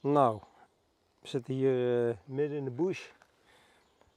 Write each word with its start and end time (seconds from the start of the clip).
Nou, 0.00 0.40
we 1.18 1.28
zitten 1.28 1.54
hier 1.54 2.08
eh, 2.08 2.16
midden 2.24 2.58
in 2.58 2.64
de 2.64 2.70
bush. 2.70 3.08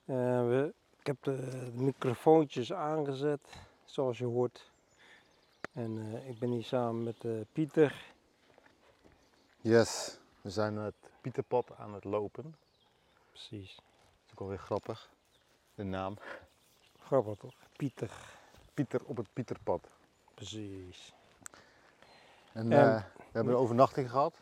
Eh, 0.05 0.15
we, 0.47 0.73
ik 0.99 1.07
heb 1.07 1.23
de, 1.23 1.35
de 1.49 1.81
microfoontjes 1.81 2.73
aangezet, 2.73 3.41
zoals 3.85 4.17
je 4.17 4.25
hoort. 4.25 4.71
En 5.73 5.97
eh, 5.97 6.29
ik 6.29 6.39
ben 6.39 6.49
hier 6.49 6.63
samen 6.63 7.03
met 7.03 7.51
Pieter. 7.51 8.05
Yes, 9.61 10.17
we 10.41 10.49
zijn 10.49 10.75
het 10.75 10.95
Pieterpad 11.21 11.77
aan 11.77 11.93
het 11.93 12.03
lopen. 12.03 12.55
Precies. 13.29 13.75
Dat 13.75 14.25
is 14.25 14.31
ook 14.31 14.39
alweer 14.39 14.57
grappig. 14.59 15.09
De 15.75 15.83
naam. 15.83 16.17
Grappig 16.99 17.37
toch? 17.37 17.53
Pieter. 17.77 18.11
Pieter 18.73 19.01
op 19.05 19.17
het 19.17 19.33
Pieterpad. 19.33 19.87
Precies. 20.33 21.13
En 22.53 22.71
En- 22.71 22.95
we 22.95 23.29
hebben 23.31 23.53
een 23.53 23.59
overnachting 23.59 24.09
gehad. 24.09 24.41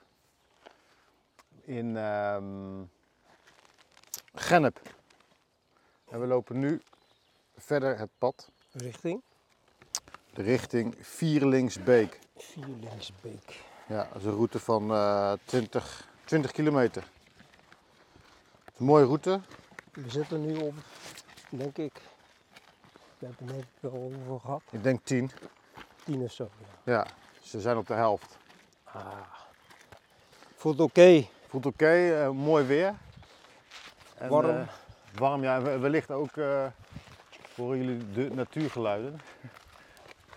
In 1.71 1.97
ehm 1.97 2.83
Gennep. 4.33 4.79
En 6.09 6.19
we 6.19 6.27
lopen 6.27 6.59
nu 6.59 6.81
verder 7.57 7.97
het 7.97 8.09
pad. 8.17 8.51
Richting 8.71 9.21
De 10.33 10.41
richting 10.41 10.95
Vierlingsbeek. 10.99 12.19
Vierlingsbeek. 12.37 13.59
Ja, 13.87 14.07
dat 14.11 14.15
is 14.21 14.23
een 14.25 14.31
route 14.35 14.59
van 14.59 14.91
eh 14.91 15.33
20, 15.45 16.07
20 16.25 16.51
kilometer. 16.51 17.01
Het 18.63 18.73
is 18.73 18.79
een 18.79 18.85
mooie 18.85 19.05
route. 19.05 19.41
We 19.91 20.09
zitten 20.09 20.45
nu 20.45 20.55
op, 20.55 20.73
denk 21.49 21.77
ik, 21.77 22.01
we 23.19 23.25
hebben 23.25 23.47
het 23.47 23.55
net 23.55 23.65
wel 23.79 24.13
over 24.25 24.39
gehad, 24.39 24.61
Ik 24.71 24.83
denk 24.83 25.03
10. 25.03 25.31
tien 26.05 26.21
of 26.21 26.31
zo. 26.31 26.49
Ja. 26.83 26.93
Ja, 26.93 27.07
ze 27.41 27.61
zijn 27.61 27.77
op 27.77 27.87
de 27.87 27.93
helft. 27.93 28.37
Ah. 28.83 29.03
Voelt 30.55 30.79
oké. 30.79 31.27
Voelt 31.51 31.65
oké, 31.65 32.21
eh, 32.23 32.29
mooi 32.29 32.65
weer. 32.65 32.93
En, 34.17 34.29
Warm. 34.29 34.49
eh, 34.49 34.67
warm, 35.15 35.43
ja. 35.43 35.55
en 35.55 35.81
Wellicht 35.81 36.11
ook 36.11 36.37
eh 36.37 36.65
horen 37.55 37.77
jullie 37.83 38.11
de 38.11 38.29
natuurgeluiden. 38.33 39.19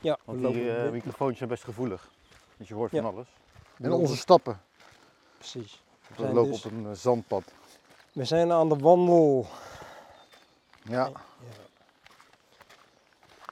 Ja, 0.00 0.18
Want 0.24 0.40
die 0.54 0.72
microfoontjes 0.90 1.38
zijn 1.38 1.48
best 1.50 1.64
gevoelig. 1.64 2.08
Dus 2.56 2.68
je 2.68 2.74
hoort 2.74 2.90
Ja. 2.90 3.02
van 3.02 3.12
alles. 3.14 3.26
En 3.80 3.92
onze 3.92 4.16
stappen. 4.16 4.60
Precies. 5.38 5.82
We 6.16 6.32
lopen 6.32 6.50
dus- 6.52 6.64
op 6.64 6.72
een 6.72 6.96
zandpad. 6.96 7.52
We 8.12 8.24
zijn 8.24 8.52
aan 8.52 8.68
de 8.68 8.76
wandel. 8.76 9.46
Ja, 10.82 11.10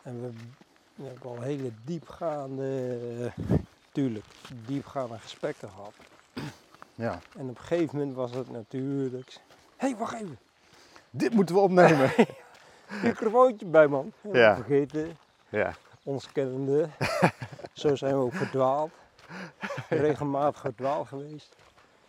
En 0.02 0.20
we, 0.22 0.30
we 0.94 1.04
hebben 1.04 1.30
al 1.30 1.40
hele 1.40 1.70
diepgaande, 1.84 2.98
tuurlijk, 3.92 4.24
diepgaande 4.66 5.18
gesprekken 5.18 5.68
gehad. 5.70 5.92
Ja. 7.02 7.18
En 7.36 7.48
op 7.48 7.58
een 7.58 7.62
gegeven 7.62 7.98
moment 7.98 8.16
was 8.16 8.30
het 8.34 8.50
natuurlijk. 8.50 9.30
Hé, 9.76 9.88
hey, 9.88 9.96
wacht 9.96 10.14
even. 10.14 10.38
Dit 11.10 11.32
moeten 11.32 11.54
we 11.54 11.60
opnemen. 11.60 12.10
Microfoontje 13.02 13.66
bij, 13.66 13.86
man. 13.86 14.12
Ja. 14.20 14.38
Ja. 14.38 14.54
Vergeten, 14.54 15.16
ja. 15.48 15.74
ons 16.02 16.32
kennende. 16.32 16.88
Zo 17.72 17.96
zijn 17.96 18.14
we 18.14 18.20
ook 18.20 18.32
verdwaald. 18.34 18.90
Regelmatig 19.88 20.60
verdwaald 20.60 21.08
geweest. 21.08 21.56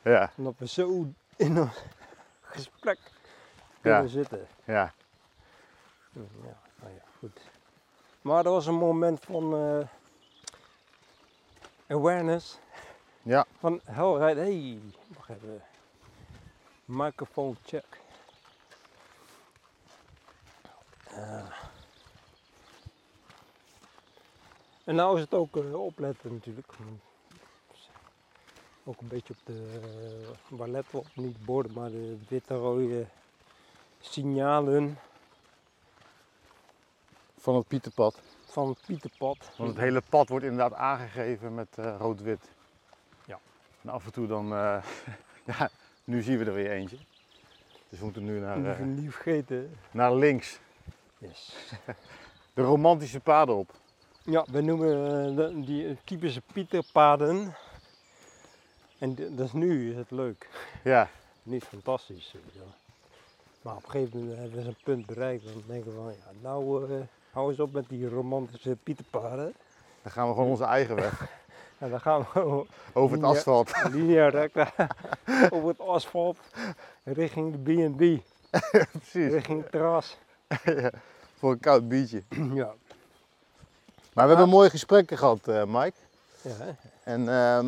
Ja, 0.02 0.32
Omdat 0.38 0.54
we 0.58 0.68
zo 0.68 1.06
in 1.36 1.56
een 1.56 1.70
gesprek 2.42 3.00
kunnen 3.82 4.02
Ja. 4.02 4.08
zitten. 4.08 4.48
ja. 4.64 4.94
Ja, 6.14 6.22
nou 6.82 6.94
ja, 6.94 7.02
goed. 7.20 7.40
Maar 8.22 8.46
er 8.46 8.52
was 8.52 8.66
een 8.68 8.76
moment 8.76 9.20
van 9.26 9.54
eh, 9.56 9.88
awareness. 11.88 12.60
Ja. 13.24 13.46
Van 13.60 13.80
helderheid. 13.84 14.38
Hé, 14.38 14.44
hey, 14.44 14.80
wacht 15.16 15.30
even. 15.30 15.62
Microphone 16.86 17.56
check. 17.66 17.86
Ah. 21.10 21.52
En 24.84 24.96
nou 24.96 25.16
is 25.16 25.22
het 25.22 25.34
ook 25.34 25.58
eh, 25.58 25.84
opletten 25.84 26.34
natuurlijk. 26.34 26.68
Ook 28.84 29.02
een 29.02 29.08
beetje 29.08 29.34
op 29.34 29.46
de, 29.46 29.80
uh, 30.50 30.58
waar 30.58 30.68
letten 30.68 30.92
we 30.92 30.98
op, 30.98 31.08
niet 31.14 31.38
de 31.38 31.46
borden, 31.46 31.74
maar 31.74 31.90
de 31.90 32.18
witte 32.28 32.56
rode 32.56 33.06
signalen 34.00 35.00
Van 37.38 37.56
het 37.56 37.68
Pieterpad. 37.68 38.22
van 38.46 38.68
het 38.68 38.82
Pieterpad. 38.86 39.52
Want 39.58 39.70
het 39.70 39.80
hele 39.80 40.02
pad 40.10 40.30
wordt 40.30 40.46
inderdaad 40.46 40.74
aangegeven 40.74 41.56
met 41.56 41.78
eh, 41.78 41.96
rood-wit. 41.98 42.50
En 43.84 43.90
af 43.90 44.06
en 44.06 44.12
toe 44.12 44.28
dan, 44.28 44.54
eh, 44.54 44.84
ja, 45.58 45.70
nu 46.04 46.22
zien 46.22 46.38
we 46.38 46.46
er 46.46 46.54
weer 46.54 46.72
eentje. 46.72 46.98
Dus 47.90 48.00
we 48.00 48.06
moeten 48.06 48.26
nu 48.26 48.40
naar, 48.40 48.58
Niet, 48.58 48.68
eh, 48.68 48.80
niet 48.80 49.12
vergeten. 49.14 49.78
naar 49.92 50.16
links. 50.16 50.60
Yes. 51.18 51.56
De 52.54 52.62
romantische 52.62 53.20
paden 53.20 53.56
op. 53.56 53.72
Ja, 54.24 54.46
we 54.52 54.62
noemen 54.62 55.38
eh, 55.40 55.66
die 55.66 55.98
typische 56.04 56.42
Pieterpaden. 56.54 57.56
En 58.98 59.16
dat 59.16 59.46
is 59.46 59.54
nu 59.54 59.90
is 59.92 59.98
het 59.98 60.12
leuk. 60.12 60.50
Ja, 60.84 61.10
Niet 61.44 61.64
fantastisch. 61.64 62.36
Maar 63.62 63.76
op 63.76 63.84
een 63.84 63.90
gegeven 63.90 64.20
moment 64.20 64.38
hebben 64.38 64.58
we 64.58 64.64
zo'n 64.64 64.76
punt 64.84 65.06
bereikt. 65.06 65.44
Dan 65.44 65.64
denken 65.68 65.92
we 65.92 65.98
van, 65.98 66.12
ja, 66.12 66.32
nou 66.42 66.90
hou 67.32 67.50
eens 67.50 67.60
op 67.60 67.72
met 67.74 67.90
die 67.90 68.10
romantische 68.10 68.78
Pieterpaden. 68.84 69.54
dan 70.02 70.12
gaan 70.12 70.28
we 70.28 70.34
gewoon 70.34 70.50
onze 70.50 70.64
eigen 70.64 70.96
weg. 70.96 71.43
En 71.84 71.90
dan 71.90 72.02
gaan 72.02 72.26
we 72.34 72.66
Over 72.94 73.18
het 73.18 73.26
Ja. 73.26 73.32
asfalt. 73.32 73.72
linea 73.92 74.28
recta 74.30 74.72
over 75.54 75.68
het 75.68 75.80
asfalt 75.80 76.38
richting 77.04 77.52
de 77.64 77.90
B&B. 77.90 78.22
Precies. 78.92 79.32
Richting 79.32 79.62
het 79.62 79.72
terras. 79.72 80.18
Voor 81.38 81.52
een 81.52 81.60
koud 81.60 81.88
biertje. 81.88 82.24
ja. 82.62 82.74
Maar 84.14 84.24
we 84.24 84.30
hebben 84.30 84.50
mooie 84.50 84.70
gesprekken 84.70 85.18
gehad, 85.18 85.48
eh, 85.48 85.64
Mike. 85.66 85.98
Ja, 86.42 86.52
hè? 86.58 86.72
En 87.04 87.30
ehm, 87.30 87.68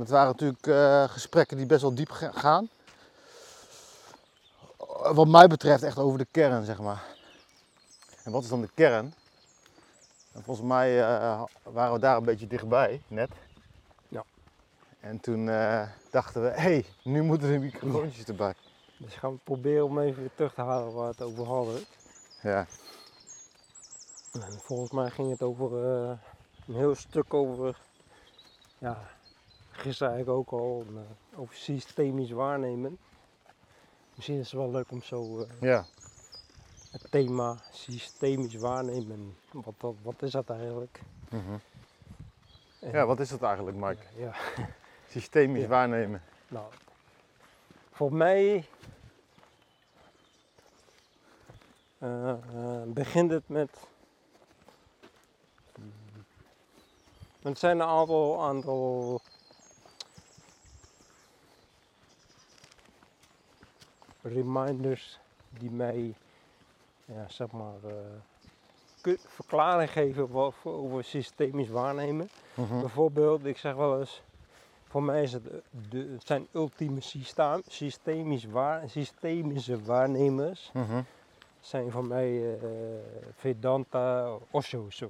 het 0.00 0.08
waren 0.08 0.26
natuurlijk 0.30 0.66
eh, 0.66 1.04
gesprekken 1.08 1.56
die 1.56 1.66
best 1.66 1.82
wel 1.82 1.94
diep 1.94 2.10
ga- 2.10 2.32
gaan. 2.34 2.68
Wat 5.14 5.28
mij 5.28 5.46
betreft 5.46 5.82
echt 5.82 5.98
over 5.98 6.18
de 6.18 6.26
kern, 6.30 6.64
zeg 6.64 6.78
maar. 6.78 7.02
En 8.24 8.32
wat 8.32 8.42
is 8.42 8.48
dan 8.48 8.60
de 8.60 8.68
kern? 8.74 9.14
En 10.38 10.44
volgens 10.44 10.66
mij 10.66 11.00
eh, 11.00 11.42
waren 11.62 11.92
we 11.92 11.98
daar 11.98 12.16
een 12.16 12.24
beetje 12.24 12.46
dichtbij, 12.46 13.02
net. 13.08 13.30
Ja. 14.08 14.24
En 15.00 15.20
toen 15.20 15.48
eh, 15.48 15.88
dachten 16.10 16.42
we, 16.42 16.48
hé, 16.48 16.54
hey, 16.54 16.84
nu 17.02 17.22
moeten 17.22 17.48
de 17.48 17.58
microfoontjes 17.58 18.24
erbij. 18.24 18.54
Dus 18.96 19.14
gaan 19.14 19.32
we 19.32 19.38
proberen 19.44 19.84
om 19.84 19.98
even 19.98 20.20
weer 20.20 20.34
terug 20.34 20.54
te 20.54 20.60
halen 20.60 20.92
waar 20.92 21.02
we 21.02 21.10
het 21.10 21.22
over 21.22 21.44
hadden. 21.44 21.84
Ja, 22.42 22.66
En 24.32 24.58
volgens 24.62 24.90
mij 24.90 25.10
ging 25.10 25.30
het 25.30 25.42
over 25.42 25.84
eh, 25.84 26.18
een 26.66 26.74
heel 26.74 26.94
stuk 26.94 27.34
over, 27.34 27.78
ja, 28.78 28.98
gisteren 29.70 30.12
eigenlijk 30.12 30.38
ook 30.38 30.60
al, 30.60 30.84
over 31.36 31.54
systemisch 31.54 32.30
waarnemen. 32.30 32.98
Misschien 34.14 34.38
is 34.38 34.50
het 34.50 34.60
wel 34.60 34.70
leuk 34.70 34.90
om 34.90 35.02
zo 35.02 35.46
ja. 35.60 35.86
Het 36.90 37.06
thema 37.10 37.62
systemisch 37.70 38.54
waarnemen, 38.54 39.36
wat, 39.50 39.94
wat 40.02 40.22
is 40.22 40.30
dat 40.30 40.50
eigenlijk? 40.50 41.00
Mhm. 41.30 41.56
En- 42.80 42.90
ja, 42.92 43.06
wat 43.06 43.20
is 43.20 43.28
dat 43.28 43.42
eigenlijk, 43.42 43.76
Mike? 43.76 44.02
Ja, 44.16 44.34
Systemisch 45.08 45.62
Ja. 45.62 45.68
waarnemen. 45.68 46.22
nou, 46.48 46.72
voor 47.90 48.12
mij 48.12 48.68
eh, 51.98 52.30
eh, 52.30 52.82
begint 52.86 53.30
het 53.30 53.48
met. 53.48 53.70
Het 57.42 57.58
zijn 57.58 57.80
een 57.80 57.86
aantal, 57.86 58.42
aantal 58.42 59.20
reminders 64.22 65.18
die 65.50 65.70
mij, 65.70 66.14
ja, 67.14 67.24
zeg 67.28 67.50
maar, 67.50 67.74
eh, 67.84 69.12
verklaring 69.16 69.90
geven 69.90 70.52
over 70.62 71.04
systemisch 71.04 71.68
waarnemen. 71.68 72.28
Mhm. 72.54 72.80
Bijvoorbeeld, 72.80 73.44
ik 73.44 73.56
zeg 73.56 73.74
wel 73.74 74.00
eens, 74.00 74.22
voor 74.84 75.02
mij 75.02 75.22
is 75.22 75.32
het, 75.32 75.44
de, 75.90 76.08
het 76.12 76.26
zijn 76.26 76.46
ultieme 76.52 77.00
systeem, 77.00 77.62
systemisch 77.66 78.44
waar, 78.44 78.90
systemische 78.90 79.82
waarnemers. 79.82 80.70
Mhm. 80.72 81.02
Zijn 81.60 81.90
voor 81.90 82.04
mij 82.04 82.54
eh, 82.54 82.68
Vedanta, 83.34 84.36
Osho's 84.50 85.00
eh, 85.00 85.08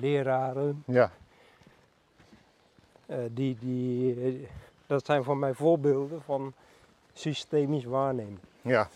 leraren. 0.00 0.82
Ja, 0.86 1.10
die, 3.30 3.56
die, 3.60 4.48
dat 4.86 5.06
zijn 5.06 5.24
voor 5.24 5.36
mij 5.36 5.54
voorbeelden 5.54 6.22
van 6.22 6.52
systemisch 7.12 7.84
waarnemen. 7.84 8.40
ja, 8.62 8.88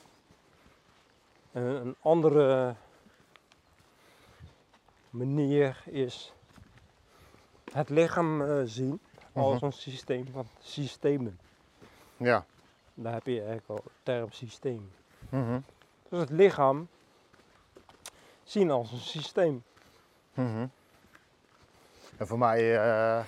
een 1.63 1.97
andere 2.01 2.75
manier 5.11 5.83
is 5.85 6.33
het 7.73 7.89
lichaam 7.89 8.43
eh, 8.43 8.61
zien 8.65 9.01
als 9.33 9.55
Mhm. 9.55 9.65
een 9.65 9.73
systeem 9.73 10.27
van 10.33 10.47
systemen. 10.61 11.39
Ja. 12.17 12.45
Daar 12.95 13.13
heb 13.13 13.27
je 13.27 13.39
eigenlijk 13.39 13.69
al 13.69 13.77
het 13.85 13.93
term 14.03 14.33
systeem. 14.33 14.91
Mhm. 15.29 15.61
Dus 16.09 16.21
het 16.21 16.31
lichaam 16.31 16.89
zien 18.43 18.71
als 18.71 18.93
een 18.93 18.99
systeem. 18.99 19.63
Mhm. 20.35 20.67
En 22.17 22.27
voor 22.27 22.39
mij, 22.39 22.77
eh, 22.79 23.25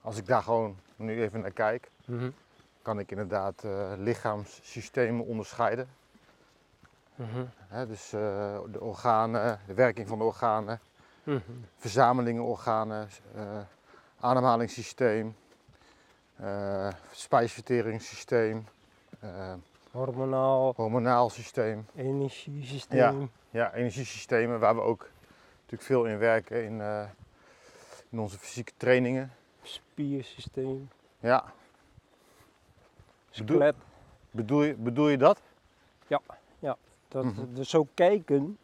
als 0.00 0.16
ik 0.16 0.26
daar 0.26 0.42
gewoon 0.42 0.76
nu 0.96 1.22
even 1.22 1.40
naar 1.40 1.50
kijk, 1.50 1.90
kan 2.82 2.98
ik 2.98 3.10
inderdaad 3.10 3.64
eh, 3.64 3.92
lichaamssystemen 3.96 5.24
onderscheiden. 5.26 5.88
Mhm. 7.14 7.44
Hè, 7.70 7.86
dus 7.86 8.12
eh, 8.12 8.58
de 8.66 8.80
organen, 8.80 9.60
de 9.66 9.74
werking 9.74 10.08
van 10.08 10.18
de 10.18 10.24
organen, 10.24 10.80
Mhm. 11.22 11.40
verzamelingen 11.76 12.42
organen, 12.42 13.08
eh, 13.34 13.58
ademhalingssysteem, 14.20 15.36
eh 16.36 16.88
spijsverteringssysteem, 17.12 18.66
Hormonaal, 19.90 20.72
hormonaal 20.76 21.30
systeem. 21.30 21.86
energiesysteem. 21.94 23.30
Ja, 23.50 23.72
energiesystemen 23.74 24.60
waar 24.60 24.74
we 24.74 24.80
ook 24.80 25.08
natuurlijk 25.54 25.82
veel 25.82 26.04
in 26.04 26.18
werken 26.18 26.64
in, 26.64 26.80
in 28.08 28.18
onze 28.18 28.38
fysieke 28.38 28.72
trainingen. 28.76 29.32
spiersysteem, 29.62 30.90
Ja, 31.20 31.44
Bedoel- 33.36 33.56
skelet. 33.56 33.76
bedoel 34.30 34.62
je, 34.62 34.74
bedoel 34.74 35.08
je 35.08 35.16
dat? 35.18 35.40
Dat, 37.10 37.24
Mhm. 37.24 37.54
Dus 37.54 37.68
zo 37.70 37.86
kijken, 37.94 38.58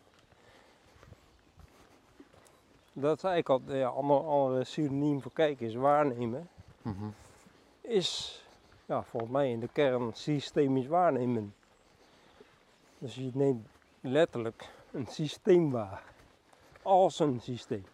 dat 2.93 3.16
is 3.16 3.22
eigenlijk 3.25 3.69
al 3.69 3.75
ja, 3.76 3.87
andere, 3.88 4.20
andere 4.20 4.64
synoniem 4.64 5.22
voor 5.22 5.32
kijken 5.32 5.66
is 5.66 5.75
waarnemen, 5.75 6.48
Mhm. 6.82 7.04
is 7.81 8.40
ja, 8.84 9.02
volgens 9.02 9.32
mij 9.32 9.50
in 9.50 9.60
de 9.60 9.69
kern 9.72 10.10
systemisch 10.14 10.87
waarnemen. 10.87 11.54
Dus 12.98 13.14
je 13.14 13.31
neemt 13.34 13.66
letterlijk 14.00 14.69
een 14.93 15.06
systeem 15.06 15.70
waar, 15.70 16.02
als 16.82 17.19
een 17.19 17.40
systeem. 17.40 17.84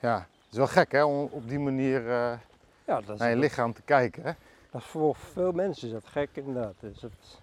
Ja, 0.00 0.18
het 0.18 0.50
is 0.50 0.56
wel 0.56 0.66
gek 0.66 0.92
hè, 0.92 1.04
om 1.04 1.28
op 1.30 1.48
die 1.48 1.58
manier 1.58 2.10
eh, 2.10 2.38
Ja, 2.84 3.00
dat 3.00 3.18
naar 3.18 3.30
je 3.30 3.36
lichaam 3.36 3.72
te 3.72 3.82
kijken. 3.82 4.22
Hè? 4.22 4.32
dat 4.70 4.80
is 4.80 4.86
voor 4.86 5.16
veel 5.16 5.52
mensen 5.52 5.86
is 5.86 5.92
dat 5.92 6.06
gek 6.06 6.28
inderdaad. 6.32 6.74
Dus 6.80 7.02
het, 7.02 7.40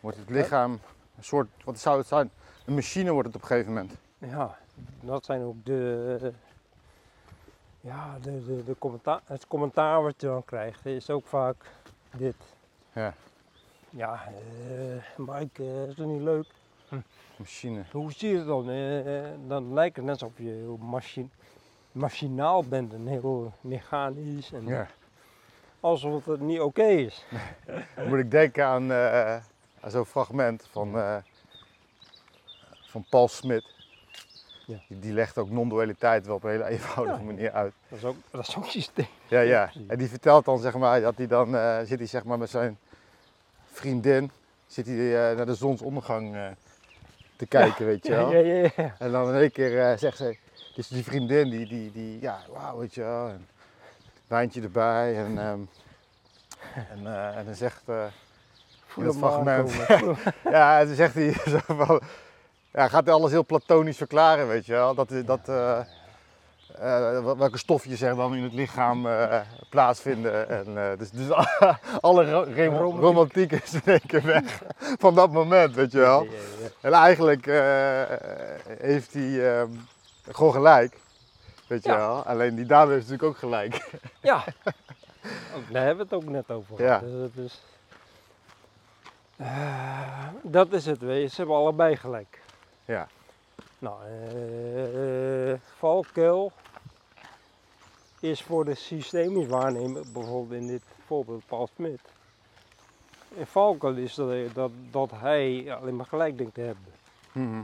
Wordt 0.00 0.16
het 0.16 0.30
lichaam 0.30 0.78
een 1.16 1.24
soort, 1.24 1.48
wat 1.64 1.78
zou 1.78 1.98
het 1.98 2.06
zijn? 2.06 2.30
Een 2.66 2.74
machine 2.74 3.12
wordt 3.12 3.26
het 3.26 3.36
op 3.36 3.42
een 3.42 3.48
gegeven 3.48 3.72
moment. 3.72 3.92
Ja, 4.18 4.58
dat 5.00 5.24
zijn 5.24 5.42
ook 5.42 5.64
de, 5.64 6.32
ja, 7.80 8.18
de, 8.22 8.44
de, 8.44 8.64
de 8.64 8.76
commentaar, 8.78 9.20
het 9.24 9.46
commentaar 9.46 10.02
wat 10.02 10.14
je 10.20 10.26
dan 10.26 10.44
krijgt, 10.44 10.86
is 10.86 11.10
ook 11.10 11.26
vaak 11.26 11.56
dit. 12.16 12.36
Ja. 12.92 13.14
Ja, 13.90 14.22
eh 14.24 15.02
Mike, 15.16 15.62
eh, 15.62 15.88
is 15.88 15.94
dat 15.94 16.06
niet 16.06 16.22
leuk? 16.22 16.46
Machine. 17.36 17.82
Hoe 17.92 18.12
zie 18.12 18.28
je 18.30 18.36
het 18.36 18.46
dan? 18.46 18.70
Eh, 18.70 19.48
dan 19.48 19.74
lijkt 19.74 19.96
het 19.96 20.04
net 20.04 20.22
alsof 20.22 20.38
je 20.38 20.48
heel 20.48 20.76
machin 20.76 21.30
machinaal 21.92 22.64
bent 22.64 22.92
en 22.92 23.06
heel 23.06 23.52
mechanisch. 23.60 24.52
En 24.52 24.66
Ja. 24.66 24.86
Alsof 25.80 26.24
het 26.24 26.40
niet 26.40 26.60
oké 26.60 26.84
is. 26.84 27.24
Moet 28.08 28.18
ik 28.18 28.30
denken 28.30 28.66
aan, 28.66 28.90
eh, 28.90 29.34
aan 29.36 29.42
zo'n 29.86 30.04
fragment 30.06 30.66
van, 30.70 30.98
eh, 30.98 31.16
van 32.86 33.04
Paul 33.08 33.28
Smit. 33.28 33.64
Ja. 34.66 34.78
Die, 34.88 35.12
legt 35.12 35.38
ook 35.38 35.50
non-dualiteit 35.50 36.26
wel 36.26 36.34
op 36.34 36.44
een 36.44 36.50
hele 36.50 36.66
eenvoudige 36.68 37.18
Ja. 37.18 37.24
manier 37.24 37.52
uit. 37.52 37.72
Dat 37.88 37.98
is 37.98 38.04
ook, 38.04 38.16
dat 38.30 38.48
is 38.48 38.56
ook 38.56 38.66
systeem. 38.66 39.06
Ja, 39.28 39.40
ja. 39.40 39.70
En 39.88 39.98
die 39.98 40.08
vertelt 40.08 40.44
dan 40.44 40.58
zeg 40.58 40.74
maar 40.74 41.00
dat 41.00 41.16
hij 41.16 41.26
dan 41.26 41.56
eh, 41.56 41.78
zit 41.84 41.98
hij 41.98 42.06
zeg 42.06 42.24
maar 42.24 42.38
met 42.38 42.50
zijn 42.50 42.78
vriendin 43.72 44.30
zit 44.66 44.86
hij 44.86 45.30
eh, 45.30 45.36
naar 45.36 45.46
de 45.46 45.54
zonsondergang 45.54 46.36
te 47.36 47.46
kijken, 47.46 47.86
weet 47.86 48.06
je 48.06 48.12
wel. 48.12 48.32
Ja, 48.32 48.38
ja, 48.38 48.70
ja. 48.76 48.94
En 48.98 49.12
dan 49.12 49.28
in 49.28 49.34
één 49.34 49.52
keer 49.52 49.98
zegt 49.98 50.16
ze, 50.16 50.36
dus 50.74 50.88
die 50.88 51.04
vriendin 51.04 51.50
die, 51.50 51.66
die, 51.66 51.92
die 51.92 52.20
ja, 52.20 52.40
wauw, 52.52 52.78
weet 52.78 52.94
je 52.94 53.00
wel. 53.00 53.28
En 53.28 53.46
wijntje 54.26 54.62
erbij 54.62 55.16
en, 55.16 55.38
ehm, 55.38 55.60
en, 56.90 57.34
en 57.36 57.44
dan 57.44 57.54
zegt, 57.54 57.82
dat 58.94 59.16
fragment. 59.16 59.72
ja, 60.56 60.78
en 60.80 60.86
dan 60.86 60.94
zegt 60.96 61.14
hij 61.14 61.32
zo 61.54 61.58
van, 61.66 62.00
ja, 62.72 62.88
gaat 62.88 63.04
hij 63.04 63.14
alles 63.14 63.30
heel 63.30 63.44
platonisch 63.44 63.96
verklaren, 63.96 64.48
weet 64.48 64.66
je 64.66 64.72
wel. 64.72 64.94
Dat, 64.94 65.12
dat, 65.26 65.40
wel- 65.44 67.36
welke 67.36 67.58
stofjes 67.58 68.00
er 68.00 68.16
dan 68.16 68.34
in 68.34 68.42
het 68.42 68.52
lichaam 68.52 69.06
eh, 69.06 69.40
plaatsvinden. 69.70 70.48
En, 70.48 70.96
dus 70.98 71.10
dus 71.10 71.30
alle 72.00 72.30
Romantiek. 72.30 73.00
romantiek 73.00 73.52
is 73.52 73.72
in 73.74 73.80
één 73.84 74.06
keer 74.06 74.24
weg 74.24 74.62
van 74.98 75.14
dat 75.14 75.30
moment, 75.32 75.74
weet 75.74 75.92
je 75.92 75.98
wel. 75.98 76.22
Ja, 76.24 76.30
ja, 76.30 76.36
ja. 76.62 76.68
En 76.80 76.92
eigenlijk 76.92 77.46
heeft 78.82 79.12
hij 79.12 79.58
ehm, 79.58 79.68
gewoon 80.30 80.52
gelijk. 80.52 80.96
Weet 81.66 81.84
je 81.84 81.96
wel. 81.96 82.22
Alleen 82.26 82.54
die 82.54 82.66
dame 82.66 82.92
heeft 82.92 83.08
natuurlijk 83.08 83.28
ook 83.28 83.38
gelijk. 83.38 83.90
Ja, 84.20 84.44
ook, 85.56 85.72
daar 85.72 85.84
hebben 85.84 86.08
we 86.08 86.14
het 86.14 86.24
ook 86.24 86.30
net 86.30 86.50
over 86.50 86.82
Ja. 86.84 86.98
gehad. 86.98 87.30
Dus 87.34 87.62
Eh, 89.40 90.28
dat 90.42 90.72
is 90.72 90.86
het, 90.86 91.00
je. 91.00 91.28
Ze 91.28 91.36
hebben 91.36 91.56
allebei 91.56 91.96
gelijk. 91.96 92.40
Ja. 92.84 93.08
Nou, 93.78 94.04
eh 94.04 95.60
valkuil 95.78 96.52
is 98.20 98.42
voor 98.42 98.64
de 98.64 98.74
systemisch 98.74 99.46
waarnemer, 99.46 100.02
bijvoorbeeld 100.12 100.60
in 100.60 100.66
dit 100.66 100.82
voorbeeld 101.06 101.46
Paul 101.46 101.68
Smit. 101.74 102.00
Een 103.38 103.46
valkuil 103.46 103.96
is 103.96 104.14
dat, 104.14 104.28
hij- 104.28 104.50
dat, 104.52 104.70
dat 104.90 105.10
hij 105.14 105.74
alleen 105.74 105.96
maar 105.96 106.06
gelijk 106.06 106.38
denkt 106.38 106.54
te 106.54 106.60
hebben. 106.60 106.92
Mhm. 107.32 107.62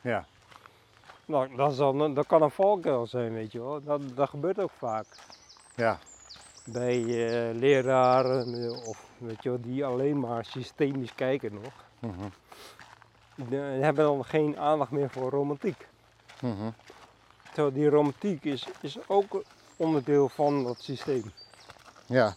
Ja. 0.00 0.24
Nou, 1.24 1.56
dat, 1.56 1.70
is 1.70 1.76
dan, 1.76 2.14
dat 2.14 2.26
kan 2.26 2.42
een 2.42 2.50
valkuil 2.50 3.06
zijn, 3.06 3.32
weet 3.34 3.52
je 3.52 3.60
wel. 3.60 3.82
Dat, 3.82 4.00
dat 4.14 4.28
gebeurt 4.28 4.60
ook 4.60 4.70
vaak. 4.78 5.06
Ja. 5.74 5.98
Bij 6.64 7.00
eh, 7.00 7.54
leraren 7.54 8.64
eh, 8.64 8.86
of 8.88 9.04
weet 9.18 9.42
je 9.42 9.48
wel, 9.48 9.60
die 9.60 9.84
alleen 9.84 10.20
maar 10.20 10.44
systemisch 10.44 11.14
kijken 11.14 11.54
nog. 11.54 11.72
Die 13.34 13.58
hebben 13.58 14.04
dan 14.04 14.24
geen 14.24 14.58
aandacht 14.58 14.90
meer 14.90 15.10
voor 15.10 15.30
romantiek. 15.30 15.88
Mhm. 16.40 16.70
Terwijl 17.52 17.74
die 17.74 17.88
romantiek 17.88 18.44
is, 18.44 18.68
is 18.80 18.98
ook 19.06 19.42
onderdeel 19.76 20.28
van 20.28 20.64
dat 20.64 20.82
systeem. 20.82 21.32
Ja. 22.06 22.34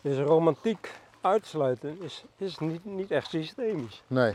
Dus 0.00 0.18
romantiek 0.18 0.94
uitsluiten 1.20 2.02
is, 2.02 2.24
is 2.36 2.58
niet, 2.58 2.84
niet 2.84 3.10
echt 3.10 3.28
systemisch. 3.28 4.02
Nee. 4.06 4.34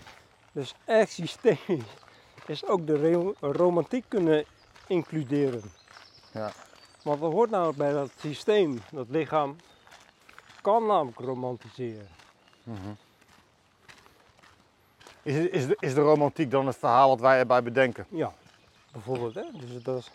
Dus 0.51 0.73
echt 0.85 1.11
systemisch 1.11 1.93
is 2.45 2.65
ook 2.65 2.87
de 2.87 3.33
romantiek 3.39 4.05
kunnen 4.07 4.45
includeren. 4.87 5.63
Ja. 6.31 6.51
Want 7.07 7.21
dat 7.21 7.31
hoort 7.31 7.49
namelijk 7.49 7.77
bij 7.77 7.91
dat 7.91 8.11
systeem, 8.19 8.79
dat 8.91 9.09
lichaam 9.09 9.55
kan 10.61 10.85
namelijk 10.85 11.19
romantiseren. 11.19 12.07
Is, 15.21 15.35
is, 15.35 15.67
de, 15.67 15.77
is 15.79 15.93
de 15.93 16.01
romantiek 16.01 16.51
dan 16.51 16.67
het 16.67 16.77
verhaal 16.77 17.09
wat 17.09 17.19
wij 17.19 17.39
erbij 17.39 17.63
bedenken? 17.63 18.05
Ja, 18.09 18.33
bijvoorbeeld. 18.91 19.35
Hè? 19.35 19.43
Dus 19.53 19.83
dat 19.83 19.97
is, 19.97 20.11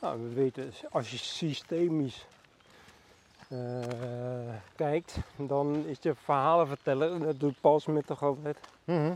nou, 0.00 0.22
we 0.22 0.34
weten, 0.34 0.72
als 0.90 1.10
je 1.10 1.16
systemisch 1.16 2.26
eh, 3.48 3.58
kijkt, 4.74 5.18
dan 5.36 5.84
is 5.86 5.96
je 6.00 6.14
verhalenverteller, 6.14 7.12
en 7.12 7.18
dat 7.18 7.40
doet 7.40 7.60
Paul 7.60 7.80
Smit 7.80 8.06
toch 8.06 8.22
altijd. 8.22 8.58
Mhm. 8.84 9.14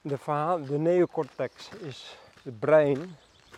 De, 0.00 0.18
verhaal, 0.18 0.64
de 0.64 0.78
neocortex 0.78 1.68
is 1.68 2.16
het 2.42 2.58
brein, 2.58 3.16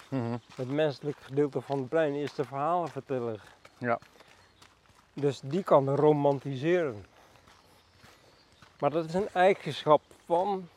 Mhm. 0.09 0.37
het 0.55 0.69
menselijk 0.69 1.17
gedeelte 1.21 1.61
van 1.61 1.79
het 1.79 1.89
brein 1.89 2.15
is 2.15 2.35
de 2.35 2.45
verhalenverteller. 2.45 3.41
Ja. 3.79 3.99
Dus 5.13 5.41
die 5.41 5.63
kan 5.63 5.95
romantiseren. 5.95 7.07
Maar 8.79 8.91
dat 8.91 9.05
is 9.05 9.15
een 9.15 9.29
eigenschap 9.33 10.03
van 10.25 10.69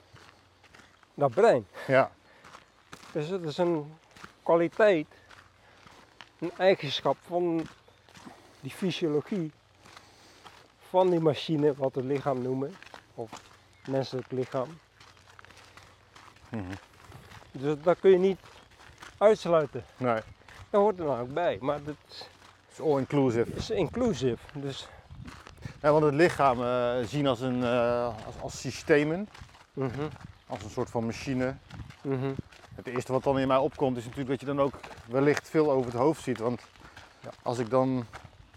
dat 1.13 1.33
brein. 1.33 1.67
Ja. 1.87 2.11
Dus 3.11 3.27
het 3.27 3.43
is 3.43 3.57
een 3.57 3.93
kwaliteit, 4.43 5.07
een 6.39 6.51
eigenschap 6.57 7.17
van 7.21 7.67
die 8.59 8.71
fysiologie 8.71 9.51
van 10.89 11.09
die 11.09 11.19
machine, 11.19 11.73
wat 11.73 11.95
we 11.95 12.03
lichaam 12.03 12.41
noemen, 12.41 12.75
of 13.15 13.31
menselijk 13.87 14.31
lichaam. 14.31 14.79
Mhm. 16.49 16.73
Dus 17.51 17.75
dat 17.81 17.99
kun 17.99 18.11
je 18.11 18.17
niet 18.17 18.39
uitsluiten. 19.19 19.83
Nee. 19.97 20.19
Dat 20.69 20.81
hoort 20.81 20.99
er 20.99 21.05
nou 21.05 21.21
ook 21.21 21.33
bij, 21.33 21.57
maar 21.61 21.83
dat 21.83 21.95
Het 22.09 22.27
is 22.71 22.79
all 22.81 22.97
inclusive. 22.97 23.51
is 23.55 23.69
inclusive. 23.69 24.37
Dus 24.53 24.87
Ja, 25.81 25.91
want 25.91 26.03
het 26.03 26.13
lichaam 26.13 26.63
eh, 26.63 27.07
zien 27.07 27.27
als, 27.27 27.41
een, 27.41 27.63
eh, 27.63 28.05
als, 28.25 28.35
als 28.41 28.59
systemen, 28.59 29.29
mhm, 29.73 30.07
als 30.47 30.63
een 30.63 30.69
soort 30.69 30.89
van 30.89 31.05
machine. 31.05 31.55
mhm. 32.01 32.31
Het 32.75 32.87
eerste 32.87 33.11
wat 33.11 33.23
dan 33.23 33.39
in 33.39 33.47
mij 33.47 33.57
opkomt 33.57 33.97
is 33.97 34.03
natuurlijk 34.03 34.29
dat 34.29 34.39
je 34.39 34.45
dan 34.45 34.61
ook 34.61 34.73
wellicht 35.07 35.49
veel 35.49 35.71
over 35.71 35.91
het 35.91 35.99
hoofd 36.01 36.23
ziet. 36.23 36.39
Want 36.39 36.61
als 37.43 37.57
ik 37.57 37.69
dan 37.69 38.05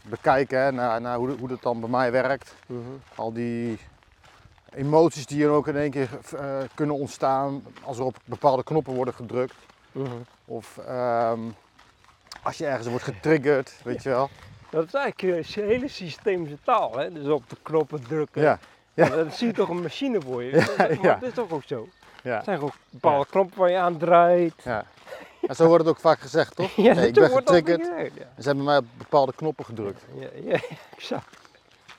bekijken, 0.03 0.63
hè, 0.63 0.73
naar, 0.73 1.01
naar 1.01 1.17
hoe, 1.17 1.31
hoe 1.39 1.49
dat 1.49 1.63
dan 1.63 1.81
bij 1.81 1.89
mij 1.89 2.13
werkt. 2.13 2.55
Mhm. 2.67 2.81
Al 3.15 3.33
die 3.33 3.79
emoties 4.75 5.27
die 5.27 5.45
er 5.45 5.51
ook 5.51 5.69
in 5.69 5.77
één 5.77 5.91
keer 5.91 6.09
eh, 6.37 6.59
kunnen 6.75 6.97
ontstaan 6.97 7.63
als 7.83 7.99
er 7.99 8.05
op 8.05 8.17
bepaalde 8.25 8.63
knoppen 8.65 8.95
worden 8.95 9.15
gedrukt. 9.15 9.55
Mhm. 9.93 10.09
Of 10.45 10.79
ehm, 10.79 11.41
als 12.43 12.59
je 12.59 12.67
ergens 12.67 12.89
wordt 12.89 13.05
getriggerd, 13.05 13.75
weet 13.85 14.03
je 14.03 14.09
wel. 14.09 14.31
Dat 14.71 14.87
is 14.87 14.95
eigenlijk 14.95 15.47
een 15.57 15.65
hele 15.65 15.89
systemische 15.89 16.59
taal, 16.65 16.99
hè? 16.99 17.13
Dus 17.13 17.27
op 17.27 17.49
de 17.51 17.57
knoppen 17.63 18.03
drukken. 18.03 18.43
Ja, 18.43 18.59
ja. 18.95 19.09
Dat 19.09 19.35
zie 19.35 19.47
je 19.47 19.53
toch 19.53 19.69
een 19.69 19.83
machine 19.83 20.21
voor 20.21 20.43
je. 20.43 20.51
Ja, 20.57 20.75
maar 20.77 21.03
ja. 21.03 21.15
dat 21.15 21.29
is 21.29 21.35
toch 21.35 21.51
ook 21.51 21.63
zo? 21.67 21.89
ja, 22.23 22.37
Er 22.39 22.45
zijn 22.45 22.57
gewoon 22.57 22.73
bepaalde 22.91 23.27
knoppen 23.27 23.59
waar 23.59 23.71
je 23.71 23.79
aan 23.79 23.99
draait. 23.99 24.63
ja. 24.65 24.85
En 25.49 25.57
zo 25.57 25.67
wordt 25.67 25.85
het 25.85 25.93
ook 25.95 26.01
vaak 26.01 26.21
gezegd, 26.21 26.57
toch? 26.57 26.71
Ja, 26.87 26.95
Nee, 26.95 27.07
ik 27.09 27.15
ben 27.15 27.31
getriggerd. 27.31 27.81
gezegd, 27.81 28.15
Ja. 28.15 28.23
En 28.37 28.43
ze 28.43 28.47
hebben 28.47 28.65
mij 28.65 28.77
op 28.77 28.85
bepaalde 28.99 29.33
knoppen 29.35 29.65
gedrukt. 29.65 30.03
Ja, 30.19 30.29
ja, 30.45 30.59
exact. 30.97 31.37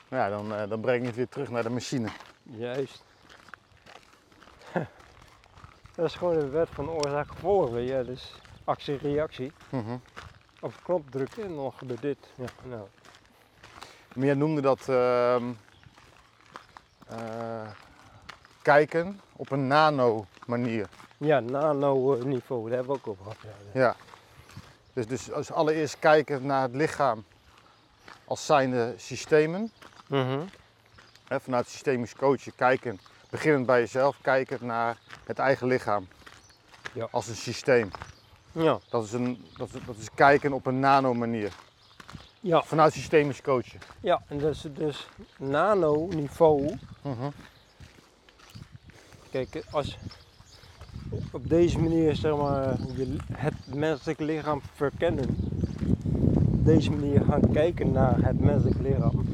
Ja, 0.08 0.28
dan, 0.28 0.54
eh, 0.54 0.68
dan 0.68 0.80
breng 0.80 1.00
je 1.00 1.06
het 1.06 1.16
weer 1.16 1.28
terug 1.28 1.50
naar 1.50 1.62
de 1.62 1.70
machine. 1.70 2.08
Juist. 2.42 3.02
Dat 5.94 6.06
is 6.06 6.14
gewoon 6.14 6.36
een 6.36 6.50
wet 6.50 6.68
van 6.72 6.90
oorzaak-gevolg, 6.90 7.70
weet 7.70 7.88
je. 7.88 8.04
Dus 8.04 8.34
actie-reactie. 8.64 9.52
Mhm. 9.68 9.96
Op 10.60 10.72
de 10.72 10.82
knop 10.82 11.10
drukken 11.10 11.44
en 11.44 11.56
dan 11.56 11.72
gebeurt 11.72 12.02
dit. 12.02 12.18
Ja, 12.36 12.44
nou. 12.62 12.86
Maar 14.14 14.26
jij 14.26 14.34
noemde 14.34 14.60
dat 14.60 14.88
ehm, 14.88 15.44
eh, 17.06 17.68
kijken 18.62 19.20
op 19.32 19.50
een 19.50 19.66
nano-manier. 19.66 20.88
ja 21.16 21.40
nano-niveau, 21.40 22.68
daar 22.68 22.76
hebben 22.76 22.94
we 22.94 23.00
ook 23.00 23.06
over 23.08 23.22
gehad. 23.22 23.38
Ja. 23.72 23.80
Ja. 23.80 23.96
Dus, 24.92 25.06
dus 25.06 25.32
als 25.32 25.52
allereerst 25.52 25.98
kijken 25.98 26.46
naar 26.46 26.62
het 26.62 26.74
lichaam 26.74 27.24
als 28.24 28.46
zijnde 28.46 28.94
systemen. 28.96 29.72
Mhm. 30.06 30.40
Hè, 31.28 31.40
vanuit 31.40 31.68
systemisch 31.68 32.14
coachen 32.14 32.54
kijken, 32.54 33.00
beginnend 33.34 33.66
bij 33.66 33.80
jezelf, 33.80 34.16
kijken 34.20 34.66
naar 34.66 34.96
het 35.24 35.38
eigen 35.38 35.66
lichaam 35.66 36.06
Ja. 36.92 37.08
als 37.10 37.28
een 37.28 37.36
systeem. 37.36 37.90
ja. 38.52 38.78
Dat 38.90 39.04
is, 39.04 39.12
een, 39.12 39.44
dat, 39.56 39.68
is, 39.74 39.80
dat 39.86 39.96
is 39.96 40.08
kijken 40.14 40.52
op 40.52 40.66
een 40.66 40.80
nano-manier. 40.80 41.52
Ja, 42.40 42.62
Vanuit 42.62 42.92
systemisch 42.92 43.42
coachen. 43.42 43.80
ja, 44.00 44.22
en 44.28 44.38
dus, 44.38 44.66
dus 44.74 45.08
nano-niveau. 45.38 46.74
Mhm. 47.02 47.28
Kijk, 49.30 49.64
als 49.70 49.98
op 51.32 51.48
deze 51.48 51.78
manier 51.78 52.14
zeg 52.16 52.36
maar, 52.36 52.76
je, 52.96 53.16
het 53.32 53.74
menselijk 53.74 54.20
lichaam 54.20 54.60
verkennen. 54.74 55.36
Op 56.52 56.64
deze 56.64 56.90
manier 56.90 57.20
gaan 57.28 57.52
kijken 57.52 57.92
naar 57.92 58.16
het 58.22 58.40
menselijk 58.40 58.80
lichaam. 58.80 59.26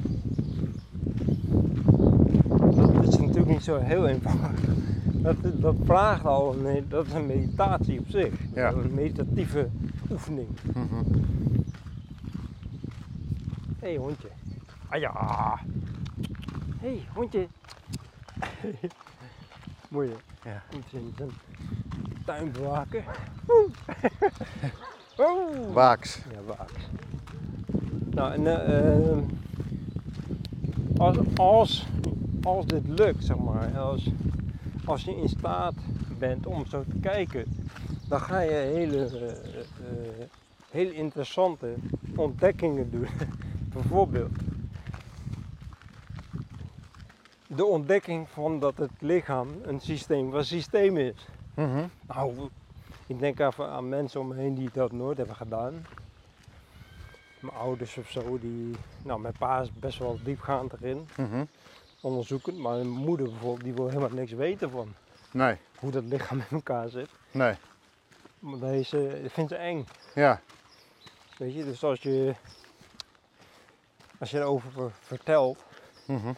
Dat 2.75 3.09
is 3.09 3.17
natuurlijk 3.19 3.40
niet 3.51 3.65
zo 3.65 3.79
heel 3.79 4.07
eenvoudig. 4.07 4.61
Dat, 5.23 5.37
dat 5.43 5.75
vraagt 5.85 6.25
al, 6.25 6.57
een, 6.57 6.89
dat 6.89 7.07
is 7.07 7.13
een 7.13 7.27
meditatie 7.27 7.99
op 7.99 8.09
zich. 8.09 8.35
Ja. 8.55 8.73
Een 8.73 8.95
meditatieve 8.95 9.69
oefening. 10.11 10.49
Mhm. 10.63 11.05
Hé 13.79 13.89
hey, 13.89 13.97
hondje. 13.97 14.29
Ah 14.89 15.01
ja. 15.01 15.13
Hé 16.81 16.89
hey, 16.89 17.05
hondje. 17.15 17.47
Mooi 19.89 20.09
hè? 20.09 20.51
Ja. 20.51 20.63
Moet 20.73 20.91
je 20.91 20.99
in 20.99 21.13
zijn 21.17 21.31
tuin 22.25 22.53
bewaken. 22.53 23.05
Waaks. 25.73 26.21
Ja, 26.33 26.55
waaks. 26.57 26.89
Nou, 28.11 28.33
en 28.33 28.47
eh, 28.47 29.11
ehm, 29.11 29.21
als, 30.97 31.17
als, 31.37 31.87
als 32.43 32.67
dit 32.67 32.89
lukt, 32.89 33.25
zeg 33.25 33.37
maar, 33.37 33.79
als, 33.79 34.11
als 34.85 35.05
je 35.05 35.17
in 35.17 35.29
staat 35.29 35.75
bent 36.19 36.47
om 36.47 36.67
zo 36.67 36.83
te 36.83 36.99
kijken, 37.01 37.45
dan 38.09 38.21
ga 38.21 38.41
je 38.41 38.51
hele, 38.51 39.09
hele 40.71 40.95
interessante 40.95 41.75
ontdekkingen 42.17 42.91
doen. 42.91 43.07
Bijvoorbeeld 43.73 44.31
de 47.47 47.65
ontdekking 47.65 48.29
van 48.29 48.59
dat 48.61 48.79
het 48.79 48.91
lichaam 48.99 49.49
een 49.63 49.81
systeem 49.81 50.31
van 50.31 50.45
systeem 50.45 50.97
is. 50.97 51.29
Mhm. 51.55 51.85
Nou, 52.07 52.49
ik 53.07 53.19
denk 53.19 53.39
even 53.39 53.69
aan 53.69 53.89
mensen 53.89 54.21
om 54.21 54.29
me 54.29 54.35
heen 54.35 54.55
die 54.55 54.71
dat 54.73 54.93
nooit 54.93 55.17
hebben 55.17 55.37
gedaan. 55.37 55.87
Mijn 57.41 57.57
ouders 57.57 57.97
of 57.97 58.11
zo, 58.11 58.39
die, 58.41 58.75
nou 59.03 59.21
mijn 59.21 59.35
pa 59.39 59.61
is 59.61 59.73
best 59.73 59.99
wel 59.99 60.19
diepgaand 60.25 60.73
erin, 60.73 61.07
Mhm. 61.17 61.45
Onderzoekend. 62.01 62.57
Maar 62.59 62.75
mijn 62.75 62.89
moeder 62.89 63.27
bijvoorbeeld, 63.29 63.63
die 63.65 63.73
wil 63.75 63.89
helemaal 63.89 64.09
niks 64.11 64.33
weten 64.33 64.71
van 64.71 64.95
Nee, 65.33 65.57
hoe 65.79 65.91
dat 65.91 66.05
lichaam 66.05 66.39
in 66.39 66.45
elkaar 66.51 66.89
zit. 66.89 67.09
nee. 67.31 67.55
Maar 68.39 68.59
deze 68.59 69.21
vindt 69.29 69.51
ze 69.51 69.57
eng, 69.57 69.87
Ja, 70.15 70.41
weet 71.37 71.55
je. 71.55 71.65
Dus 71.65 71.85
als 71.85 72.01
je, 72.03 72.35
als 74.19 74.31
je 74.31 74.39
erover 74.39 74.71
ver- 74.71 74.93
vertelt 75.01 75.59
Mhm. 76.07 76.33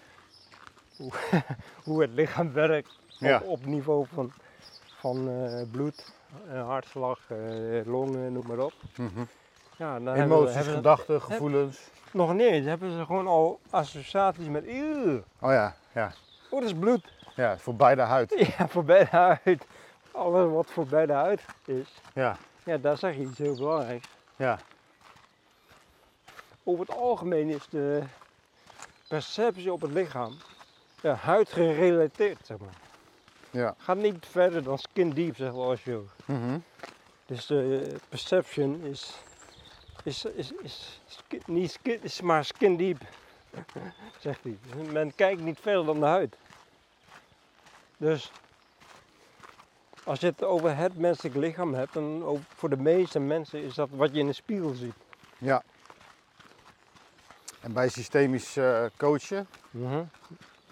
hoe 1.83 2.01
het 2.03 2.11
lichaam 2.11 2.53
werkt 2.53 2.91
Ja. 3.19 3.37
op, 3.39 3.47
op 3.47 3.65
niveau 3.67 4.07
van, 4.13 4.33
van 4.99 5.29
eh, 5.31 5.63
bloed, 5.71 6.13
eh, 6.49 6.65
hartslag, 6.67 7.31
eh, 7.31 7.37
longen, 7.85 8.33
noem 8.33 8.47
maar 8.47 8.59
op. 8.59 8.73
Mhm. 8.97 9.25
Ja, 9.83 9.99
dan 10.01 10.15
Emoties, 10.15 10.55
hebben 10.55 10.75
gedachten, 10.75 11.23
gevoelens. 11.23 11.79
Nog 12.11 12.33
niet 12.33 12.41
eens, 12.51 12.67
hebben 12.67 12.93
ze 12.93 13.05
gewoon 13.05 13.27
al 13.27 13.61
associaties 13.71 14.47
met 14.47 14.67
eeuw, 14.67 15.23
Oh 15.41 15.51
ja, 15.51 15.75
ja. 15.95 16.13
oh 16.51 16.61
dat 16.61 16.69
is 16.71 16.75
bloed. 16.79 17.13
Ja, 17.35 17.59
voor 17.59 17.75
beide 17.75 18.03
huid. 18.03 18.35
Ja, 18.59 18.69
voorbij 18.69 18.99
de 19.05 19.17
huid. 19.17 19.65
Alles 20.13 20.51
wat 20.53 20.67
voorbij 20.71 21.07
de 21.07 21.13
huid 21.13 21.45
is, 21.65 22.01
Ja, 22.15 22.37
ja, 22.65 22.77
daar 22.77 22.97
zeg 22.99 23.15
je 23.15 23.21
iets 23.21 23.39
heel 23.39 23.57
belangrijks. 23.57 24.09
ja. 24.37 24.59
Over 26.65 26.87
het 26.87 26.97
algemeen 26.97 27.49
is 27.49 27.67
de 27.71 28.03
perceptie 29.09 29.73
op 29.73 29.81
het 29.81 29.93
lichaam 29.93 30.37
ja, 31.01 31.15
huidgerelateerd, 31.15 32.47
zeg 32.47 32.59
maar. 32.59 32.75
Ja. 33.51 33.75
Gaat 33.79 33.97
niet 33.97 34.27
verder 34.27 34.63
dan 34.63 34.79
skin 34.79 35.11
deep, 35.11 35.37
zeg 35.37 35.53
maar, 35.53 35.65
als 35.65 35.85
je. 35.85 36.03
Mhm. 36.25 36.59
Dus 37.27 37.47
de 37.47 37.95
perception 38.09 38.81
is, 38.83 39.23
is, 40.03 40.25
is, 40.25 40.53
is 40.63 41.01
niet 41.47 41.71
skin, 41.71 41.99
is 42.03 42.21
maar 42.21 42.45
skin 42.45 42.77
deep, 42.77 43.01
zegt 44.21 44.41
hij. 44.43 44.59
Men 44.93 45.15
kijkt 45.15 45.41
niet 45.41 45.59
verder 45.61 45.85
dan 45.85 46.01
de 46.01 46.07
huid. 46.07 46.37
Dus 47.97 48.33
als 50.05 50.21
je 50.21 50.27
het 50.27 50.45
over 50.45 50.77
het 50.77 50.97
menselijk 50.97 51.35
lichaam 51.35 51.75
hebt, 51.75 51.93
dan 51.93 52.25
ook 52.25 52.41
voor 52.55 52.69
de 52.69 52.77
meeste 52.77 53.21
mensen 53.21 53.63
is 53.63 53.75
dat 53.75 53.89
wat 53.91 54.13
je 54.13 54.21
in 54.21 54.27
de 54.27 54.33
spiegel 54.33 54.75
ziet. 54.75 54.95
Ja. 55.39 55.63
En 57.61 57.73
bij 57.73 57.89
systemisch 57.89 58.57
eh, 58.57 58.85
coachen 58.97 59.49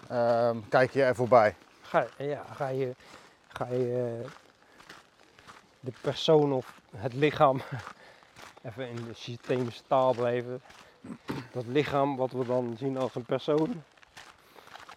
ehm, 0.07 0.57
kijk 0.69 0.91
je 0.91 1.03
er 1.03 1.15
voorbij. 1.15 1.55
Ga, 1.81 2.07
ja, 2.17 2.45
ga 2.53 2.67
je, 2.67 2.95
ga 3.47 3.67
je 3.67 4.19
eh, 4.23 4.31
de 5.79 5.93
persoon 6.01 6.53
of 6.53 6.81
het 6.95 7.13
lichaam, 7.13 7.61
even 8.61 8.89
in 8.89 8.95
de 8.95 9.13
systemische 9.13 9.81
taal 9.87 10.13
blijven, 10.13 10.61
dat 11.51 11.65
lichaam 11.67 12.15
wat 12.15 12.31
we 12.31 12.45
dan 12.45 12.75
zien 12.77 12.97
als 12.97 13.15
een 13.15 13.25
persoon, 13.25 13.83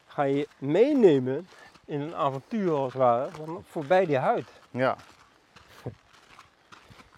ga 0.07 0.23
je 0.23 0.49
meenemen 0.59 1.49
in 1.85 2.01
een 2.01 2.15
avontuur 2.15 2.73
als 2.73 2.93
het 2.93 3.03
ware, 3.03 3.31
van 3.31 3.63
voorbij 3.67 4.07
die 4.07 4.17
huid. 4.17 4.49
Ja. 4.71 4.97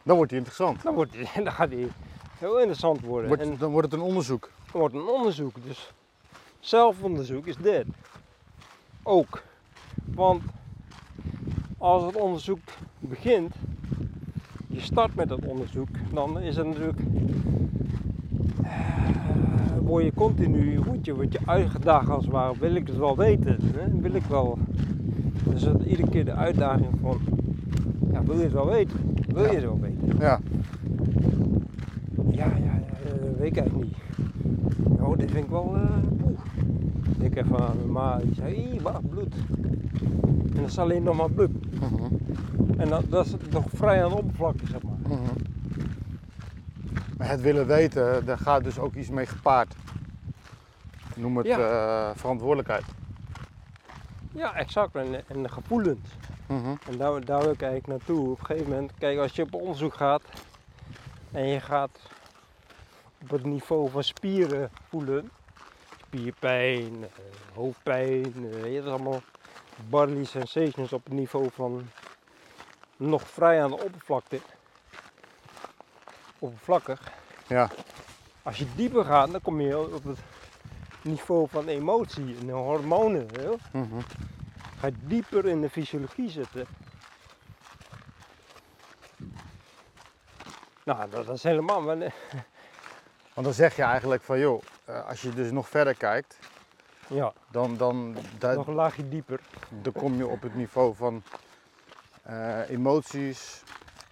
Dan 0.02 0.16
wordt 0.16 0.30
die 0.30 0.38
interessant. 0.38 0.82
Dan, 0.82 0.94
wordt, 0.94 1.12
die- 1.12 1.28
dan 1.44 1.52
gaat 1.52 1.70
die 1.70 1.88
heel 2.38 2.58
interessant 2.58 3.00
worden. 3.00 3.28
Wordt, 3.28 3.42
en 3.42 3.56
dan 3.56 3.70
wordt 3.70 3.90
het 3.90 4.00
een 4.00 4.06
onderzoek. 4.06 4.50
er 4.72 4.78
wordt 4.78 4.94
een 4.94 5.06
onderzoek, 5.08 5.62
dus 5.64 5.92
zelfonderzoek 6.60 7.46
is 7.46 7.56
dit. 7.56 7.86
Ook. 9.02 9.42
Want 10.04 10.42
als 11.78 12.02
het 12.02 12.16
onderzoek 12.16 12.58
begint, 12.98 13.54
je 14.76 14.82
start 14.82 15.14
met 15.14 15.30
het 15.30 15.44
onderzoek, 15.46 15.88
dan 16.12 16.40
is 16.40 16.56
het 16.56 16.66
natuurlijk. 16.66 17.00
eh, 18.62 19.78
word 19.82 20.04
je 20.04 20.12
continu 20.14 20.80
word 20.80 21.04
je, 21.04 21.14
word 21.14 21.32
je 21.32 21.38
uitgedaagd 21.44 22.08
als 22.10 22.24
het 22.24 22.32
ware. 22.32 22.54
Wil 22.60 22.74
ik 22.74 22.86
het 22.86 22.96
wel 22.96 23.16
weten? 23.16 23.56
Hè? 23.76 24.00
Wil 24.00 24.14
ik 24.14 24.22
wel. 24.28 24.58
Dus 25.50 25.62
het, 25.62 25.82
iedere 25.84 26.08
keer 26.10 26.24
de 26.24 26.32
uitdaging 26.32 26.88
van. 27.00 27.18
Ja, 28.12 28.22
wil 28.24 28.36
je 28.36 28.42
het 28.42 28.52
wel 28.52 28.66
weten? 28.66 28.96
Wil 29.34 29.44
je 29.44 29.50
het 29.54 29.62
wel 29.64 29.80
weten? 29.80 30.16
Ja. 30.18 30.40
Ja, 32.30 32.44
ja, 32.46 32.54
ja, 32.56 32.80
weet 33.38 33.50
ik 33.50 33.56
eigenlijk 33.56 33.84
niet. 33.88 33.96
Oh, 35.00 35.18
dit 35.18 35.30
vind 35.30 35.44
ik 35.44 35.50
wel. 35.50 35.76
poeh. 36.16 36.38
Ik 37.18 37.36
even 37.36 37.58
aan 37.58 37.76
mijn 37.76 37.92
ma, 37.92 38.18
die 38.18 38.34
zei: 38.34 38.54
"Ih, 38.54 38.80
wat 38.80 39.08
bloed. 39.10 39.34
En 40.54 40.60
dat 40.62 40.66
is 40.66 40.78
alleen 40.78 41.02
nog 41.02 41.16
maar 41.16 41.30
bloed. 41.30 41.50
En 42.76 42.88
dat, 42.88 43.10
dat 43.10 43.26
is 43.26 43.32
nog 43.50 43.64
vrij 43.74 44.04
aan 44.04 44.10
de 44.10 44.16
oppervlakte, 44.16 44.66
zeg 44.66 44.82
maar. 44.82 44.96
Mhm. 45.18 45.22
het 47.18 47.40
willen 47.40 47.66
weten, 47.66 48.24
daar 48.24 48.38
gaat 48.38 48.64
dus 48.64 48.78
ook 48.78 48.94
iets 48.94 49.08
mee 49.08 49.26
gepaard. 49.26 49.74
Noem 51.14 51.36
het 51.36 51.46
Ja. 51.46 51.58
eh, 51.58 52.16
verantwoordelijkheid. 52.16 52.84
Ja, 54.32 54.54
exact. 54.54 54.94
En, 54.94 55.28
en. 55.28 55.40
Mhm. 56.46 56.74
En 56.90 56.96
daar, 56.96 57.24
daar 57.24 57.40
wil 57.42 57.50
ik 57.52 57.62
eigenlijk 57.62 57.86
naartoe. 57.86 58.30
Op 58.30 58.38
een 58.40 58.46
gegeven 58.46 58.70
moment, 58.70 58.92
kijk, 58.98 59.18
als 59.18 59.32
je 59.32 59.42
op 59.42 59.54
onderzoek 59.54 59.94
gaat 59.94 60.22
en 61.32 61.46
je 61.48 61.60
gaat 61.60 62.00
op 63.22 63.30
het 63.30 63.44
niveau 63.44 63.90
van 63.90 64.02
spieren 64.04 64.70
voelen, 64.88 65.30
spierpijn, 66.06 66.92
eh, 67.02 67.08
hoofdpijn, 67.54 68.24
eh, 68.34 68.62
dat 68.62 68.64
is 68.64 68.84
allemaal 68.84 69.20
bodily 69.88 70.24
sensations 70.24 70.92
op 70.92 71.04
het 71.04 71.12
niveau 71.12 71.48
van 71.52 71.82
nog 72.96 73.22
vrij 73.28 73.62
aan 73.62 73.70
de 73.70 73.82
oppervlakte. 73.82 74.40
Oppervlakkig. 76.38 77.00
Ja, 77.46 77.70
Als 78.42 78.58
je 78.58 78.74
dieper 78.74 79.04
gaat, 79.04 79.30
dan 79.30 79.40
kom 79.42 79.60
je 79.60 79.78
op 79.94 80.04
het 80.04 80.18
niveau 81.02 81.48
van 81.48 81.68
emotie 81.68 82.36
en 82.40 82.48
hormonen. 82.50 83.28
mhm. 83.72 84.00
Ga 84.78 84.86
je 84.86 84.92
dieper 85.00 85.46
in 85.46 85.60
de 85.60 85.70
fysiologie 85.70 86.30
zitten. 86.30 86.66
Nou, 90.82 91.10
dat 91.10 91.28
is 91.28 91.42
helemaal. 91.42 91.84
want 91.84 92.02
dan 93.34 93.52
zeg 93.52 93.76
je 93.76 93.82
eigenlijk 93.82 94.22
van 94.22 94.38
joh, 94.38 94.62
eh, 94.84 95.06
als 95.08 95.22
je 95.22 95.34
dus 95.34 95.50
nog 95.50 95.68
verder 95.68 95.94
kijkt, 95.94 96.38
Ja, 97.08 97.32
dan, 97.50 97.76
dan, 97.76 98.16
da- 98.38 98.52
nog 98.54 98.66
een 98.66 98.74
laagje 98.74 99.08
dieper. 99.08 99.40
dan 99.68 99.92
kom 99.92 100.16
je 100.16 100.26
op 100.26 100.42
het 100.42 100.54
niveau 100.54 100.94
van 100.94 101.22
eh, 102.26 102.68
emoties, 102.70 103.62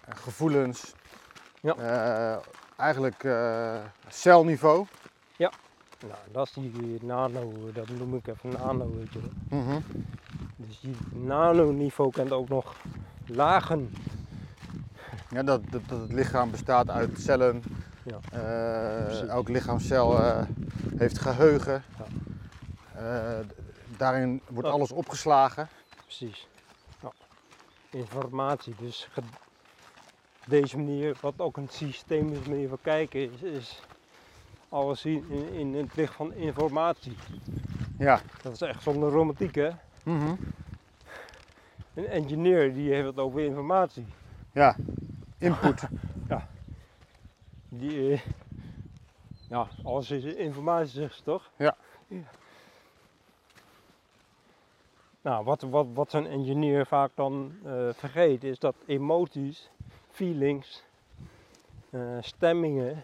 eh, 0.05 0.15
gevoelens, 0.15 0.93
Ja. 1.61 1.75
eh, 1.75 2.37
eigenlijk 2.77 3.27
celniveau. 4.07 4.85
Nou, 6.07 6.17
dat 6.31 6.47
is 6.47 6.53
die 6.53 6.97
nano, 7.03 7.53
dat 7.73 7.89
noem 7.89 8.15
ik 8.15 8.27
even 8.27 8.49
nano, 8.49 8.91
weet 8.97 9.13
je 9.13 9.19
wel. 9.19 9.59
Mhm. 9.61 9.79
Dus 10.55 10.79
die 10.79 10.95
nanoniveau 11.11 12.11
kent 12.11 12.31
ook 12.31 12.49
nog 12.49 12.75
lagen. 13.25 13.93
Ja, 15.29 15.43
dat, 15.43 15.61
dat, 15.69 15.81
dat 15.87 15.99
het 15.99 16.11
lichaam 16.13 16.51
bestaat 16.51 16.89
uit 16.89 17.19
cellen. 17.19 17.63
Ja. 18.03 18.19
Elk 19.27 19.49
lichaamscel 19.49 20.19
eh, 20.19 20.41
heeft 20.97 21.19
geheugen. 21.19 21.83
Ja. 21.97 23.41
Daarin 23.97 24.41
wordt 24.49 24.67
Ja. 24.67 24.73
alles 24.73 24.91
opgeslagen. 24.91 25.67
Precies. 26.03 26.47
Ja. 27.95 28.01
Informatie. 28.01 28.75
Dus 28.79 29.07
deze 30.45 30.77
manier, 30.77 31.17
wat 31.21 31.33
ook 31.37 31.57
een 31.57 31.69
systemische 31.69 32.49
manier 32.49 32.69
van 32.69 32.77
kijken 32.81 33.31
is, 33.31 33.41
is 33.41 33.81
alles 34.69 35.01
zien 35.01 35.25
in, 35.29 35.53
in 35.53 35.73
het 35.73 35.95
licht 35.95 36.13
van 36.13 36.33
informatie. 36.33 37.15
Ja. 37.97 38.21
Dat 38.41 38.53
is 38.53 38.61
echt 38.61 38.83
zonder 38.83 39.11
romantiek, 39.11 39.55
hè? 39.55 39.69
Mhm. 40.03 40.35
Een 41.93 42.07
engineer 42.07 42.73
die 42.73 42.93
heeft 42.93 43.07
het 43.07 43.17
over 43.17 43.41
informatie. 43.41 44.05
Ja. 44.51 44.75
Input. 45.37 45.83
Die, 47.69 48.11
eh, 48.11 48.21
ja, 49.49 49.67
alles 49.83 50.11
is 50.11 50.23
informatie, 50.23 50.91
zegt 50.91 51.15
ze 51.15 51.23
toch? 51.23 51.49
Ja. 51.57 51.75
Nou, 55.25 55.43
wat, 55.43 55.61
wat, 55.61 55.87
wat 55.93 56.09
zo'n 56.09 56.27
engineer 56.27 56.85
vaak 56.85 57.11
dan 57.15 57.55
eh, 57.63 57.89
vergeet, 57.93 58.43
is 58.43 58.59
dat 58.59 58.75
emoties, 58.85 59.69
feelings, 60.09 60.83
eh, 61.89 62.17
stemmingen, 62.19 63.03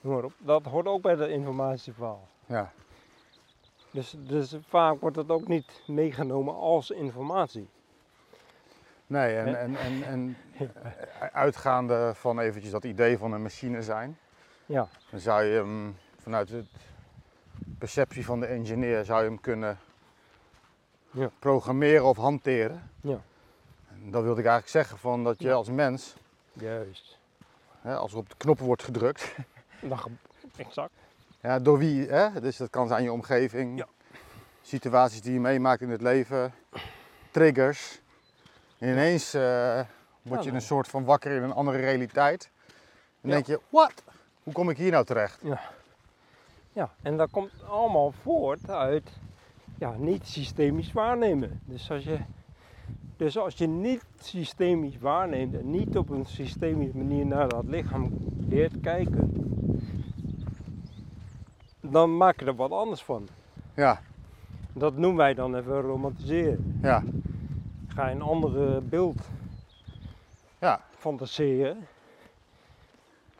op, 0.00 0.32
dat 0.38 0.64
hoort 0.64 0.86
ook 0.86 1.02
bij 1.02 1.14
dat 1.16 1.28
informatieverhaal. 1.28 2.28
ja. 2.46 2.72
Dus, 3.90 4.14
dus 4.18 4.56
vaak 4.68 5.00
wordt 5.00 5.16
dat 5.16 5.28
ook 5.28 5.48
niet 5.48 5.82
meegenomen 5.86 6.54
als 6.54 6.90
informatie. 6.90 7.68
Nee, 9.06 9.36
en, 9.36 9.58
en, 9.58 9.76
en, 9.76 10.02
en 10.02 10.36
eh, 10.58 11.26
uitgaande 11.32 12.12
van 12.14 12.38
eventjes 12.38 12.72
dat 12.72 12.84
idee 12.84 13.18
van 13.18 13.32
een 13.32 13.42
machine 13.42 13.82
zijn, 13.82 14.18
Ja, 14.66 14.88
dan 15.10 15.20
zou 15.20 15.44
je 15.44 15.54
hem 15.54 15.96
vanuit 16.16 16.48
de 16.48 16.64
perceptie 17.78 18.24
van 18.24 18.40
de 18.40 18.46
engineer 18.46 19.04
zou 19.04 19.22
je 19.22 19.28
hem 19.28 19.40
kunnen 19.40 19.78
Ja. 21.10 21.30
programmeren 21.38 22.04
of 22.04 22.16
hanteren. 22.16 22.90
Ja. 23.00 23.20
En 23.88 24.10
dat 24.10 24.22
wilde 24.22 24.40
ik 24.40 24.46
eigenlijk 24.46 24.68
zeggen 24.68 24.98
van 24.98 25.24
dat 25.24 25.40
je 25.42 25.52
als 25.52 25.68
mens, 25.70 26.14
juist. 26.52 27.18
hè, 27.80 27.96
als 27.96 28.12
er 28.12 28.18
op 28.18 28.28
de 28.28 28.34
knoppen 28.36 28.66
wordt 28.66 28.82
gedrukt, 28.82 29.22
ge- 29.80 30.10
exact. 30.56 30.90
Ja, 31.40 31.58
door 31.58 31.78
wie? 31.78 32.08
Hè? 32.08 32.40
Dus 32.40 32.56
dat 32.56 32.70
kan 32.70 32.88
zijn 32.88 33.02
je 33.02 33.12
omgeving, 33.12 33.78
Ja. 33.78 33.86
situaties 34.62 35.20
die 35.20 35.32
je 35.32 35.40
meemaakt 35.40 35.80
in 35.80 35.90
het 35.90 36.00
leven, 36.02 36.54
triggers. 37.30 38.00
En 38.78 38.88
ineens 38.88 39.34
eh, 39.34 39.80
word 40.22 40.40
je 40.40 40.46
dan- 40.46 40.54
een 40.54 40.62
soort 40.66 40.88
van 40.88 41.04
wakker 41.04 41.30
in 41.36 41.42
een 41.42 41.52
andere 41.52 41.78
realiteit. 41.78 42.50
En 43.20 43.30
denk 43.30 43.46
je, 43.46 43.60
wat? 43.68 43.92
Hoe 44.42 44.52
kom 44.52 44.70
ik 44.70 44.76
hier 44.76 44.90
nou 44.90 45.04
terecht? 45.04 45.40
Ja, 46.72 46.90
en 47.02 47.16
dat 47.16 47.30
komt 47.30 47.50
allemaal 47.68 48.12
voort 48.22 48.70
uit 48.70 49.10
ja, 49.78 49.94
niet 49.98 50.26
systemisch 50.26 50.92
waarnemen. 50.92 51.60
Dus 51.64 51.90
als, 51.90 52.04
je, 52.04 52.18
dus 53.16 53.38
als 53.38 53.54
je 53.54 53.66
niet 53.66 54.04
systemisch 54.20 54.98
waarneemt 54.98 55.54
en 55.54 55.70
niet 55.70 55.96
op 55.98 56.08
een 56.10 56.26
systemische 56.26 56.96
manier 56.96 57.26
naar 57.26 57.48
dat 57.48 57.64
lichaam 57.66 58.12
leert 58.48 58.80
kijken, 58.80 59.32
dan 61.80 62.16
maak 62.16 62.40
je 62.40 62.46
er 62.46 62.54
wat 62.54 62.70
anders 62.70 63.02
van. 63.02 63.28
Ja, 63.74 64.00
Dat 64.72 64.96
noemen 64.96 65.16
wij 65.16 65.34
dan 65.34 65.54
even 65.56 65.80
romantiseren. 65.80 66.78
ja, 66.82 67.02
Ga 67.88 68.08
je 68.08 68.14
een 68.14 68.22
andere 68.22 68.80
beeld 68.80 69.28
ja. 70.60 70.80
fantaseren. 70.98 71.86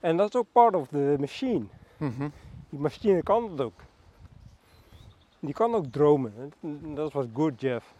En 0.00 0.16
dat 0.16 0.28
is 0.34 0.40
ook 0.40 0.46
part 0.52 0.74
of 0.74 0.88
the 0.88 1.16
machine. 1.18 1.64
Mhm. 1.96 2.28
Die 2.70 2.78
machine 2.80 3.22
kan 3.22 3.50
het 3.50 3.60
ook. 3.60 3.80
Die 5.40 5.54
kan 5.54 5.74
ook 5.74 5.86
dromen. 5.90 6.32
Dat 6.94 7.12
wat 7.12 7.26
good, 7.34 7.60
Jeff. 7.60 7.92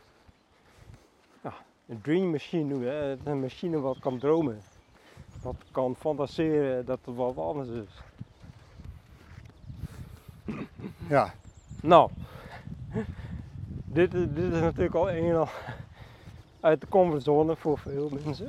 Ja, 1.42 1.52
een 1.86 2.00
dream 2.00 2.30
machine 2.30 2.64
noemen. 2.64 2.88
hè. 2.92 3.16
Een 3.24 3.40
machine 3.40 3.80
wat 3.80 3.98
kan 3.98 4.18
dromen. 4.18 4.60
Wat 5.42 5.56
kan 5.70 5.96
fantaseren 5.98 6.84
dat 6.86 6.98
het 7.04 7.14
wat 7.16 7.36
anders 7.38 7.68
is. 7.68 8.02
ja. 11.08 11.34
Nou, 11.82 12.10
dit, 13.84 14.14
is- 14.14 14.26
dit 14.34 14.52
is 14.52 14.60
natuurlijk 14.60 14.94
al 14.94 15.10
een 15.10 15.24
en 15.30 15.36
al 15.38 15.48
uit 16.60 16.80
de 16.80 16.88
comfortzone 16.88 17.56
voor 17.56 17.78
veel 17.78 18.10
mensen. 18.24 18.48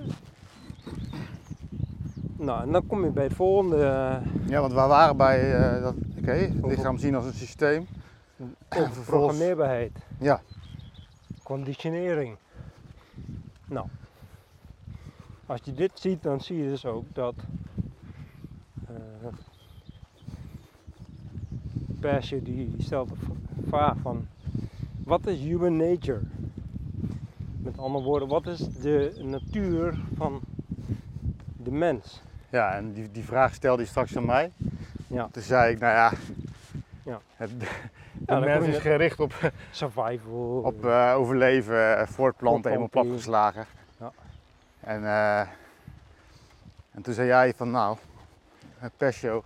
Nou, 2.35 2.63
en 2.65 2.71
dan 2.71 2.87
kom 2.87 3.03
je 3.03 3.09
bij 3.11 3.23
het 3.23 3.33
volgende. 3.33 3.75
eh, 3.83 4.47
Ja, 4.49 4.59
want 4.59 4.71
we 4.73 4.79
waren 4.79 5.17
bij 5.17 5.53
eh, 5.55 5.81
dat, 5.81 5.95
oké, 6.19 6.31
het 6.31 6.65
lichaam 6.65 6.97
zien 6.97 7.15
als 7.15 7.25
een 7.25 7.33
systeem. 7.33 7.87
Programmeerbaarheid. 9.05 9.91
Ja. 10.19 10.41
Conditionering. 11.43 12.37
Nou. 13.65 13.87
Als 15.45 15.61
je 15.63 15.73
dit 15.73 15.91
ziet, 15.93 16.23
dan 16.23 16.41
zie 16.41 16.57
je 16.63 16.69
dus 16.69 16.85
ook 16.85 17.05
dat. 17.13 17.35
eh 18.87 18.93
Persje 21.99 22.41
die 22.43 22.73
stelt 22.77 23.09
de 23.09 23.15
vraag 23.67 23.97
van. 24.01 24.27
Wat 25.03 25.27
is 25.27 25.39
human 25.39 25.77
nature? 25.77 26.21
Met 27.57 27.77
andere 27.77 28.03
woorden, 28.03 28.27
wat 28.27 28.47
is 28.47 28.59
de 28.59 29.19
natuur 29.23 29.99
van 30.15 30.41
de 31.63 31.71
mens? 31.71 32.21
Ja, 32.49 32.75
en 32.75 32.93
die, 32.93 33.11
die 33.11 33.23
vraag 33.23 33.53
stelde 33.53 33.81
hij 33.81 33.89
straks 33.89 34.17
aan 34.17 34.25
mij. 34.25 34.51
Ja. 35.07 35.27
Toen 35.31 35.41
zei 35.43 35.73
ik, 35.73 35.79
nou 35.79 35.93
ja, 35.93 36.13
Ja. 37.05 37.21
het, 37.35 37.51
de 38.29 38.45
mens 38.45 38.67
is 38.67 38.77
gericht 38.77 39.19
op, 39.19 39.51
Survival. 39.71 40.61
op 40.65 40.85
eh, 40.85 41.13
overleven, 41.15 41.97
eh, 41.97 42.07
voortplanten, 42.07 42.69
helemaal 42.69 42.89
platgeslagen. 42.89 43.65
Ja. 43.99 44.11
En, 44.79 45.03
eh, 45.03 45.39
en 46.91 47.01
toen 47.01 47.13
zei 47.13 47.27
jij 47.27 47.53
van 47.53 47.71
nou, 47.71 47.97
Pescio, 48.97 49.43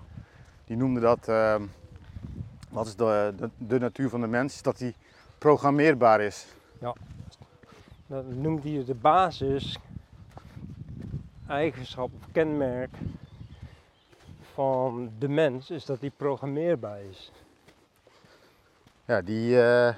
die 0.65 0.77
noemde 0.77 0.99
dat, 0.99 1.25
wat 2.69 2.85
is 2.85 2.95
de, 2.95 3.33
de, 3.37 3.49
de 3.57 3.79
natuur 3.79 4.09
van 4.09 4.21
de 4.21 4.27
mens, 4.27 4.53
is 4.53 4.61
dat 4.61 4.77
die 4.77 4.95
programmeerbaar 5.37 6.21
is. 6.21 6.47
Dat 8.07 8.25
noemt 8.25 8.63
hij 8.63 8.83
de 8.85 8.95
basis, 8.95 9.77
eigenschap 11.47 12.09
of 12.13 12.31
kenmerk 12.31 12.95
van 14.53 15.11
de 15.19 15.27
mens, 15.27 15.69
is 15.69 15.85
dat 15.85 15.99
hij 15.99 16.09
programmeerbaar 16.09 17.01
is. 17.01 17.31
Ja, 19.05 19.21
die, 19.21 19.61
eh, 19.61 19.93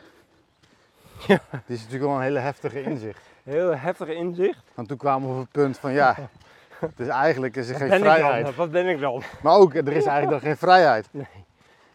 Ja. 1.28 1.40
die 1.66 1.76
is 1.76 1.80
natuurlijk 1.84 2.04
wel 2.04 2.16
een 2.16 2.22
hele 2.22 2.40
heftige 2.40 2.82
inzicht. 2.82 3.22
Heel 3.44 3.76
heftig 3.78 4.08
inzicht. 4.08 4.64
Want 4.74 4.88
toen 4.88 4.98
kwamen 4.98 5.28
we 5.30 5.34
op 5.36 5.40
het 5.42 5.52
punt 5.52 5.78
van 5.78 5.92
ja, 5.94 6.16
Dus 6.96 7.08
eigenlijk 7.08 7.56
is 7.56 7.68
er 7.68 7.72
Wat 7.74 7.82
geen 7.82 7.90
dan? 7.90 8.00
vrijheid. 8.00 8.56
Wat 8.66 8.72
ben 8.72 8.88
ik 8.88 9.00
dan? 9.00 9.24
Maar 9.44 9.54
ook, 9.56 9.74
er 9.74 9.88
is 9.88 10.06
eigenlijk 10.06 10.30
dan 10.30 10.40
geen 10.40 10.58
vrijheid. 10.58 11.10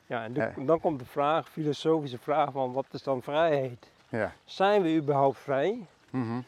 Ja, 0.07 0.25
en 0.25 0.67
dan 0.67 0.81
komt 0.81 0.99
de 0.99 1.05
vraag, 1.05 1.49
filosofische 1.49 2.19
vraag 2.19 2.53
van 2.53 2.73
wat 2.73 2.87
is 2.91 3.03
dan 3.03 3.23
vrijheid? 3.23 3.87
Ja. 4.09 4.33
Zijn 4.45 4.83
we 4.83 4.95
überhaupt 4.95 5.39
vrij? 5.39 5.79
Mhm. 6.11 6.41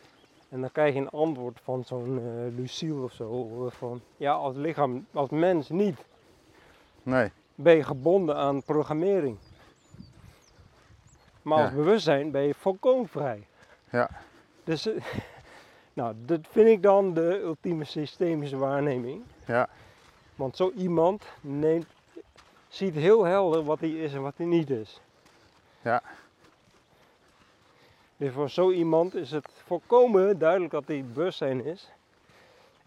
En 0.49 0.61
dan 0.61 0.73
krijg 0.73 0.95
je 0.95 1.01
een 1.01 1.11
antwoord 1.11 1.59
van 1.63 1.85
zo'n 1.85 2.19
eh 2.19 2.57
Lucille 2.59 3.03
of 3.03 3.13
zo. 3.13 3.49
eh, 3.67 3.73
Van 3.73 4.01
ja, 4.17 4.33
als 4.33 4.55
lichaam, 4.57 5.07
als 5.13 5.29
mens 5.31 5.69
niet. 5.69 5.99
Nee. 7.03 7.31
Ben 7.55 7.75
je 7.77 7.83
gebonden 7.85 8.37
aan 8.37 8.63
programmering. 8.63 9.37
Maar 11.43 11.59
als 11.59 11.71
Ja. 11.71 11.77
bewustzijn 11.77 12.31
ben 12.31 12.43
je 12.43 12.55
volkomen 12.55 13.09
vrij. 13.09 13.47
Ja. 13.91 14.11
Dus, 14.65 14.87
eh, 14.87 15.05
nou, 15.93 16.15
dat 16.19 16.41
vind 16.51 16.69
ik 16.69 16.83
dan 16.83 17.15
de 17.15 17.41
ultieme 17.43 17.85
systemische 17.85 18.57
waarneming. 18.57 19.23
Ja. 19.47 19.69
Want 20.35 20.57
zo 20.57 20.71
iemand 20.77 21.25
neemt, 21.41 21.87
ziet 22.69 22.95
heel 22.95 23.25
helder 23.25 23.65
wat 23.65 23.81
hij 23.81 23.91
is 23.91 24.15
en 24.15 24.23
wat 24.23 24.35
hij 24.37 24.47
niet 24.47 24.71
is. 24.71 25.01
Ja. 25.83 26.03
Dus 28.17 28.33
voor 28.33 28.51
zo 28.51 28.71
iemand 28.71 29.15
is 29.15 29.31
het 29.31 29.49
volkomen 29.67 30.39
duidelijk 30.39 30.71
dat 30.73 30.87
hij 30.87 31.05
bewustzijn 31.05 31.65
is. 31.65 31.91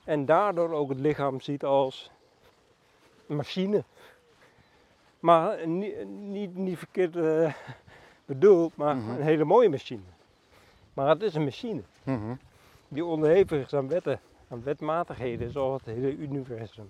En 0.03 0.25
daardoor 0.25 0.71
ook 0.71 0.89
het 0.89 0.99
lichaam 0.99 1.41
ziet 1.41 1.63
als 1.63 2.11
een 3.27 3.35
machine. 3.35 3.83
Maar 5.19 5.67
niet, 5.67 6.05
niet, 6.07 6.55
niet 6.55 6.77
verkeerd 6.77 7.15
eh, 7.15 7.53
bedoeld, 8.25 8.75
maar 8.75 8.95
Mhm. 8.95 9.09
een 9.09 9.21
hele 9.21 9.43
mooie 9.45 9.69
machine. 9.69 10.01
Maar 10.93 11.09
het 11.09 11.21
is 11.21 11.35
een 11.35 11.43
machine 11.43 11.81
Mhm. 12.03 12.33
die 12.87 13.05
onderhevig 13.05 13.65
is 13.65 13.73
aan 13.73 13.87
wetten, 13.87 14.19
aan 14.47 14.63
wetmatigheden, 14.63 15.51
zoals 15.51 15.81
het 15.85 15.95
hele 15.95 16.15
universum 16.17 16.85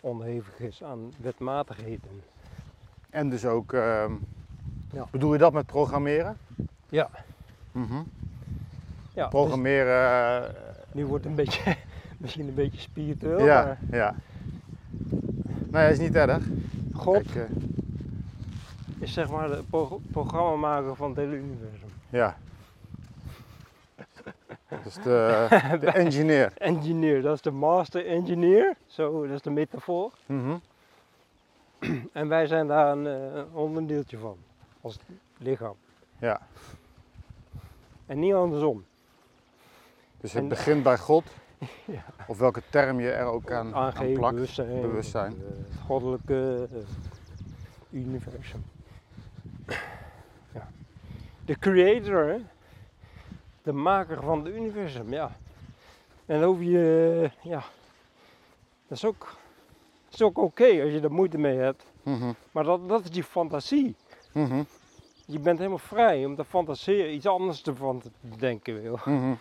onderhevig 0.00 0.58
is 0.60 0.82
aan 0.82 1.12
wetmatigheden. 1.20 2.22
En 3.10 3.28
dus 3.30 3.44
ook, 3.44 3.72
ehm, 3.72 4.12
Ja. 4.92 5.06
bedoel 5.10 5.32
je 5.32 5.38
dat 5.38 5.52
met 5.52 5.66
programmeren? 5.66 6.36
Ja. 6.88 7.10
Mhm. 7.72 7.94
Ja, 9.12 9.22
dus 9.22 9.28
Programmeren, 9.30 10.42
eh, 10.44 10.50
nu 10.92 11.06
wordt 11.06 11.24
het 11.24 11.38
een 11.38 11.44
beetje, 11.44 11.76
misschien 12.18 12.48
een 12.48 12.54
beetje 12.54 12.80
spiritueel, 12.80 13.44
ja, 13.44 13.62
maar 13.64 13.78
ja. 13.90 14.14
Nee, 15.70 15.90
is 15.92 15.98
niet 15.98 16.14
erg. 16.14 16.44
God 16.92 17.22
Kijk, 17.22 17.34
eh, 17.50 17.56
is 18.98 19.12
zeg 19.12 19.30
maar 19.30 19.48
de 19.48 19.62
pro 19.70 20.00
programmamaker 20.10 20.96
van 20.96 21.08
het 21.08 21.16
hele 21.18 21.36
universum. 21.36 21.88
ja. 22.08 22.36
Dus 24.84 24.94
de, 24.94 25.46
de 25.80 25.90
engineer. 25.90 26.52
Engineer, 26.56 27.22
dat 27.22 27.34
is 27.34 27.40
de 27.42 27.50
master 27.50 28.06
engineer, 28.06 28.76
zo, 28.86 29.22
dat 29.26 29.34
is 29.36 29.42
de 29.42 29.50
metafoor. 29.50 30.12
Mhm. 30.26 30.56
En 32.12 32.28
wij 32.28 32.46
zijn 32.46 32.66
daar 32.66 32.92
een, 32.92 33.06
eh, 33.06 33.34
een 33.36 33.52
onderdeeltje 33.52 34.18
van, 34.18 34.36
als 34.80 34.98
lichaam. 35.38 35.74
Ja. 36.18 36.40
En 38.06 38.18
niet 38.18 38.34
andersom. 38.34 38.84
Dus 40.20 40.32
het 40.32 40.42
En- 40.42 40.48
begint 40.48 40.82
bij 40.82 40.98
God. 40.98 41.24
Ja. 41.84 42.04
Of 42.26 42.38
welke 42.38 42.62
term 42.70 43.00
je 43.00 43.10
er 43.10 43.24
ook 43.26 43.50
aan, 43.50 43.70
plakt. 44.14 44.34
bewustzijn, 44.34 44.80
bewustzijn. 44.80 45.32
eh, 45.32 45.38
het 45.48 45.80
goddelijke 45.86 46.68
eh, 46.72 46.78
universum. 47.90 48.64
Ja. 50.54 50.68
De 51.44 51.58
creator, 51.58 52.26
hè? 52.28 52.38
de 53.66 53.72
maker 53.72 54.22
van 54.22 54.44
het 54.44 54.54
universum, 54.54 55.12
ja. 55.12 55.36
En 56.26 56.42
hoef 56.42 56.60
je, 56.60 57.30
ja, 57.42 57.64
dat 58.86 58.96
is 58.96 59.04
ook, 59.04 59.36
dat 60.04 60.14
is 60.14 60.22
ook 60.22 60.38
oké 60.38 60.82
als 60.82 60.92
je 60.92 61.00
er 61.00 61.12
moeite 61.12 61.38
mee 61.38 61.56
hebt. 61.56 61.84
Mhm. 62.02 62.32
Maar 62.50 62.64
dat, 62.64 62.88
dat 62.88 63.04
is 63.04 63.10
die 63.10 63.24
fantasie. 63.24 63.96
Mhm. 64.32 64.62
Je 65.24 65.38
bent 65.38 65.58
helemaal 65.58 65.78
vrij 65.78 66.24
om 66.24 66.36
te 66.36 66.44
fantaseren, 66.44 67.14
iets 67.14 67.26
anders 67.26 67.60
te 67.60 67.74
van 67.74 68.00
te 68.00 68.10
denken 68.38 68.82
wil. 68.82 68.98
Mhm. 69.04 69.34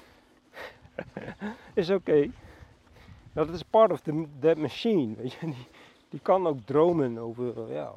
is 1.73 1.89
oké. 1.89 2.31
Dat 3.33 3.49
is 3.49 3.63
part 3.63 3.91
of 3.91 4.01
the, 4.01 4.25
that 4.39 4.57
machine. 4.57 5.15
Weet 5.15 5.33
je? 5.33 5.45
Die, 5.45 5.67
die 6.09 6.19
kan 6.19 6.47
ook 6.47 6.59
dromen 6.65 7.17
over 7.17 7.73
ja, 7.73 7.93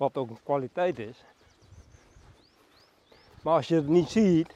wat 0.00 0.16
ook 0.16 0.30
een 0.30 0.42
kwaliteit 0.42 0.98
is. 0.98 1.24
Maar 3.42 3.54
als 3.54 3.68
je 3.68 3.74
het 3.74 3.88
niet 3.88 4.08
ziet, 4.08 4.54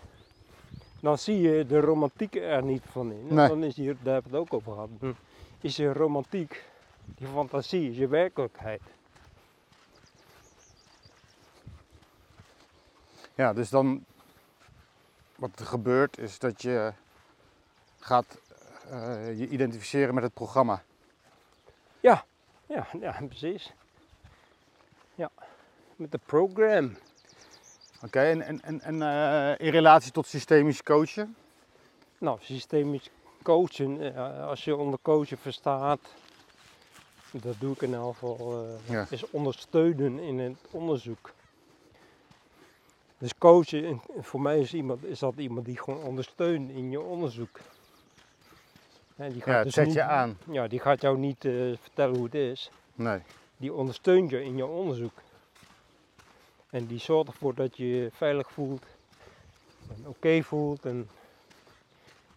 dan 1.00 1.18
zie 1.18 1.40
je 1.40 1.66
de 1.66 1.80
romantiek 1.80 2.34
er 2.34 2.62
niet 2.62 2.82
van 2.90 3.12
in. 3.12 3.26
En 3.28 3.34
Nee. 3.34 3.48
Dan 3.48 3.64
is 3.64 3.76
hier, 3.76 3.96
daar 4.02 4.12
hebben 4.12 4.32
we 4.32 4.38
het 4.38 4.46
ook 4.46 4.54
over 4.54 4.72
gehad. 4.72 4.88
Dan 4.98 5.16
is 5.60 5.76
je 5.76 5.92
romantiek, 5.92 6.64
die 7.04 7.26
fantasie, 7.26 7.90
is 7.90 7.96
je 7.96 8.08
werkelijkheid. 8.08 8.82
Ja, 13.34 13.52
dus 13.52 13.70
dan 13.70 14.04
wat 15.36 15.58
er 15.58 15.66
gebeurt 15.66 16.18
is 16.18 16.38
dat 16.38 16.62
je 16.62 16.92
gaat 17.98 18.40
eh, 18.90 19.38
je 19.38 19.48
identificeren 19.48 20.14
met 20.14 20.24
het 20.24 20.34
programma. 20.34 20.82
Ja, 22.00 22.86
ja 23.00 23.16
precies. 23.28 23.72
Ja, 25.14 25.30
met 25.96 26.12
de 26.12 26.20
program. 26.26 26.96
Oké, 28.04 28.20
en, 28.20 28.42
en, 28.42 28.62
en, 28.62 28.80
en 28.80 29.02
eh, 29.02 29.66
in 29.66 29.72
relatie 29.72 30.12
tot 30.12 30.26
systemisch 30.26 30.82
coachen? 30.82 31.36
Nou, 32.18 32.38
systemisch 32.40 33.10
coachen, 33.42 34.14
eh, 34.14 34.46
als 34.46 34.64
je 34.64 34.76
onder 34.76 34.98
coachen 35.02 35.38
verstaat, 35.38 36.00
dat 37.32 37.54
doe 37.58 37.72
ik 37.74 37.82
in 37.82 37.94
elk 37.94 38.12
geval, 38.12 38.64
eh, 38.64 38.90
Ja. 38.92 39.06
is 39.10 39.30
ondersteunen 39.30 40.18
in 40.18 40.38
het 40.38 40.56
onderzoek. 40.70 41.32
Dus 43.18 43.38
coachen, 43.38 43.84
in- 43.84 44.00
voor 44.20 44.40
mij 44.40 44.60
is, 44.60 44.74
iemand, 44.74 45.04
is 45.04 45.18
dat 45.18 45.34
iemand 45.36 45.66
die 45.66 45.78
gewoon 45.78 46.02
ondersteunt 46.02 46.70
in 46.70 46.90
je 46.90 47.00
onderzoek. 47.00 47.60
En 49.16 49.32
die 49.32 49.42
Ja, 49.46 49.52
het 49.52 49.64
dus 49.64 49.74
zet 49.74 49.84
niet- 49.86 49.94
je 49.94 50.02
aan. 50.02 50.38
Ja, 50.50 50.66
die 50.68 50.80
gaat 50.80 51.00
jou 51.00 51.18
niet 51.18 51.44
eh, 51.44 51.52
vertellen 51.80 52.14
hoe 52.16 52.24
het 52.24 52.34
is. 52.34 52.70
Nee. 52.94 53.20
Die 53.64 53.72
ondersteunt 53.74 54.30
je 54.30 54.44
in 54.44 54.56
je 54.56 54.66
onderzoek. 54.66 55.22
En 56.70 56.86
die 56.86 56.98
zorgt 56.98 57.28
ervoor 57.28 57.54
dat 57.54 57.76
je 57.76 57.86
je 57.86 58.10
veilig 58.12 58.50
voelt. 58.50 58.86
En 59.88 60.08
oké 60.08 60.42
voelt. 60.42 60.84
En 60.86 61.08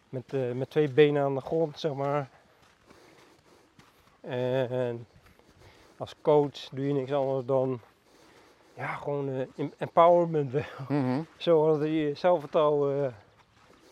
met, 0.09 0.33
eh, 0.33 0.51
met 0.51 0.69
twee 0.69 0.89
benen 0.89 1.23
aan 1.23 1.35
de 1.35 1.41
grond, 1.41 1.79
zeg 1.79 1.93
maar. 1.93 2.29
En 4.21 5.07
als 5.97 6.15
coach 6.21 6.69
doe 6.71 6.87
je 6.87 6.93
niks 6.93 7.11
anders 7.11 7.45
dan 7.45 7.79
ja, 8.73 8.95
gewoon 8.95 9.29
eh, 9.29 9.47
em- 9.55 9.73
empowerment. 9.77 10.51
wel. 10.51 10.63
Mhm. 10.87 11.21
Zoals 11.37 11.79
je 11.79 11.91
je 11.91 12.13
zelfvertrouwen 12.13 13.05
eh, 13.05 13.13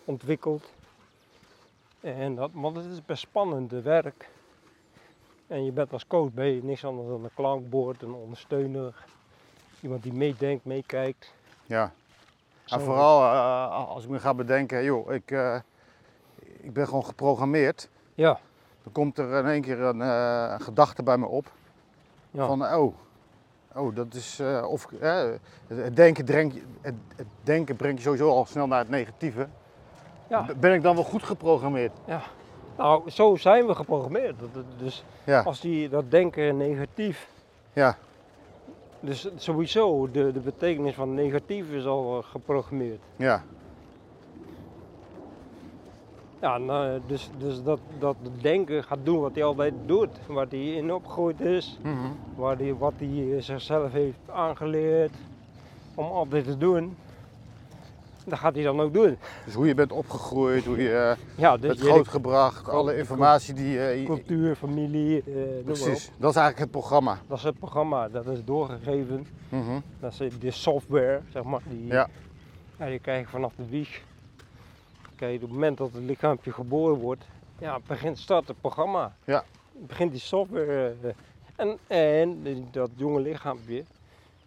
ontwikkelt. 0.06 0.74
En 2.00 2.36
dat, 2.36 2.50
want 2.54 2.76
het 2.76 2.86
is 2.86 3.06
best 3.06 3.22
spannend, 3.22 3.72
werk. 3.72 4.30
En 5.48 5.66
je 5.66 5.72
bent 5.72 5.94
als 5.94 6.08
coach 6.08 6.32
ben 6.32 6.46
je 6.46 6.64
niks 6.64 6.86
anders 6.86 7.08
dan 7.08 7.24
een 7.24 7.30
klankbord, 7.34 8.02
een 8.02 8.14
ondersteuner. 8.14 9.06
Iemand 9.82 10.04
die 10.04 10.14
meedenkt, 10.14 10.66
meekijkt. 10.66 11.34
Ja. 11.64 11.92
En 12.68 12.82
vooral 12.82 13.22
eh, 13.24 13.88
als 13.90 14.04
ik 14.04 14.10
me 14.10 14.20
ga 14.20 14.34
bedenken, 14.34 14.84
joh, 14.84 15.14
ik, 15.14 15.32
eh, 15.32 15.56
ik 16.62 16.74
ben 16.74 16.86
gewoon 16.88 17.06
geprogrammeerd. 17.06 17.90
Ja, 18.16 18.40
Dan 18.84 18.92
komt 18.94 19.18
er 19.18 19.34
in 19.40 19.46
één 19.46 19.62
keer 19.62 19.82
een, 19.82 20.02
eh, 20.02 20.48
een 20.52 20.62
gedachte 20.62 21.04
bij 21.04 21.18
me 21.18 21.26
op. 21.26 21.52
ja. 22.32 22.46
Van, 22.48 22.64
oh, 22.66 22.96
oh 23.76 23.96
dat 23.96 24.14
is, 24.14 24.40
eh, 24.40 24.66
of, 24.70 24.92
eh, 24.92 25.30
het, 25.68 25.96
denken 25.96 26.26
het, 26.82 26.96
het 27.16 27.26
denken 27.44 27.76
brengt 27.76 27.98
je 27.98 28.04
sowieso 28.04 28.30
al 28.30 28.46
snel 28.46 28.68
naar 28.68 28.80
het 28.80 28.90
negatieve. 28.90 29.48
Ja. 30.28 30.46
Ben 30.58 30.74
ik 30.74 30.82
dan 30.82 30.96
wel 30.96 31.04
goed 31.04 31.24
geprogrammeerd? 31.24 31.92
Nou, 32.78 33.10
zo 33.10 33.36
zijn 33.36 33.66
we 33.68 33.76
geprogrammeerd. 33.76 34.36
Dus 34.78 35.04
Ja, 35.24 35.42
als 35.42 35.60
die 35.62 35.90
dat 35.90 36.12
denken 36.12 36.58
negatief. 36.58 37.30
ja, 37.74 37.98
Dus 39.00 39.28
sowieso, 39.36 40.12
de, 40.12 40.32
de 40.32 40.40
betekenis 40.40 40.96
van 40.96 41.14
negatief 41.14 41.72
is 41.72 41.86
al 41.86 42.18
eh, 42.18 42.24
geprogrammeerd. 42.30 43.00
ja, 43.16 43.44
Ja, 46.42 46.58
nou, 46.58 47.00
dus, 47.08 47.30
dus 47.38 47.64
dat, 47.64 47.80
dat 48.00 48.16
denken 48.42 48.84
gaat 48.84 49.00
doen 49.04 49.20
wat 49.20 49.36
hij 49.36 49.44
altijd 49.44 49.74
doet. 49.86 50.10
Waar 50.28 50.46
hij 50.50 50.74
in 50.74 50.94
opgegroeid 50.94 51.42
is. 51.42 51.80
Mhm. 51.84 51.96
waar 52.36 52.58
die, 52.58 52.76
wat 52.76 52.94
hij 52.98 53.42
zichzelf 53.42 53.92
heeft 53.92 54.18
aangeleerd 54.32 55.14
om 55.96 56.06
altijd 56.06 56.46
te 56.46 56.58
doen, 56.58 56.98
dat 58.26 58.40
gaat 58.40 58.56
hij 58.56 58.64
dan 58.64 58.82
ook 58.82 58.94
doen. 58.94 59.18
Dus 59.46 59.54
hoe 59.54 59.68
je 59.68 59.74
bent 59.74 59.92
opgegroeid, 59.92 60.66
hoe 60.66 60.78
je 60.82 60.96
eh, 60.98 61.16
Ja, 61.36 61.58
dus 61.58 61.68
bent 61.68 61.80
grootgebracht, 61.90 62.70
alle 62.70 62.98
informatie 62.98 63.54
die 63.54 63.68
je... 63.68 64.04
cultuur, 64.06 64.56
familie, 64.56 65.24
eh. 65.26 65.34
Precies, 65.66 66.12
dat 66.18 66.30
is 66.30 66.36
eigenlijk 66.36 66.60
het 66.60 66.72
programma. 66.72 67.20
Dat 67.28 67.38
is 67.38 67.44
het 67.44 67.60
programma, 67.60 68.10
dat 68.10 68.26
is 68.28 68.44
doorgegeven. 68.46 69.28
Mhm. 69.50 69.80
Dat 70.00 70.20
is 70.20 70.40
de 70.40 70.52
software, 70.52 71.22
zeg 71.30 71.44
maar, 71.44 71.62
die, 71.70 71.86
Ja. 71.86 72.08
ja, 72.80 72.86
die 72.88 73.00
krijg 73.00 73.22
je 73.22 73.28
vanaf 73.28 73.54
de 73.56 73.66
wieg. 73.70 74.02
Kijk, 75.16 75.36
op 75.36 75.42
het 75.42 75.52
moment 75.52 75.78
dat 75.78 75.90
het 75.94 76.04
lichaampje 76.04 76.52
geboren 76.52 76.96
wordt, 76.96 77.24
ja, 77.60 77.80
begint 77.88 78.18
start 78.18 78.48
het 78.48 78.62
programma. 78.62 79.16
Ja. 79.24 79.44
Begint 79.72 80.12
die 80.12 80.20
software. 80.22 80.94
eh, 81.02 81.10
en, 81.56 81.78
en 81.88 82.68
dat 82.72 82.90
jonge 82.96 83.20
lichaampje, 83.20 83.84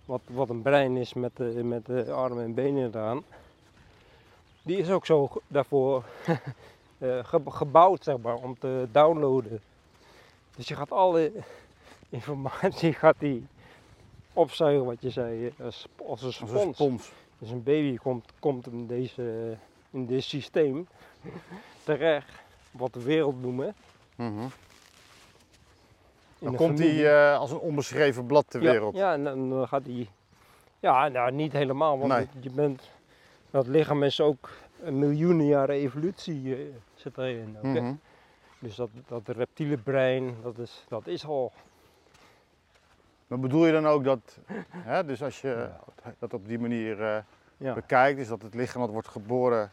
wat, 0.04 0.20
wat 0.26 0.48
een 0.48 0.62
brein 0.62 0.96
is 0.96 1.14
met 1.14 1.32
met 1.64 1.86
de 1.86 2.12
armen 2.12 2.44
en 2.44 2.54
benen 2.54 2.88
eraan, 2.94 3.22
die 4.68 4.76
is 4.78 4.90
ook 4.90 5.06
zo 5.06 5.30
daarvoor 5.46 6.04
eh, 6.98 7.24
ge- 7.24 7.42
gebouwd, 7.50 8.04
zeg 8.04 8.18
maar, 8.18 8.34
om 8.34 8.58
te 8.58 8.88
downloaden. 8.92 9.60
Dus 10.56 10.68
je 10.68 10.74
gaat 10.74 10.92
alle 10.92 11.32
informatie 12.08 12.92
gaat 13.02 13.14
die 13.18 13.46
opzuigen, 14.32 14.84
wat 14.84 15.02
je 15.02 15.10
zei, 15.10 15.46
eh, 15.46 15.64
als, 15.64 15.86
als 16.06 16.20
een 16.22 16.26
Als 16.26 16.40
een 16.40 16.48
spons. 16.48 16.76
spons. 16.76 17.12
Dus 17.38 17.50
een 17.50 17.62
baby 17.62 17.96
komt, 17.96 18.24
komt 18.38 18.66
in, 18.66 18.86
deze, 18.86 19.56
in 19.90 20.06
dit 20.06 20.22
systeem 20.24 20.88
terecht, 21.84 22.30
wat 22.70 22.92
de 22.92 23.02
wereld 23.02 23.42
noemen. 23.42 23.74
Mhm. 24.16 24.46
Dan 26.38 26.54
komt 26.54 26.78
hij 26.78 27.12
eh, 27.32 27.38
als 27.38 27.50
een 27.50 27.58
onbeschreven 27.58 28.26
blad 28.26 28.44
ter 28.48 28.62
ja, 28.62 28.70
wereld. 28.70 28.96
Ja, 28.96 29.12
en 29.12 29.24
dan 29.24 29.68
gaat 29.68 29.84
hij. 29.86 30.08
Ja, 30.80 31.08
nou 31.08 31.32
niet 31.32 31.52
helemaal, 31.52 31.98
want 31.98 32.12
Nee. 32.12 32.26
je 32.40 32.50
bent. 32.50 32.90
Dat 33.50 33.66
lichaam 33.66 34.02
is 34.02 34.20
ook 34.20 34.50
een 34.82 34.98
miljoenen 34.98 35.46
jaren 35.46 35.74
evolutie 35.74 36.54
eh, 36.54 36.60
zit 36.94 37.18
erin. 37.18 37.56
ook. 37.62 37.96
Dus 38.58 38.76
dat, 38.76 38.88
dat 39.06 39.28
reptiele 39.28 39.76
brein, 39.76 40.36
dat 40.42 40.58
is, 40.58 40.84
dat 40.88 41.06
is 41.06 41.24
al. 41.26 41.52
Maar 43.26 43.38
bedoel 43.38 43.66
je 43.66 43.72
dan 43.72 43.86
ook 43.86 44.04
dat, 44.04 44.38
hè, 44.90 45.04
dus 45.04 45.22
als 45.22 45.40
je 45.40 45.68
dat 46.18 46.34
op 46.34 46.46
die 46.46 46.58
manier 46.58 47.02
eh, 47.02 47.22
Ja, 47.56 47.74
bekijkt, 47.74 48.18
is 48.18 48.28
dat 48.28 48.42
het 48.42 48.54
lichaam 48.54 48.80
dat 48.82 48.90
wordt 48.90 49.08
geboren, 49.08 49.72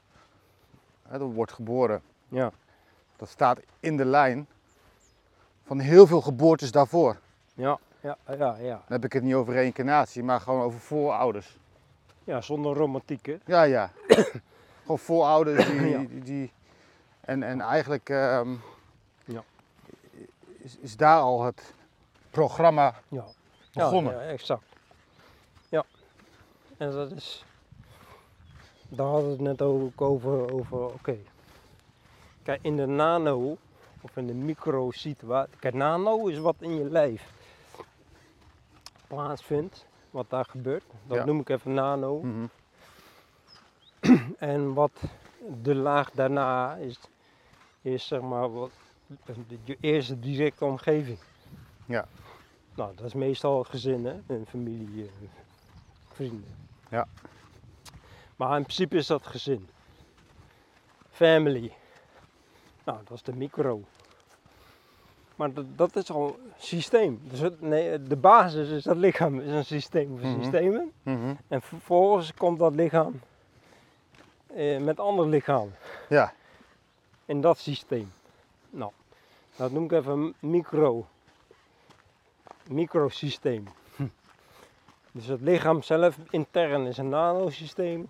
hè, 1.07 1.17
dat 1.19 1.33
wordt 1.33 1.51
geboren, 1.51 2.01
ja, 2.27 2.51
dat 3.15 3.29
staat 3.29 3.59
in 3.79 3.97
de 3.97 4.05
lijn 4.05 4.47
van 5.65 5.79
heel 5.79 6.07
veel 6.07 6.21
geboortes 6.21 6.71
daarvoor. 6.71 7.19
ja, 7.53 7.79
ja, 8.01 8.17
ja, 8.27 8.55
ja. 8.55 8.75
Dan 8.75 8.81
heb 8.87 9.05
ik 9.05 9.13
het 9.13 9.23
niet 9.23 9.33
over 9.33 9.53
reïncarnatie, 9.53 10.23
maar 10.23 10.41
gewoon 10.41 10.61
over 10.61 10.79
voorouders. 10.79 11.57
Ja 12.25 12.41
zonder 12.41 12.75
romantiek, 12.75 13.25
hè? 13.25 13.37
Ja, 13.45 13.63
ja. 13.63 13.91
gewoon 14.81 14.99
voorouders 14.99 15.65
die, 15.65 15.89
Ja. 15.89 15.97
die, 15.97 16.19
die- 16.23 16.51
en, 17.21 17.43
en 17.43 17.61
eigenlijk 17.61 18.09
ehm, 18.09 18.55
Ja. 19.25 19.43
is, 20.57 20.77
is 20.77 20.97
daar 20.97 21.19
al 21.19 21.43
het 21.43 21.73
programma 22.29 22.93
Ja. 23.07 23.25
begonnen. 23.73 24.13
Ja, 24.13 24.21
ja, 24.21 24.27
exact. 24.27 24.63
Ja. 25.69 25.85
En 26.77 26.91
dat 26.91 27.11
is. 27.11 27.45
Daar 28.89 29.07
hadden 29.07 29.25
we 29.25 29.31
het 29.31 29.41
net 29.41 29.61
ook 29.61 30.01
over. 30.01 30.53
over 30.53 30.85
Oké. 30.85 31.17
Kijk, 32.43 32.59
in 32.61 32.75
de 32.75 32.85
nano 32.85 33.57
of 34.01 34.17
in 34.17 34.27
de 34.27 34.33
micro-situatie. 34.33 35.55
Kijk, 35.59 35.73
nano 35.73 36.27
is 36.27 36.37
wat 36.37 36.55
in 36.59 36.75
je 36.75 36.89
lijf 36.89 37.33
plaatsvindt. 39.07 39.85
Wat 40.15 40.29
daar 40.29 40.45
gebeurt. 40.45 40.83
Dat 41.07 41.17
Ja. 41.17 41.25
noem 41.25 41.39
ik 41.39 41.49
even 41.49 41.73
nano. 41.73 42.21
Mhm. 42.21 42.45
En 44.37 44.73
wat 44.73 44.91
de 45.61 45.75
laag 45.75 46.11
daarna 46.11 46.75
is, 46.75 46.99
is 47.81 48.07
zeg 48.07 48.21
maar 48.21 48.53
wat, 48.53 48.71
je 49.63 49.77
eerste 49.79 50.19
directe 50.19 50.65
omgeving. 50.65 51.17
Ja. 51.85 52.07
Nou, 52.75 52.95
dat 52.95 53.05
is 53.05 53.13
meestal 53.13 53.63
gezin, 53.63 54.05
hè? 54.05 54.19
En 54.27 54.45
familie, 54.47 55.03
eh, 55.03 55.27
vrienden. 56.11 56.55
Ja. 56.89 57.07
Maar 58.35 58.57
in 58.57 58.63
principe 58.63 58.95
is 58.97 59.07
dat 59.07 59.27
gezin. 59.27 59.67
Family. 61.09 61.71
Nou, 62.83 62.99
dat 63.03 63.11
is 63.17 63.23
de 63.23 63.35
micro. 63.35 63.83
Maar 65.35 65.53
dat, 65.53 65.65
dat 65.75 65.95
is 65.95 66.11
al 66.11 66.27
een 66.27 66.51
systeem. 66.57 67.19
Dus 67.29 67.39
het, 67.39 67.61
nee, 67.61 68.03
de 68.03 68.15
basis 68.15 68.69
is 68.69 68.83
dat 68.83 68.97
lichaam 68.97 69.39
is 69.39 69.51
een 69.51 69.65
systeem 69.65 70.17
van 70.19 70.31
Mhm. 70.31 70.41
systemen. 70.41 70.91
Mhm. 71.03 71.33
En 71.47 71.61
vervolgens 71.61 72.33
komt 72.33 72.59
dat 72.59 72.75
lichaam 72.75 73.19
eh, 74.55 74.79
met 74.79 74.99
ander 74.99 75.27
lichaam 75.27 75.71
Ja, 76.09 76.33
in 77.25 77.41
dat 77.41 77.57
systeem. 77.57 78.11
Nou, 78.69 78.91
dat 79.55 79.71
noem 79.71 79.83
ik 79.83 79.91
even 79.91 80.33
micro. 80.39 81.05
Microsysteem. 82.69 83.67
Hm. 83.95 84.03
Dus 85.11 85.27
het 85.27 85.41
lichaam 85.41 85.81
zelf 85.81 86.17
intern 86.29 86.85
is 86.85 86.97
een 86.97 87.09
nanosysteem. 87.09 88.09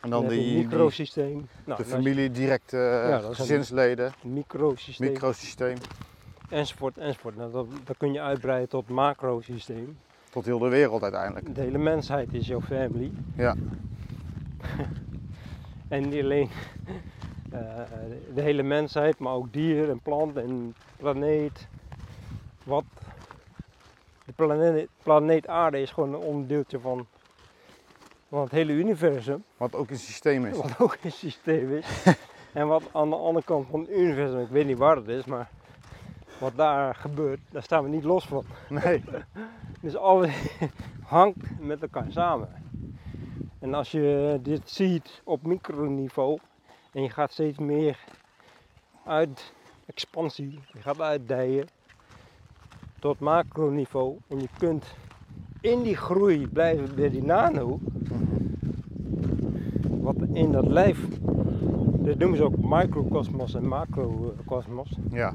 en 0.00 0.10
dan 0.10 0.26
die, 0.28 0.56
microsysteem. 0.56 1.48
Nou, 1.64 1.82
de 1.82 1.88
familie, 1.88 2.30
directe 2.30 2.76
eh, 2.78 3.08
Ja, 3.08 3.20
gezinsleden, 3.34 4.12
microsysteem. 4.22 5.08
microsysteem, 5.12 5.76
enzovoort, 6.48 6.98
enzovoort. 6.98 7.36
Nou, 7.36 7.52
dat, 7.52 7.66
dat 7.84 7.96
kun 7.96 8.12
je 8.12 8.20
uitbreiden 8.20 8.68
tot 8.68 8.88
macrosysteem. 8.88 9.98
tot 10.30 10.44
heel 10.44 10.58
de 10.58 10.68
wereld 10.68 11.02
uiteindelijk. 11.02 11.54
De 11.54 11.60
hele 11.60 11.78
mensheid 11.78 12.34
is 12.34 12.46
jouw 12.46 12.60
family. 12.60 13.12
Ja. 13.36 13.54
en 15.88 16.08
niet 16.08 16.22
alleen 16.22 16.50
eh, 17.50 17.60
de 18.34 18.42
hele 18.42 18.62
mensheid, 18.62 19.18
maar 19.18 19.32
ook 19.32 19.52
dier 19.52 19.90
en 19.90 20.00
plant 20.00 20.36
en 20.36 20.74
planeet. 20.96 21.68
Wat 22.64 22.84
de 24.24 24.32
planeet, 24.32 24.88
planeet 25.02 25.46
Aarde 25.46 25.80
is 25.80 25.90
gewoon 25.90 26.14
een 26.14 26.20
onderdeeltje 26.20 26.80
van, 26.80 27.06
van 28.28 28.40
het 28.40 28.50
hele 28.50 28.72
universum. 28.72 29.44
Wat 29.56 29.74
ook 29.74 29.90
een 29.90 29.98
systeem 29.98 30.44
is. 30.44 30.56
Wat 30.56 30.78
ook 30.78 30.96
een 31.02 31.12
systeem 31.12 31.72
is. 31.72 32.04
en 32.52 32.66
wat 32.66 32.82
aan 32.92 33.10
de 33.10 33.16
andere 33.16 33.44
kant 33.44 33.66
van 33.70 33.80
het 33.80 33.90
universum, 33.90 34.40
ik 34.40 34.48
weet 34.48 34.66
niet 34.66 34.78
waar 34.78 34.96
het 34.96 35.08
is, 35.08 35.24
maar 35.24 35.50
wat 36.38 36.56
daar 36.56 36.94
gebeurt, 36.94 37.40
daar 37.50 37.62
staan 37.62 37.82
we 37.82 37.88
niet 37.88 38.04
los 38.04 38.26
van. 38.26 38.44
Nee. 38.68 39.02
Dus 39.80 39.96
alles 39.96 40.58
hangt 41.02 41.60
met 41.60 41.82
elkaar 41.82 42.06
samen. 42.08 42.48
En 43.58 43.74
als 43.74 43.90
je 43.90 44.38
dit 44.42 44.70
ziet 44.70 45.22
op 45.24 45.42
microniveau 45.42 46.38
en 46.92 47.02
je 47.02 47.10
gaat 47.10 47.32
steeds 47.32 47.58
meer 47.58 47.98
uit 49.04 49.52
expansie, 49.86 50.60
je 50.72 50.80
gaat 50.80 51.00
uitdijen 51.00 51.68
tot 52.98 53.18
macroniveau 53.18 54.16
en 54.28 54.40
je 54.40 54.48
kunt 54.58 54.94
in 55.60 55.82
die 55.82 55.96
groei 55.96 56.48
blijven 56.48 56.94
bij 56.94 57.10
die 57.10 57.22
nano, 57.22 57.78
wat 60.00 60.16
in 60.32 60.52
dat 60.52 60.66
lijf, 60.66 61.08
dat 61.98 62.18
noemen 62.18 62.36
ze 62.36 62.44
ook 62.44 62.56
microcosmos 62.58 63.54
en 63.54 63.68
macrocosmos, 63.68 64.98
Ja, 65.10 65.34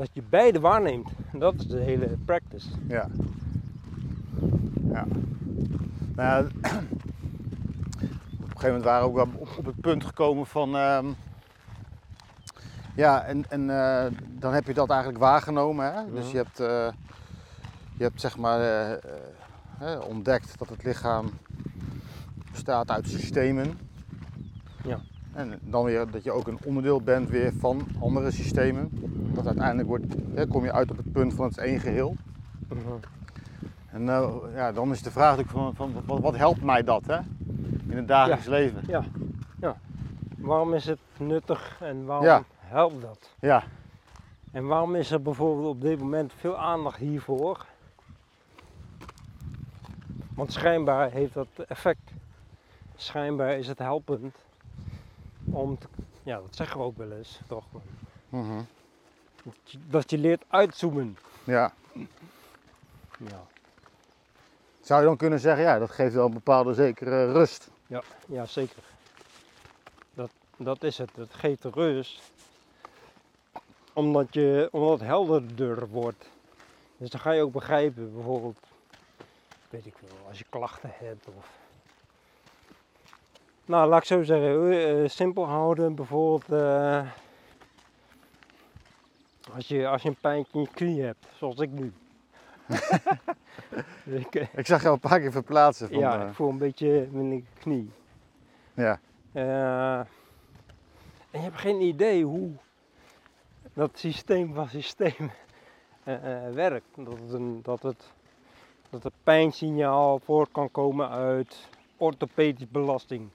dat 0.00 0.10
je 0.12 0.22
beide 0.28 0.60
waarneemt. 0.60 1.08
Dat 1.32 1.54
is 1.54 1.66
de 1.66 1.78
hele 1.78 2.16
practice. 2.24 2.68
ja. 2.86 3.08
Ja. 4.92 5.06
Nou 6.14 6.44
op 6.46 6.52
een 6.62 6.80
gegeven 8.40 8.66
moment 8.66 8.84
waren 8.84 9.12
we 9.12 9.20
ook 9.20 9.26
op, 9.26 9.58
op 9.58 9.64
het 9.64 9.80
punt 9.80 10.04
gekomen 10.04 10.46
van. 10.46 10.76
ehm, 10.76 11.06
ja, 12.94 13.22
en, 13.24 13.44
en 13.50 13.70
eh, 13.70 14.06
dan 14.28 14.52
heb 14.52 14.66
je 14.66 14.74
dat 14.74 14.90
eigenlijk 14.90 15.18
waargenomen. 15.20 15.94
Hè? 15.94 16.12
Dus 16.12 16.24
Mhm. 16.24 16.30
je 16.32 16.36
hebt, 16.36 16.60
eh, 16.60 16.88
je 17.96 18.02
hebt 18.02 18.20
zeg 18.20 18.36
maar 18.36 18.60
eh, 19.80 20.00
ontdekt 20.08 20.58
dat 20.58 20.68
het 20.68 20.84
lichaam 20.84 21.30
bestaat 22.52 22.90
uit 22.90 23.08
systemen. 23.08 23.78
Ja. 24.84 25.00
En 25.32 25.58
dan 25.62 25.84
weer 25.84 26.10
dat 26.10 26.24
je 26.24 26.30
ook 26.32 26.46
een 26.46 26.58
onderdeel 26.64 27.00
bent 27.02 27.28
weer 27.28 27.52
van 27.58 27.86
andere 28.00 28.30
systemen. 28.30 28.88
Dat 29.34 29.46
uiteindelijk 29.46 29.88
wordt, 29.88 30.04
hè, 30.34 30.46
kom 30.46 30.64
je 30.64 30.72
uit 30.72 30.90
op 30.90 30.96
het 30.96 31.12
punt 31.12 31.34
van 31.34 31.46
het 31.46 31.58
één 31.58 31.80
geheel. 31.80 32.16
Mhm. 32.68 32.78
En 33.90 34.08
eh, 34.08 34.28
ja, 34.54 34.72
dan 34.72 34.90
is 34.90 35.02
de 35.02 35.10
vraag 35.10 35.36
natuurlijk 35.36 35.74
van, 35.76 35.92
van 35.92 36.02
wat, 36.06 36.20
wat 36.20 36.36
helpt 36.36 36.62
mij 36.62 36.82
dat 36.82 37.06
hè? 37.06 37.18
in 37.88 37.96
het 37.96 38.08
dagelijks 38.08 38.46
leven? 38.46 38.82
Ja, 38.86 39.04
ja. 39.60 39.76
Waarom 40.38 40.74
is 40.74 40.84
het 40.86 40.98
nuttig 41.18 41.78
en 41.80 42.04
waarom 42.04 42.26
Ja. 42.26 42.42
helpt 42.58 43.00
dat? 43.00 43.30
Ja, 43.40 43.62
En 44.52 44.66
waarom 44.66 44.94
is 44.94 45.10
er 45.10 45.22
bijvoorbeeld 45.22 45.74
op 45.74 45.80
dit 45.80 45.98
moment 45.98 46.32
veel 46.36 46.56
aandacht 46.58 46.98
hiervoor? 46.98 47.66
Want 50.34 50.52
schijnbaar 50.52 51.10
heeft 51.10 51.34
dat 51.34 51.46
effect. 51.68 52.10
Schijnbaar 52.96 53.58
is 53.58 53.66
het 53.68 53.78
helpend 53.78 54.34
om, 55.52 55.78
te, 55.78 55.86
ja 56.22 56.36
dat 56.36 56.56
zeggen 56.56 56.78
we 56.78 56.84
ook 56.84 56.96
wel 56.96 57.12
eens, 57.12 57.40
toch? 57.48 57.64
Mhm. 58.28 58.62
Dat 59.42 59.54
je, 59.64 59.78
dat 59.88 60.10
je 60.10 60.18
leert 60.18 60.44
uitzoomen. 60.48 61.16
ja. 61.44 61.72
Ja, 63.28 63.46
Zou 64.80 65.00
je 65.00 65.06
dan 65.06 65.16
kunnen 65.16 65.40
zeggen, 65.40 65.64
ja, 65.64 65.78
dat 65.78 65.90
geeft 65.90 66.14
wel 66.14 66.26
een 66.26 66.32
bepaalde 66.32 66.74
zekere 66.74 67.32
rust. 67.32 67.70
ja, 67.86 68.02
ja 68.26 68.46
zeker. 68.46 68.82
Dat, 70.14 70.30
dat 70.56 70.82
is 70.82 70.98
het. 70.98 71.10
Het 71.16 71.34
geeft 71.34 71.64
rust. 71.64 72.20
Omdat, 73.92 74.34
je, 74.34 74.68
omdat 74.72 74.98
het 74.98 75.08
helderder 75.08 75.88
wordt. 75.88 76.28
Dus 76.96 77.10
dan 77.10 77.20
ga 77.20 77.30
je 77.30 77.42
ook 77.42 77.52
begrijpen, 77.52 78.14
bijvoorbeeld, 78.14 78.58
weet 79.70 79.86
ik 79.86 79.94
veel, 79.98 80.26
als 80.28 80.38
je 80.38 80.44
klachten 80.48 80.90
hebt 80.94 81.26
of... 81.36 81.59
Nou, 83.70 83.88
laat 83.88 84.00
ik 84.00 84.06
zo 84.06 84.22
zeggen, 84.22 84.72
eh, 84.72 85.08
simpel 85.08 85.46
houden, 85.46 85.94
bijvoorbeeld, 85.94 86.62
eh, 86.62 87.08
Als 89.54 89.68
je, 89.68 89.88
als 89.88 90.02
je 90.02 90.08
een 90.08 90.16
pijntje 90.20 90.52
in 90.52 90.60
je 90.60 90.68
knie 90.68 91.02
hebt, 91.02 91.26
zoals 91.36 91.58
ik 91.58 91.70
nu. 91.70 91.92
Dus 94.04 94.20
ik, 94.26 94.34
eh, 94.34 94.46
Ik 94.54 94.66
zag 94.66 94.82
jou 94.82 94.94
een 94.94 95.00
paar 95.00 95.20
keer 95.20 95.32
verplaatsen. 95.32 95.88
Van, 95.88 95.98
ja, 95.98 96.26
ik 96.26 96.34
voel 96.34 96.48
een 96.48 96.58
beetje 96.58 97.08
mijn 97.10 97.46
knie. 97.58 97.90
ja. 98.74 99.00
En 99.32 100.06
je 101.30 101.38
hebt 101.38 101.60
geen 101.60 101.80
idee 101.80 102.24
hoe 102.24 102.50
dat 103.72 103.98
systeem 103.98 104.54
van 104.54 104.68
systeem 104.68 105.30
werkt. 106.52 106.88
Dat 106.96 107.18
het, 107.18 107.32
een, 107.32 107.60
dat, 107.62 107.82
het, 107.82 108.12
dat 108.90 109.02
het 109.02 109.14
pijnsignaal 109.22 110.18
voort 110.18 110.48
kan 110.52 110.70
komen 110.70 111.08
uit 111.08 111.68
orthopedische 111.96 112.68
belasting. 112.70 113.30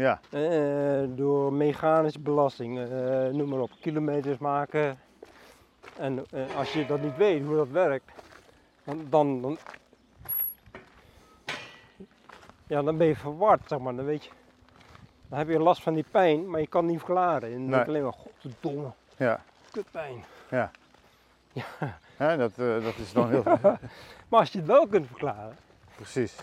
Ja, 0.00 0.20
eh, 0.30 1.08
door 1.08 1.52
mechanische 1.52 2.20
belasting, 2.20 2.78
eh, 2.78 3.26
noem 3.28 3.48
maar 3.48 3.60
op, 3.60 3.70
kilometers 3.80 4.38
maken. 4.38 4.98
En 5.98 6.24
eh, 6.30 6.56
als 6.56 6.72
je 6.72 6.86
dat 6.86 7.00
niet 7.00 7.16
weet 7.16 7.44
hoe 7.44 7.56
dat 7.56 7.68
werkt, 7.68 8.10
dan, 8.84 9.06
dan, 9.10 9.40
dan, 9.42 9.58
ja, 12.66 12.82
dan 12.82 12.96
ben 12.96 13.06
je 13.06 13.16
verward, 13.16 13.60
zeg 13.66 13.78
maar. 13.78 13.94
Dan, 13.94 14.04
weet 14.04 14.24
je, 14.24 14.30
dan 15.28 15.38
heb 15.38 15.48
je 15.48 15.58
last 15.58 15.82
van 15.82 15.94
die 15.94 16.04
pijn, 16.10 16.50
maar 16.50 16.60
je 16.60 16.66
kan 16.66 16.82
het 16.82 16.90
niet 16.90 17.00
verklaren. 17.00 17.52
En 17.52 17.60
dan 17.60 17.70
denk 17.70 17.82
je 17.82 17.88
alleen 17.88 18.02
maar, 18.02 18.12
godverdomme, 18.12 18.90
ja. 19.16 19.42
kutpijn. 19.70 20.24
Hè, 22.16 22.36
dat, 22.42 22.52
eh, 22.58 22.84
dat 22.84 22.96
is 22.96 23.12
dan 23.12 23.30
heel... 23.30 23.42
Maar 24.28 24.40
als 24.40 24.52
je 24.52 24.58
het 24.58 24.66
wel 24.66 24.86
kunt 24.86 25.06
verklaren, 25.06 25.56
Precies. 25.96 26.36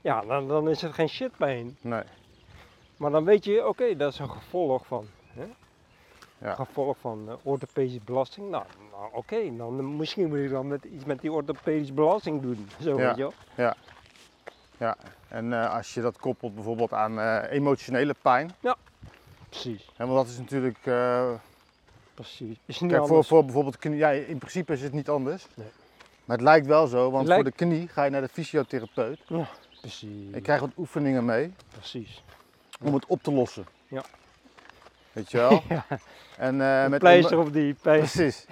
ja, 0.00 0.20
dan, 0.20 0.48
dan 0.48 0.68
is 0.68 0.82
het 0.82 0.92
geen 0.92 1.08
shitpijn. 1.08 1.76
Nee. 1.80 2.02
Maar 3.02 3.10
dan 3.10 3.24
weet 3.24 3.44
je, 3.44 3.68
oké, 3.68 3.96
dat 3.96 4.12
is 4.12 4.18
een 4.18 4.30
gevolg 4.30 4.86
van. 4.86 5.06
Hè? 5.32 5.44
Ja. 6.38 6.54
Gevolg 6.54 6.96
van 7.00 7.24
eh, 7.28 7.34
orthopedische 7.42 8.00
belasting. 8.04 8.50
Nou, 8.50 8.64
nou 8.90 9.12
oké, 9.12 9.56
dan 9.56 9.78
eh, 9.78 9.84
misschien 9.84 10.28
moet 10.28 10.38
je 10.38 10.48
dan 10.48 10.66
met, 10.66 10.84
iets 10.84 11.04
met 11.04 11.20
die 11.20 11.32
orthopedische 11.32 11.92
belasting 11.92 12.42
doen. 12.42 12.68
Zo 12.82 12.98
Ja. 12.98 13.06
weet 13.06 13.16
je 13.56 13.72
wel. 14.76 14.94
En 15.28 15.52
eh, 15.52 15.74
als 15.74 15.94
je 15.94 16.00
dat 16.00 16.18
koppelt 16.18 16.54
bijvoorbeeld 16.54 16.92
aan 16.92 17.40
emotionele 17.40 18.14
pijn. 18.22 18.50
Precies, 19.48 19.90
Hè, 19.96 20.06
want 20.06 20.18
dat 20.18 20.28
is 20.28 20.38
natuurlijk... 20.38 20.78
precies. 22.14 22.56
Is 22.66 22.80
niet 22.80 22.90
kijk, 22.90 23.06
voor, 23.06 23.24
voor 23.24 23.44
bijvoorbeeld 23.44 23.78
knie... 23.78 23.96
Ja, 23.96 24.10
in 24.10 24.38
principe 24.38 24.72
is 24.72 24.82
het 24.82 24.92
niet 24.92 25.08
anders. 25.08 25.46
Nee. 25.54 25.66
Maar 26.24 26.36
het 26.36 26.46
lijkt 26.46 26.66
wel 26.66 26.86
zo, 26.86 27.10
want 27.10 27.32
voor 27.32 27.44
de 27.44 27.52
knie 27.52 27.88
ga 27.88 28.04
je 28.04 28.10
naar 28.10 28.20
de 28.20 28.28
fysiotherapeut. 28.28 29.20
Precies, 29.80 30.30
Je 30.32 30.40
krijgt 30.40 30.60
wat 30.60 30.70
oefeningen 30.76 31.24
mee 31.24 31.52
precies. 31.70 32.22
Om 32.82 32.94
het 32.94 33.06
op 33.06 33.22
te 33.22 33.32
lossen. 33.32 33.66
Ja. 33.88 34.02
Weet 35.12 35.30
je 35.30 35.36
wel? 35.36 35.62
Ja, 35.68 35.84
En, 36.36 36.60
eh, 36.60 36.86
met 36.88 36.98
pleister 37.00 37.38
op 37.38 37.52
die 37.52 37.74
pijn. 37.82 37.98
Precies. 37.98 38.46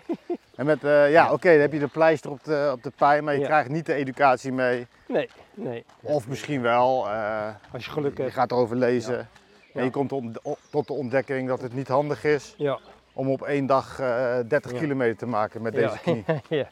En 0.55 0.67
met, 0.67 0.85
eh, 0.85 1.11
ja, 1.11 1.33
oké, 1.33 1.51
dan 1.51 1.61
heb 1.61 1.73
je 1.73 1.79
de 1.79 1.87
pleister 1.89 2.31
op 2.31 2.45
de, 2.45 2.71
op 2.73 2.83
de 2.83 2.93
pijn, 2.97 3.25
maar 3.25 3.35
je 3.35 3.41
Ja. 3.41 3.47
krijgt 3.47 3.69
niet 3.69 3.87
de 3.87 3.95
educatie 3.95 4.53
mee. 4.53 4.87
Nee, 5.09 5.29
nee. 5.55 5.85
Of 6.01 6.29
misschien 6.29 6.63
wel, 6.63 7.09
eh, 7.09 7.49
Als 7.73 7.85
je 7.85 7.91
geluk 7.91 8.17
je 8.19 8.31
gaat 8.31 8.51
erover 8.51 8.77
lezen. 8.77 9.29
En 9.75 9.85
je 9.85 9.91
komt 9.91 10.09
tot, 10.09 10.25
tot 10.71 10.87
de 10.87 10.93
ontdekking 10.93 11.49
dat 11.49 11.61
het 11.63 11.73
niet 11.75 11.89
handig 11.89 12.25
is 12.25 12.55
Ja, 12.57 12.79
om 13.13 13.31
op 13.31 13.43
één 13.43 13.67
dag 13.67 13.99
eh 14.01 14.39
30 14.49 14.73
Ja. 14.73 14.79
kilometer 14.79 15.17
te 15.17 15.27
maken 15.27 15.63
met 15.63 15.73
deze 15.73 15.99
knie. 15.99 16.25
ja, 16.49 16.69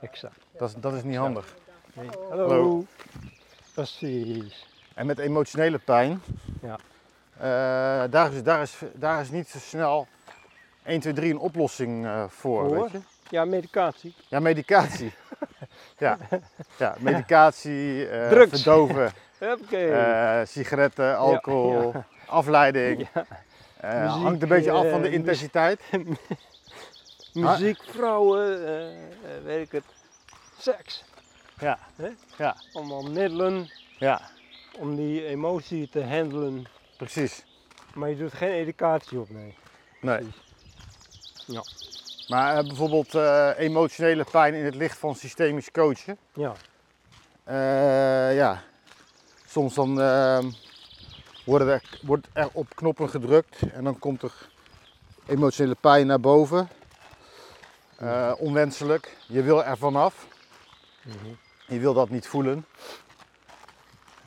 exact. 0.00 0.38
Dat 0.58 0.68
is, 0.68 0.74
dat 0.78 0.92
is 0.94 1.02
niet 1.02 1.16
handig. 1.16 1.54
Nee. 1.92 2.08
Hallo. 2.28 2.48
Hallo. 2.48 2.84
Precies. 3.74 4.66
En 4.94 5.06
met 5.06 5.18
emotionele 5.18 5.78
pijn, 5.78 6.22
Ja. 6.62 6.78
Eh, 7.40 8.10
daar, 8.10 8.32
is, 8.32 8.42
daar, 8.42 8.62
is, 8.62 8.78
daar 8.94 9.20
is 9.20 9.30
niet 9.30 9.48
zo 9.48 9.58
snel 9.58 10.06
1, 10.84 11.00
2, 11.00 11.12
3 11.12 11.30
een 11.30 11.38
oplossing 11.38 12.06
eh, 12.06 12.24
voor. 12.28 12.68
Voor? 12.68 12.82
Weet 12.82 12.90
je? 12.90 13.00
Ja, 13.28 13.44
medicatie. 13.44 14.14
Ja, 14.28 14.40
medicatie. 14.40 15.12
ja. 15.98 16.18
ja, 16.78 16.94
medicatie, 16.98 18.08
eh, 18.08 18.28
Drugs. 18.28 18.50
verdoven, 18.50 19.12
sigaretten, 20.46 21.16
alcohol, 21.16 21.92
ja. 21.92 22.06
afleiding. 22.26 23.08
Ja. 23.12 23.26
Muziek, 24.04 24.22
hangt 24.22 24.42
een 24.42 24.48
beetje 24.48 24.70
af 24.70 24.90
van 24.90 25.02
de 25.02 25.10
intensiteit. 25.10 25.80
Muziek, 27.32 27.82
vrouwen, 27.82 28.66
eh, 28.66 29.44
weet 29.44 29.66
ik 29.66 29.72
het. 29.72 29.84
Seks. 30.58 31.04
Ja. 31.58 31.78
Hè? 31.96 32.08
Ja. 32.36 32.56
Allemaal 32.72 33.02
middelen 33.02 33.70
Ja, 33.98 34.20
om 34.78 34.96
die 34.96 35.26
emotie 35.26 35.88
te 35.88 36.04
handelen. 36.04 36.66
Precies. 37.00 37.44
Maar 37.94 38.08
je 38.08 38.16
doet 38.16 38.32
geen 38.32 38.50
educatie 38.50 39.18
op, 39.18 39.30
nee. 39.30 39.54
Nee. 40.00 40.26
Ja. 41.46 41.62
Maar 42.28 42.56
eh, 42.56 42.66
bijvoorbeeld 42.66 43.14
eh, 43.14 43.50
emotionele 43.56 44.24
pijn 44.30 44.54
in 44.54 44.64
het 44.64 44.74
licht 44.74 44.98
van 44.98 45.14
systemisch 45.14 45.70
coachen. 45.70 46.18
Ja. 46.32 46.52
Eh, 47.44 48.36
ja, 48.36 48.62
soms 49.46 49.74
dan 49.74 50.00
ehm, 50.00 50.50
worden 51.44 51.68
er, 51.68 51.98
wordt 52.02 52.26
er 52.32 52.48
op 52.52 52.74
knoppen 52.74 53.08
gedrukt 53.08 53.62
en 53.72 53.84
dan 53.84 53.98
komt 53.98 54.22
er 54.22 54.32
emotionele 55.26 55.76
pijn 55.80 56.06
naar 56.06 56.20
boven. 56.20 56.68
Onwenselijk. 58.38 59.16
Je 59.26 59.42
wil 59.42 59.64
er 59.64 59.78
vanaf. 59.78 60.26
Mhm. 61.02 61.34
Je 61.66 61.78
wil 61.78 61.94
dat 61.94 62.10
niet 62.10 62.26
voelen. 62.26 62.64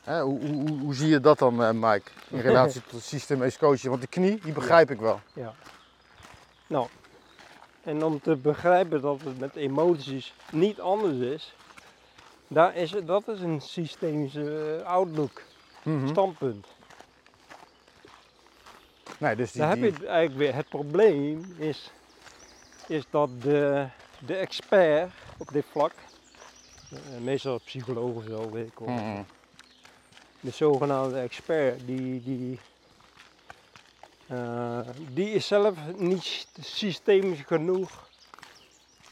Hè, 0.04 0.20
hoe, 0.22 0.38
hoe, 0.40 0.54
hoe, 0.68 0.78
hoe 0.78 0.94
zie 0.94 1.08
je 1.08 1.20
dat 1.20 1.38
dan, 1.38 1.62
eh, 1.62 1.70
Mike, 1.72 2.10
in 2.30 2.38
relatie 2.40 2.82
tot 2.90 3.02
systemisch 3.02 3.58
coachen? 3.58 3.88
Want 3.90 4.00
de 4.00 4.06
knie, 4.08 4.40
die 4.42 4.52
begrijp 4.52 4.90
ik 4.90 4.98
wel. 5.00 5.20
ja. 5.32 5.54
Nou, 6.66 6.86
en 7.84 8.04
om 8.04 8.20
te 8.20 8.36
begrijpen 8.36 9.00
dat 9.00 9.18
het 9.24 9.38
met 9.38 9.54
emoties 9.56 10.34
niet 10.50 10.80
anders 10.80 11.18
is, 11.18 11.54
daar 12.48 12.76
is 12.76 12.90
het, 12.90 13.06
dat 13.06 13.28
is 13.28 13.40
een 13.40 13.60
systemische 13.60 14.80
eh, 14.84 14.86
outlook, 14.90 15.42
Mhm. 15.82 16.08
standpunt. 16.08 16.66
Nee, 19.18 19.36
dus 19.36 19.52
die, 19.52 19.60
Daar 19.60 19.70
heb 19.70 19.78
je 19.78 19.84
het 19.90 20.04
eigenlijk 20.04 20.36
weer. 20.38 20.54
Het 20.54 20.68
probleem 20.68 21.54
is, 21.58 21.90
is 22.88 23.04
dat 23.10 23.28
de, 23.42 23.86
de 24.26 24.34
expert 24.36 25.10
op 25.38 25.48
dit 25.52 25.64
vlak, 25.70 25.92
eh, 26.90 26.98
meestal 27.20 27.58
psycholoog 27.64 28.14
of 28.14 28.24
zo, 28.24 28.50
weet 28.50 28.66
ik 28.66 28.78
wel, 28.78 28.88
Mhm. 28.88 29.22
De 30.44 30.50
zogenaamde 30.50 31.18
expert, 31.18 31.86
die, 31.86 32.22
die, 32.22 32.60
eh, 34.26 34.78
die 35.12 35.30
is 35.30 35.46
zelf 35.46 35.74
niet 35.96 36.46
systemisch 36.60 37.42
genoeg. 37.46 38.08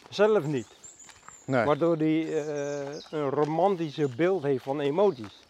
Zelf 0.09 0.45
niet. 0.45 0.69
Nee. 1.47 1.65
Waardoor 1.65 1.97
hij 1.97 2.47
een 3.11 3.31
romantische 3.31 4.09
beeld 4.09 4.43
heeft 4.43 4.65
van 4.65 4.81
emoties. 4.81 5.41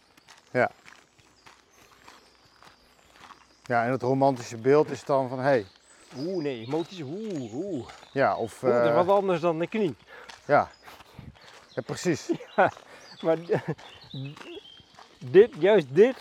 Ja, 3.65 3.85
en 3.85 3.91
het 3.91 4.01
romantische 4.01 4.57
beeld 4.57 4.89
is 4.89 5.03
dan 5.03 5.29
van, 5.29 5.37
hé, 5.37 5.43
hey, 5.43 5.65
Oeh, 6.17 6.43
nee, 6.43 6.65
emoties, 6.65 7.01
oeh, 7.01 7.53
oeh. 7.53 7.87
ja, 8.11 8.35
of... 8.35 8.63
Oeh, 8.63 8.73
dat 8.73 8.83
is 8.83 8.89
eh, 8.89 8.95
wat 8.95 9.15
anders 9.15 9.41
dan 9.41 9.59
de 9.59 9.67
knie. 9.67 9.95
ja. 10.45 10.69
ja, 11.69 11.81
precies. 11.81 12.31
Maar 13.21 13.37
dit, 15.31 15.51
juist 15.59 15.87
dit 15.89 16.15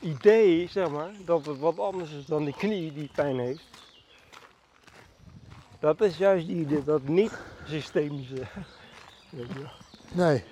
idee, 0.00 0.68
zeg 0.68 0.90
maar, 0.90 1.10
dat 1.24 1.46
het 1.46 1.58
wat 1.58 1.78
anders 1.78 2.12
is 2.12 2.26
dan 2.26 2.44
die 2.44 2.54
knie 2.54 2.92
die 2.92 3.10
pijn 3.14 3.38
heeft. 3.38 3.64
Dat 5.78 6.00
is 6.00 6.16
juist 6.16 6.46
die, 6.46 6.84
dat 6.84 7.02
niet 7.02 7.38
systemische. 7.64 8.34
weet 9.30 9.52
je 9.52 9.58
wel. 9.58 9.70
Nee. 10.12 10.44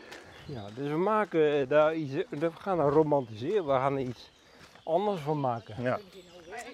Ja, 0.46 0.66
dus 0.74 0.88
we 0.88 0.96
maken 0.96 1.68
daar 1.68 1.94
iets, 1.94 2.12
we 2.28 2.50
gaan 2.58 2.76
daar 2.76 2.90
romantiseren, 2.90 3.66
we 3.66 3.72
gaan 3.72 3.94
er 3.94 4.00
iets 4.00 4.30
anders 4.82 5.20
van 5.20 5.40
maken. 5.40 5.82
Ja. 5.82 5.98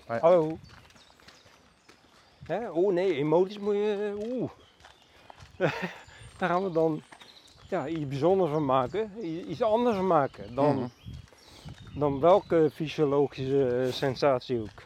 Hallo. 0.07 0.59
Hè? 2.45 2.70
Oh 2.70 2.93
nee, 2.93 3.14
emoties 3.14 3.59
moet 3.59 3.74
je. 3.74 4.18
Oeh. 4.30 4.51
Daar 6.38 6.49
gaan 6.49 6.64
we 6.64 6.70
dan 6.70 7.03
ja, 7.71 7.87
iets 7.87 8.09
bijzonders 8.09 8.51
van 8.51 8.64
maken, 8.64 9.25
iets 9.51 9.62
anders 9.62 9.97
van 9.97 10.07
maken 10.07 10.55
dan, 10.55 10.77
Mhm. 10.77 10.87
dan 11.99 12.21
welke 12.21 12.71
fysiologische 12.75 13.89
sensatie 13.93 14.61
ook. 14.61 14.83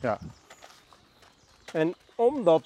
Ja. 0.00 0.18
En 1.72 1.94
omdat 2.14 2.62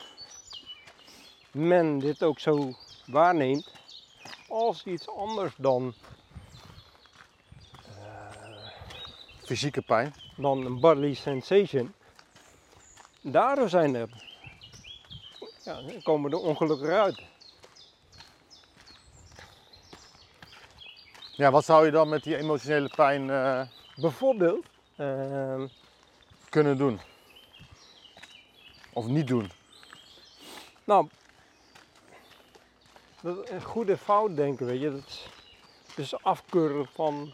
men 1.50 1.98
dit 1.98 2.22
ook 2.22 2.38
zo 2.38 2.72
waarneemt 3.06 3.70
als 4.48 4.84
iets 4.84 5.08
anders 5.08 5.54
dan, 5.56 5.94
Fysieke 9.44 9.82
pijn. 9.82 10.14
dan 10.36 10.64
een 10.64 10.80
bodily 10.80 11.14
sensation, 11.14 11.92
daardoor 13.20 13.68
zijn 13.68 13.94
er, 13.94 14.08
ja, 15.62 15.80
komen 16.02 16.30
er 16.32 16.38
ongelukken 16.38 16.88
uit. 17.02 17.22
Ja, 21.36 21.50
wat 21.50 21.64
zou 21.64 21.84
je 21.84 21.90
dan 21.90 22.08
met 22.08 22.22
die 22.22 22.36
emotionele 22.36 22.88
pijn 22.88 23.30
eh, 23.30 23.60
Bijvoorbeeld, 23.96 24.66
ehm, 24.96 25.66
kunnen 26.48 26.78
doen? 26.78 27.00
Of 28.92 29.06
niet 29.06 29.26
doen? 29.26 29.50
Nou, 30.84 31.08
dat, 33.20 33.50
een 33.50 33.62
goede 33.62 33.96
fout 33.96 34.36
denken, 34.36 34.66
weet 34.66 34.80
je, 34.80 34.90
dat 34.90 35.06
is 35.06 35.26
dus 35.94 36.22
afkeuren 36.22 36.86
van 36.86 37.32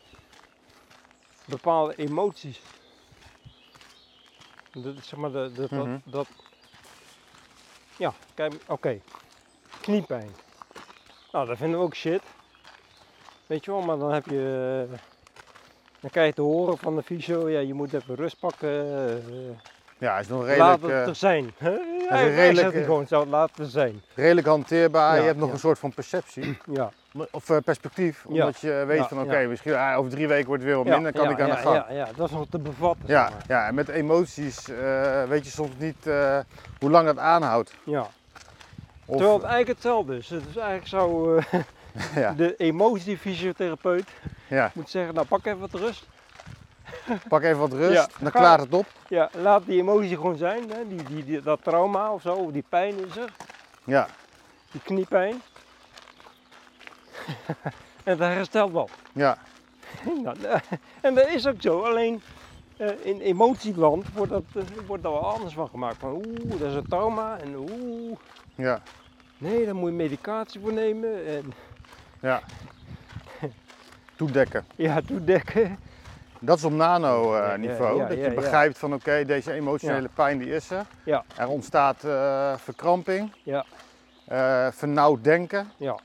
bepaalde 1.45 1.95
emoties. 1.97 2.61
Dat, 4.73 4.95
zeg 5.05 5.19
maar, 5.19 5.33
de, 5.33 5.53
de- 5.53 5.67
Mhm. 5.71 5.77
dat, 5.77 6.01
dat, 6.05 6.29
ja, 7.97 8.13
kijk, 8.35 8.55
oké, 8.67 9.01
kniepijn. 9.81 10.31
Nou, 11.33 11.47
dat 11.47 11.57
vinden 11.57 11.79
we 11.79 11.85
ook 11.85 11.95
shit. 11.95 12.23
Weet 13.53 13.65
je 13.65 13.71
wel, 13.71 13.81
maar 13.81 13.99
dan 13.99 14.13
heb 14.13 14.27
je, 14.27 14.87
eh, 14.91 14.99
dan 16.01 16.11
krijg 16.11 16.27
je 16.29 16.35
te 16.35 16.41
horen 16.43 16.79
van 16.79 16.97
de 16.97 17.03
fysio, 17.03 17.49
ja, 17.51 17.59
je 17.61 17.75
moet 17.75 17.95
even 17.95 18.15
rust 18.15 18.39
pakken, 18.39 18.69
eh, 18.69 19.57
Ja, 19.99 20.19
is 20.19 20.29
nog 20.29 20.39
laat 20.41 20.49
redelijk, 20.49 20.83
het 20.83 20.91
eh, 20.91 21.07
er 21.07 21.15
zijn. 21.15 21.55
Hè? 21.59 21.71
Ja, 22.09 22.19
hij 22.19 22.35
redelijk, 22.35 22.67
het 22.67 22.75
eh, 22.75 22.85
gewoon 22.85 23.07
zo, 23.07 23.27
laat 23.27 23.51
het 23.51 23.59
er 23.59 23.71
zijn. 23.71 24.03
redelijk 24.15 24.47
hanteerbaar. 24.47 25.15
Ja, 25.15 25.21
je 25.21 25.27
hebt 25.27 25.39
nog 25.39 25.47
ja. 25.49 25.53
een 25.55 25.61
soort 25.61 25.79
van 25.79 25.93
perceptie 25.93 26.59
Ja. 26.79 26.93
of 27.31 27.51
eh, 27.51 27.57
perspectief. 27.65 28.25
Omdat 28.27 28.61
je 28.61 28.85
weet 28.87 29.07
van 29.07 29.21
oké, 29.21 29.47
misschien 29.47 29.75
ah, 29.75 29.99
over 29.99 30.11
drie 30.11 30.29
weken 30.29 30.47
wordt 30.47 30.63
het 30.63 30.71
weer 30.73 30.81
wat 30.83 30.89
Ja, 30.89 30.95
minder, 30.95 31.13
kan 31.13 31.31
ik 31.31 31.41
aan 31.41 31.51
de 31.51 31.57
gang. 31.57 31.77
Ja, 31.77 31.87
ja, 31.93 32.09
dat 32.17 32.29
is 32.29 32.35
nog 32.35 32.47
te 32.49 32.59
bevatten. 32.59 33.09
Ja, 33.09 33.23
zeg 33.23 33.31
maar. 33.31 33.45
ja, 33.49 33.67
en 33.67 33.75
met 33.75 33.89
emoties 33.89 34.69
eh, 34.69 35.25
weet 35.25 35.45
je 35.45 35.51
soms 35.51 35.73
niet 35.79 36.07
eh, 36.07 36.39
hoe 36.79 36.91
lang 36.91 37.07
dat 37.07 37.19
aanhoudt. 37.19 37.75
ja. 37.85 38.07
Of, 39.07 39.17
Terwijl 39.17 39.33
het 39.39 39.47
eigenlijk 39.47 39.69
hetzelfde 39.69 40.17
is. 40.17 40.31
Het 40.31 40.47
is 40.49 40.57
eigenlijk 40.57 40.87
zo, 40.87 41.35
eh, 41.37 41.45
ja, 42.15 42.33
de 42.33 42.57
emotiefysiotherapeut 42.57 44.09
ja, 44.49 44.71
moet 44.75 44.91
zeggen, 44.91 45.15
nou 45.15 45.27
pak 45.27 45.45
even 45.47 45.59
wat 45.59 45.75
rust. 45.75 46.05
pak 47.29 47.43
even 47.43 47.59
wat 47.59 47.73
rust, 47.73 47.93
Ja, 47.93 48.09
dan 48.19 48.31
klaart 48.31 48.61
het 48.61 48.75
op. 48.75 48.87
Ja, 49.09 49.29
laat 49.33 49.67
die 49.67 49.79
emotie 49.81 50.17
gewoon 50.17 50.37
zijn. 50.37 50.71
Hè? 50.71 50.89
Die, 50.89 51.03
die, 51.03 51.25
die- 51.25 51.43
dat 51.43 51.59
trauma 51.63 52.13
of 52.13 52.23
zo, 52.23 52.35
of 52.35 52.51
die 52.53 52.65
pijn 52.69 52.95
is 53.07 53.17
er. 53.17 53.29
Ja, 53.85 54.09
Die 54.71 54.81
kniepijn. 54.85 55.43
en 58.05 58.17
dat 58.17 58.29
herstelt 58.29 58.73
wel. 58.73 58.89
ja, 59.13 59.39
Nou, 60.23 60.37
eh, 60.43 60.61
en 61.01 61.15
dat 61.15 61.29
is 61.29 61.47
ook 61.47 61.61
zo. 61.61 61.81
Alleen 61.83 62.23
eh, 62.77 62.89
in 63.03 63.21
emotieland 63.21 64.13
wordt 64.13 64.33
dat, 64.33 64.43
eh, 64.55 64.63
wordt 64.87 65.03
daar 65.03 65.13
wel 65.13 65.33
anders 65.33 65.55
van 65.55 65.69
gemaakt. 65.69 65.97
Van 65.99 66.13
oeh, 66.13 66.51
dat 66.59 66.69
is 66.69 66.75
een 66.75 66.89
trauma. 66.89 67.39
En 67.39 67.55
oeh, 67.57 68.19
ja, 68.55 68.83
nee, 69.39 69.65
daar 69.65 69.75
moet 69.77 69.91
je 69.91 69.97
medicatie 69.97 70.61
voor 70.61 70.73
nemen. 70.73 71.27
En 71.27 71.53
ja. 72.23 72.41
Toedekken. 74.17 74.65
ja, 74.77 75.01
toedekken. 75.07 75.79
Dat 76.41 76.57
is 76.59 76.65
op 76.65 76.71
Ja, 76.71 76.77
nano-niveau. 76.77 77.97
ja, 77.97 78.03
ja, 78.03 78.09
dat 78.09 78.17
je 78.17 78.23
ja, 78.23 78.29
ja. 78.29 78.35
begrijpt 78.35 78.79
van 78.79 78.95
oké, 78.95 79.25
deze 79.25 79.53
emotionele 79.53 80.09
pijn 80.15 80.39
die 80.39 80.51
is 80.55 80.71
er. 80.71 80.85
Ja. 81.05 81.25
Er 81.37 81.49
ontstaat 81.49 82.05
eh, 82.05 82.53
verkramping, 82.57 83.33
Ja, 83.43 83.65
eh 84.25 84.67
vernauwd 84.71 85.25
denken. 85.25 85.71
ja. 85.77 85.97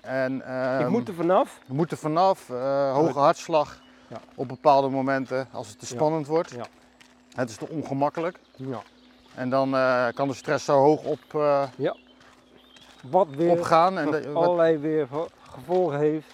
En, 0.00 0.36
ik 0.36 0.42
ehm, 0.42 0.90
moet 0.90 1.08
er 1.08 1.14
vanaf. 1.14 1.60
we 1.66 1.74
moeten 1.74 1.96
vanaf, 1.98 2.50
eh, 2.50 2.92
hoge 2.92 3.18
hartslag 3.18 3.80
Ja. 4.08 4.16
op 4.34 4.48
bepaalde 4.48 4.88
momenten 4.88 5.48
als 5.52 5.68
het 5.68 5.78
te 5.78 5.86
Ja. 5.88 5.94
spannend 5.94 6.26
wordt. 6.26 6.50
Ja. 6.50 6.64
Het 7.34 7.50
is 7.50 7.56
te 7.56 7.68
ongemakkelijk. 7.68 8.38
Ja. 8.56 8.82
En 9.34 9.48
dan 9.50 9.74
eh, 9.76 10.06
kan 10.14 10.28
de 10.28 10.34
stress 10.34 10.64
zo 10.64 10.78
hoog 10.78 11.02
op, 11.04 11.20
eh, 11.34 11.62
Wat 13.10 13.28
weer 13.28 13.50
opgaan. 13.50 13.98
En 13.98 14.10
wat- 14.10 14.34
allerlei 14.34 14.78
weer 14.78 15.06
gevolgen 15.54 15.98
heeft. 15.98 16.26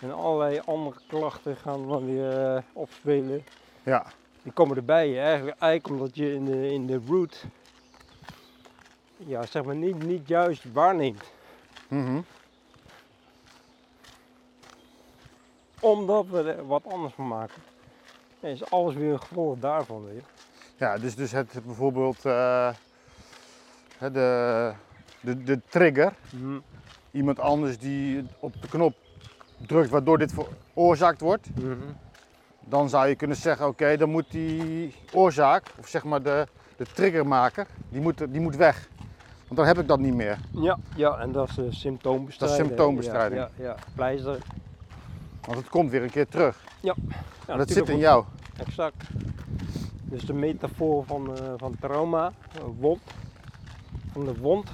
En 0.00 0.12
allerlei 0.14 0.60
andere 0.64 0.96
klachten 1.06 1.56
gaan 1.56 1.88
dan 1.88 2.06
weer 2.06 2.54
eh, 2.56 2.62
opspelen. 2.72 3.44
ja, 3.82 4.06
Die 4.42 4.52
komen 4.52 4.76
erbij. 4.76 5.20
Eigenlijk, 5.22 5.58
eigenlijk 5.58 6.00
omdat 6.00 6.16
je 6.16 6.34
in 6.34 6.44
de, 6.44 6.70
in 6.72 6.86
de 6.86 7.00
route 7.06 7.36
ja, 9.16 9.46
zeg 9.46 9.64
maar 9.64 9.76
niet, 9.76 10.02
niet 10.02 10.28
juist 10.28 10.72
waarneemt. 10.72 11.30
mhm. 11.88 12.20
Omdat 15.80 16.26
we 16.26 16.52
er 16.52 16.66
wat 16.66 16.84
anders 16.84 17.14
van 17.14 17.26
maken. 17.28 17.62
Ja, 18.40 18.48
is 18.48 18.70
alles 18.70 18.94
weer 18.94 19.12
een 19.12 19.20
gevolg 19.20 19.58
daarvan. 19.58 20.04
Weet 20.04 20.14
je. 20.14 20.22
ja 20.76 20.98
dus, 20.98 21.14
dus 21.14 21.32
het 21.32 21.64
bijvoorbeeld 21.64 22.22
hè, 22.22 24.10
de, 24.10 24.72
de, 25.20 25.42
de 25.42 25.60
trigger. 25.68 26.12
Iemand 27.10 27.38
anders 27.40 27.78
die 27.78 28.26
op 28.38 28.62
de 28.62 28.68
knop 28.68 28.94
drukt 29.66 29.90
waardoor 29.90 30.18
dit 30.18 30.32
veroorzaakt 30.32 31.20
wordt. 31.20 31.48
Mhm. 31.54 31.74
Dan 32.60 32.88
zou 32.88 33.08
je 33.08 33.14
kunnen 33.14 33.36
zeggen, 33.36 33.66
oké, 33.66 33.96
dan 33.96 34.10
moet 34.10 34.30
die 34.30 34.94
oorzaak, 35.12 35.64
of 35.78 35.88
zeg 35.88 36.04
maar 36.04 36.22
de, 36.22 36.46
de 36.76 36.86
triggermaker, 36.94 37.66
die 37.88 38.00
moet, 38.00 38.18
die 38.28 38.40
moet 38.40 38.56
weg. 38.56 38.88
Want 39.44 39.56
dan 39.56 39.66
heb 39.66 39.78
ik 39.78 39.88
dat 39.88 39.98
niet 39.98 40.14
meer. 40.14 40.38
Ja, 40.50 40.78
ja, 40.96 41.18
en 41.18 41.32
dat 41.32 41.48
is 41.48 41.58
eh, 41.58 41.64
symptoombestrijding. 41.70 42.66
symptoombestrijding. 42.66 43.40
Ja, 43.40 43.50
ja, 43.56 43.64
ja. 43.64 43.76
pleister. 43.94 44.38
Want 45.46 45.58
het 45.58 45.68
komt 45.68 45.90
weer 45.90 46.02
een 46.02 46.10
keer 46.10 46.28
terug. 46.28 46.62
Ja, 46.80 46.94
Maar 47.46 47.56
dat 47.56 47.70
zit 47.70 47.88
in 47.88 47.98
jou. 47.98 48.24
Exact. 48.56 49.06
Dus 50.02 50.24
de 50.24 50.32
metafoor 50.32 51.04
van, 51.04 51.36
eh, 51.36 51.52
van 51.56 51.76
trauma, 51.80 52.32
wond, 52.78 53.00
van 54.12 54.24
de 54.24 54.34
wond 54.34 54.70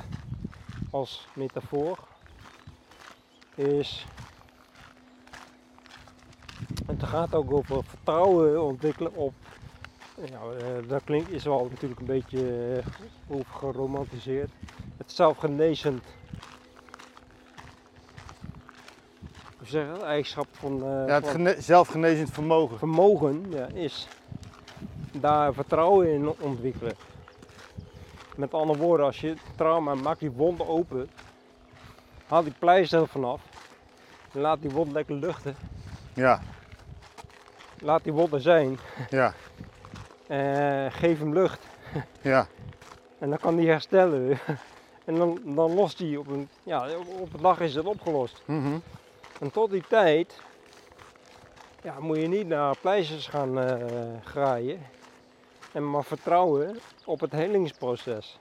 als 0.90 1.26
metafoor, 1.34 1.98
is. 3.56 4.06
Het 6.86 7.02
gaat 7.02 7.34
ook 7.34 7.52
over 7.52 7.84
vertrouwen 7.84 8.62
ontwikkelen 8.62 9.14
op. 9.14 9.32
Ja, 10.24 10.38
eh, 10.58 10.88
dat 10.88 11.04
klinkt 11.04 11.30
is 11.30 11.44
wel 11.44 11.68
natuurlijk 11.70 12.00
een 12.00 12.06
beetje 12.06 12.72
eh, 12.76 13.36
overgeromantiseerd. 13.36 14.50
Het 14.96 15.12
zelfgenezend. 15.12 16.04
Hoe 19.58 19.66
zeg 19.66 19.86
je 19.86 19.92
dat? 19.92 20.02
Eigenschap 20.02 20.46
van. 20.50 20.72
eh, 20.84 21.06
Ja, 21.06 21.20
het 21.20 21.64
zelfgenezend 21.64 22.30
vermogen. 22.30 22.78
vermogen 22.78 23.44
ja, 23.50 23.66
is 23.66 24.08
daar 25.12 25.54
vertrouwen 25.54 26.08
in 26.12 26.28
ontwikkelen. 26.40 26.92
Met 28.36 28.54
andere 28.54 28.78
woorden, 28.78 29.06
als 29.06 29.20
je 29.20 29.34
trauma 29.56 29.94
maak 29.94 30.18
die 30.18 30.30
wond 30.30 30.66
open, 30.66 31.08
haal 32.28 32.42
die 32.42 32.54
pleister 32.58 33.00
er 33.00 33.08
vanaf 33.08 33.40
en 34.32 34.40
laat 34.40 34.60
die 34.62 34.70
wond 34.70 34.92
lekker 34.92 35.14
luchten. 35.14 35.56
Ja, 36.14 36.40
Laat 37.78 38.04
die 38.04 38.12
wond 38.12 38.32
er 38.32 38.40
zijn 38.40 38.78
ja, 39.08 39.34
en 40.26 40.92
geef 40.92 41.18
hem 41.18 41.32
lucht 41.32 41.66
ja, 42.22 42.46
en 43.18 43.28
dan 43.28 43.38
kan 43.38 43.56
die 43.56 43.68
herstellen. 43.68 44.38
En 45.06 45.14
dan, 45.14 45.40
dan 45.44 45.74
lost 45.74 45.98
die 45.98 46.18
op 46.18 46.26
een, 46.26 46.48
ja, 46.62 46.88
op 47.20 47.34
een 47.34 47.40
dag 47.42 47.60
is 47.60 47.74
het 47.74 47.86
opgelost. 47.86 48.42
mhm. 48.44 48.78
En 49.40 49.50
tot 49.50 49.70
die 49.70 49.84
tijd 49.88 50.40
ja, 51.82 51.94
moet 52.00 52.16
je 52.16 52.26
niet 52.28 52.46
naar 52.46 52.76
pleisters 52.80 53.26
gaan 53.26 53.60
eh, 53.60 53.76
graaien. 54.24 54.86
En 55.72 55.90
maar 55.90 56.04
vertrouwen 56.04 56.78
op 57.04 57.20
het 57.20 57.32
helingsproces. 57.32 58.38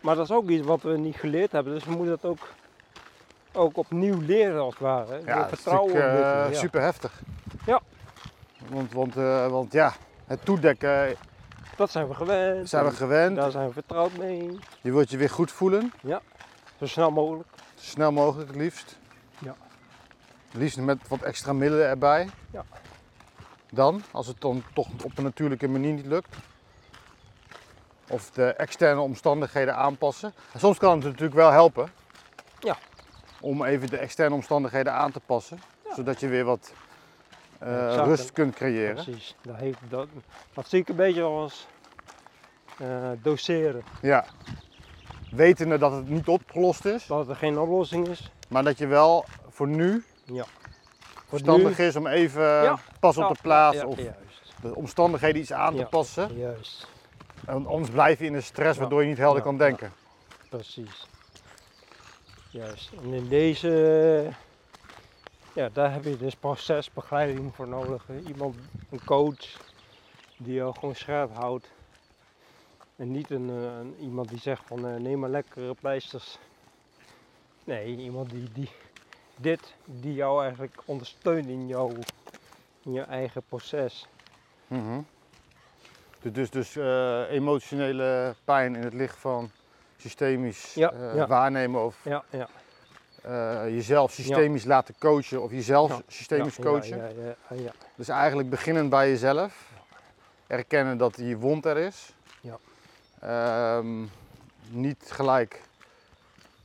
Maar 0.00 0.14
dat 0.14 0.24
is 0.24 0.36
ook 0.36 0.48
iets 0.48 0.66
wat 0.66 0.82
we 0.82 0.98
niet 0.98 1.16
geleerd 1.16 1.52
hebben. 1.52 1.74
Dus 1.74 1.84
we 1.84 1.90
moeten 1.90 2.18
dat 2.20 2.30
ook, 2.30 2.48
ook 3.52 3.76
opnieuw 3.76 4.20
leren 4.20 4.60
als 4.60 4.74
het 4.74 4.82
ware. 4.82 5.18
ja 5.18 5.24
Weer 5.24 5.36
het 5.36 5.44
is 5.44 5.50
vertrouwen 5.50 5.94
natuurlijk 5.94 6.46
eh, 6.46 6.52
ja. 6.52 6.58
super 6.58 6.80
heftig. 6.80 7.22
Ja. 7.66 7.80
Want, 8.68 8.92
want, 8.92 9.16
eh, 9.16 9.46
want 9.46 9.72
ja, 9.72 9.92
het 10.26 10.44
toedekken 10.44 11.16
Dat 11.76 11.90
zijn 11.90 12.08
we 12.08 12.14
gewend. 12.14 12.68
zijn 12.68 12.84
we 12.84 12.90
en 12.90 12.96
gewend. 12.96 13.36
Daar 13.36 13.50
zijn 13.50 13.66
we 13.66 13.72
vertrouwd 13.72 14.16
mee. 14.16 14.58
Je 14.80 14.92
wilt 14.92 15.10
je 15.10 15.16
weer 15.16 15.30
goed 15.30 15.52
voelen, 15.52 15.92
Zo 16.78 16.86
snel 16.86 17.10
mogelijk. 17.10 17.48
zo 17.74 17.84
snel 17.90 18.12
mogelijk 18.12 18.48
het 18.48 18.58
liefst. 18.58 18.98
Ja. 19.38 19.54
Liefst 20.52 20.78
met 20.80 21.08
wat 21.08 21.20
extra 21.20 21.52
middelen 21.52 21.86
erbij. 21.88 22.28
Ja. 22.50 22.64
Dan, 23.70 24.02
als 24.10 24.26
het 24.26 24.40
dan 24.40 24.62
toch 24.74 24.88
op 25.04 25.18
een 25.18 25.24
natuurlijke 25.24 25.68
manier 25.68 25.92
niet 25.92 26.06
lukt. 26.06 26.36
Of 28.10 28.30
de 28.30 28.46
externe 28.46 29.00
omstandigheden 29.00 29.76
aanpassen. 29.76 30.32
En 30.52 30.60
soms 30.60 30.78
kan 30.78 30.94
het 30.96 31.04
natuurlijk 31.04 31.34
wel 31.34 31.50
helpen. 31.50 31.88
Ja. 32.58 32.76
Om 33.40 33.64
even 33.64 33.88
de 33.88 33.96
externe 33.96 34.34
omstandigheden 34.34 34.92
aan 34.92 35.12
te 35.12 35.20
passen. 35.26 35.60
Ja. 35.84 35.94
Zodat 35.94 36.20
je 36.20 36.28
weer 36.28 36.44
wat 36.44 36.72
eh, 37.58 37.94
rust 38.04 38.32
kunt 38.32 38.54
creëren. 38.54 38.94
Precies. 39.04 39.36
Dat, 39.42 39.56
heeft, 39.56 39.78
dat, 39.88 40.08
dat 40.54 40.68
zie 40.68 40.80
ik 40.80 40.88
een 40.88 40.96
beetje 40.96 41.22
als 41.22 41.66
eh, 42.78 42.86
doseren. 43.22 43.82
Ja. 44.02 44.24
Wetende 45.30 45.78
dat 45.78 45.92
het 45.92 46.08
niet 46.08 46.28
opgelost 46.28 46.84
is. 46.84 47.06
Dat 47.06 47.28
er 47.28 47.36
geen 47.36 47.58
oplossing 47.58 48.08
is. 48.08 48.32
Maar 48.48 48.64
dat 48.64 48.78
je 48.78 48.86
wel 48.86 49.24
voor 49.48 49.68
nu 49.68 50.04
Voor 50.26 50.44
verstandig 51.28 51.78
is 51.78 51.96
om 51.96 52.06
even 52.06 52.42
Ja. 52.42 52.78
pas 53.00 53.16
op 53.16 53.22
Ja, 53.22 53.28
de 53.28 53.38
plaats 53.42 53.76
ja, 53.76 53.86
of 53.86 53.96
Juist. 53.96 54.16
de 54.62 54.74
omstandigheden 54.74 55.40
iets 55.40 55.52
aan 55.52 55.72
te 55.72 55.78
Ja. 55.78 55.84
passen. 55.86 56.36
Juist. 56.38 56.88
En 57.46 57.66
anders 57.66 57.90
blijf 57.90 58.18
je 58.18 58.24
in 58.24 58.34
een 58.34 58.42
stress 58.42 58.78
waardoor 58.78 59.02
je 59.02 59.08
niet 59.08 59.18
helder 59.18 59.42
kan 59.42 59.58
denken. 59.58 59.92
Precies. 60.48 61.06
Juist. 62.50 62.92
En 63.02 63.12
in 63.12 63.28
deze, 63.28 64.28
ja, 65.52 65.68
daar 65.72 65.92
heb 65.92 66.04
je 66.04 66.16
dus 66.16 66.34
procesbegeleiding 66.36 67.54
voor 67.54 67.68
nodig. 67.68 68.04
Iemand, 68.26 68.56
een 68.90 69.04
coach, 69.04 69.60
die 70.36 70.54
jou 70.54 70.74
gewoon 70.78 70.94
scherp 70.94 71.34
houdt. 71.36 71.70
En 72.96 73.10
niet 73.10 73.30
een, 73.30 73.48
eh, 73.50 73.62
een- 73.78 73.96
iemand 74.00 74.28
die 74.28 74.38
zegt 74.38 74.62
van 74.66 74.86
eh, 74.86 74.94
neem 75.00 75.18
maar 75.18 75.30
lekkere 75.30 75.74
pleisters. 75.74 76.38
Nee, 77.64 77.96
iemand 77.96 78.30
die, 78.30 78.52
die 78.52 78.70
dit, 79.36 79.74
die 79.84 80.14
jou 80.14 80.42
eigenlijk 80.42 80.82
ondersteunt 80.84 81.48
in 81.48 81.66
jouw 81.66 81.90
in 82.82 82.92
je 82.92 83.02
eigen 83.02 83.42
proces. 83.48 84.06
Mhm. 84.66 85.00
Dus, 86.22 86.50
dus 86.50 86.76
eh, 86.76 87.30
emotionele 87.30 88.34
pijn 88.44 88.76
in 88.76 88.82
het 88.82 88.94
licht 88.94 89.16
van 89.18 89.50
systemisch 89.96 90.74
Ja, 90.74 90.92
eh, 90.92 91.14
ja. 91.14 91.26
waarnemen 91.26 91.84
of 91.84 91.96
Ja, 92.02 92.24
ja. 92.30 92.48
eh, 93.22 93.74
jezelf 93.74 94.12
systemisch 94.12 94.64
laten 94.64 94.94
coachen 94.98 95.42
of 95.42 95.50
jezelf 95.50 96.02
systemisch 96.06 96.56
coachen. 96.56 96.96
Ja, 96.96 97.06
ja, 97.06 97.34
ja, 97.48 97.62
ja. 97.62 97.72
Dus 97.94 98.08
eigenlijk 98.08 98.50
beginnen 98.50 98.88
bij 98.88 99.08
jezelf. 99.08 99.68
Erkennen 100.46 100.98
dat 100.98 101.14
die 101.14 101.36
wond 101.36 101.64
er 101.64 101.76
is. 101.76 102.12
Ja. 102.40 102.58
Ehm, 103.20 104.06
niet 104.68 105.04
gelijk 105.08 105.60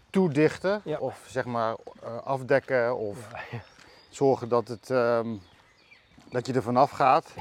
toedichten 0.10 0.82
of 1.00 1.26
zeg 1.28 1.46
maar 1.46 1.76
afdekken 2.24 2.98
of 2.98 3.18
zorgen 4.10 4.50
dat, 4.50 4.68
het, 4.68 4.90
ehm, 4.90 5.36
dat 6.30 6.46
je 6.46 6.54
er 6.54 6.64
vanaf 6.64 6.92
gaat. 6.92 7.34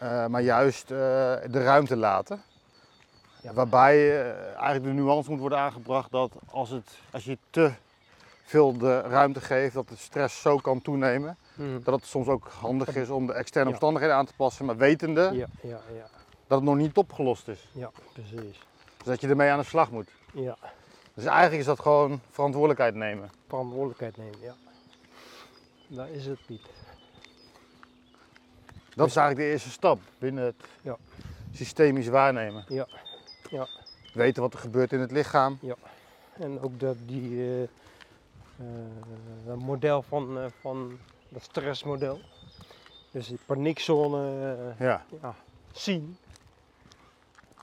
Eh, 0.00 0.26
maar 0.26 0.42
juist 0.42 0.82
eh, 0.90 0.96
de 1.50 1.62
ruimte 1.62 1.96
laten. 1.96 2.42
Ja. 3.42 3.52
Waarbij 3.52 4.20
eh, 4.20 4.44
eigenlijk 4.44 4.84
de 4.84 4.90
nuance 5.02 5.30
moet 5.30 5.40
worden 5.40 5.58
aangebracht 5.58 6.10
dat 6.10 6.32
als, 6.50 6.70
het, 6.70 6.90
als 7.10 7.24
je 7.24 7.38
te 7.50 7.72
veel 8.44 8.78
de 8.78 9.00
ruimte 9.00 9.40
geeft, 9.40 9.74
dat 9.74 9.88
de 9.88 9.96
stress 9.96 10.40
zo 10.40 10.56
kan 10.56 10.82
toenemen. 10.82 11.36
Mhm. 11.54 11.82
Dat 11.82 11.94
het 11.94 12.06
soms 12.06 12.26
ook 12.28 12.48
handig 12.60 12.96
is 12.96 13.08
om 13.08 13.26
de 13.26 13.32
externe 13.32 13.66
Ja. 13.68 13.72
omstandigheden 13.74 14.16
aan 14.16 14.26
te 14.26 14.32
passen, 14.36 14.64
maar 14.64 14.76
wetende 14.76 15.20
Ja, 15.20 15.46
ja, 15.62 15.80
ja, 15.94 16.06
dat 16.46 16.58
het 16.58 16.68
nog 16.68 16.76
niet 16.76 16.96
opgelost 16.96 17.48
is. 17.48 17.68
ja, 17.72 17.90
precies. 18.12 18.58
Dus 18.96 19.06
dat 19.06 19.20
je 19.20 19.28
ermee 19.28 19.50
aan 19.50 19.58
de 19.58 19.64
slag 19.64 19.90
moet. 19.90 20.08
Ja, 20.32 20.56
Dus 21.14 21.24
eigenlijk 21.24 21.60
is 21.60 21.66
dat 21.66 21.80
gewoon 21.80 22.20
verantwoordelijkheid 22.30 22.94
nemen. 22.94 23.30
verantwoordelijkheid 23.48 24.16
nemen, 24.16 24.40
ja. 24.40 24.54
Daar 25.86 26.10
is 26.10 26.26
het, 26.26 26.38
Piet. 26.46 26.66
Dat 28.94 29.06
is 29.06 29.16
eigenlijk 29.16 29.46
de 29.46 29.52
eerste 29.52 29.70
stap 29.70 29.98
binnen 30.18 30.44
het 30.44 30.68
Ja. 30.82 30.96
systemisch 31.52 32.08
waarnemen. 32.08 32.64
Ja, 32.68 32.86
ja. 33.50 33.66
Weten 34.12 34.42
wat 34.42 34.52
er 34.52 34.58
gebeurt 34.58 34.92
in 34.92 35.00
het 35.00 35.10
lichaam. 35.10 35.58
En 36.32 36.60
ook 36.60 36.80
dat 36.80 36.96
die 37.06 37.40
eh, 37.40 37.62
eh, 39.46 39.54
model 39.54 40.02
van, 40.02 40.38
eh, 40.38 40.44
van 40.60 40.98
dat 41.28 41.42
stressmodel. 41.42 42.20
Dus 43.10 43.26
die 43.28 43.38
paniekzone 43.46 44.74
Ja, 44.78 45.04
ja, 45.22 45.34
zien. 45.72 46.16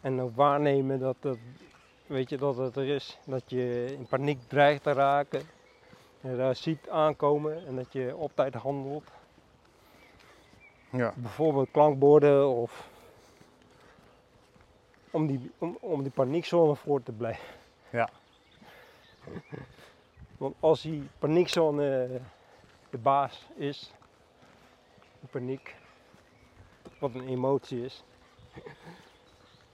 En 0.02 0.22
ook 0.22 0.36
waarnemen 0.36 1.00
dat, 1.00 1.16
dat, 1.20 1.38
weet 2.06 2.30
je, 2.30 2.38
dat 2.38 2.58
het 2.58 2.76
er 2.76 2.88
is. 2.88 3.18
Dat 3.26 3.42
je 3.46 3.96
in 3.98 4.06
paniek 4.08 4.40
dreigt 4.48 4.84
te 4.84 4.92
raken. 4.92 5.42
En 6.22 6.38
daar 6.38 6.56
ziet 6.56 6.90
aankomen 6.90 7.66
en 7.68 7.76
dat 7.76 7.94
je 7.94 8.16
op 8.16 8.32
tijd 8.36 8.54
handelt. 8.54 9.04
Ja. 10.90 11.14
Bijvoorbeeld 11.16 11.72
klankborden 11.72 12.48
of 12.48 12.90
om 15.12 15.28
die, 15.28 15.52
om, 15.58 15.78
om 15.80 16.04
die 16.04 16.12
paniekzone 16.12 16.76
voor 16.76 17.04
te 17.04 17.12
blijven. 17.12 17.48
Ja. 17.90 18.10
Want 20.38 20.56
als 20.60 20.82
die 20.82 21.10
paniekzone 21.20 22.20
de 22.90 22.98
baas 22.98 23.48
is, 23.56 23.94
de 25.20 25.28
paniek, 25.28 25.76
wat 27.00 27.14
een 27.14 27.28
emotie 27.28 27.84
is, 27.84 28.04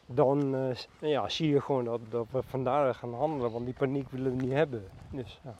dan 0.05 0.55
eh, 0.55 0.76
ja, 0.99 1.30
zie 1.30 1.49
je 1.49 1.61
gewoon 1.61 1.86
dat, 1.86 1.99
dat 2.09 2.28
we 2.32 2.43
vandaar 2.43 2.95
gaan 2.95 3.14
handelen, 3.14 3.51
want 3.51 3.66
die 3.66 3.74
paniek 3.74 4.09
willen 4.09 4.38
we 4.38 4.43
niet 4.43 4.51
hebben. 4.51 4.88
Dus 5.11 5.39
ja, 5.43 5.55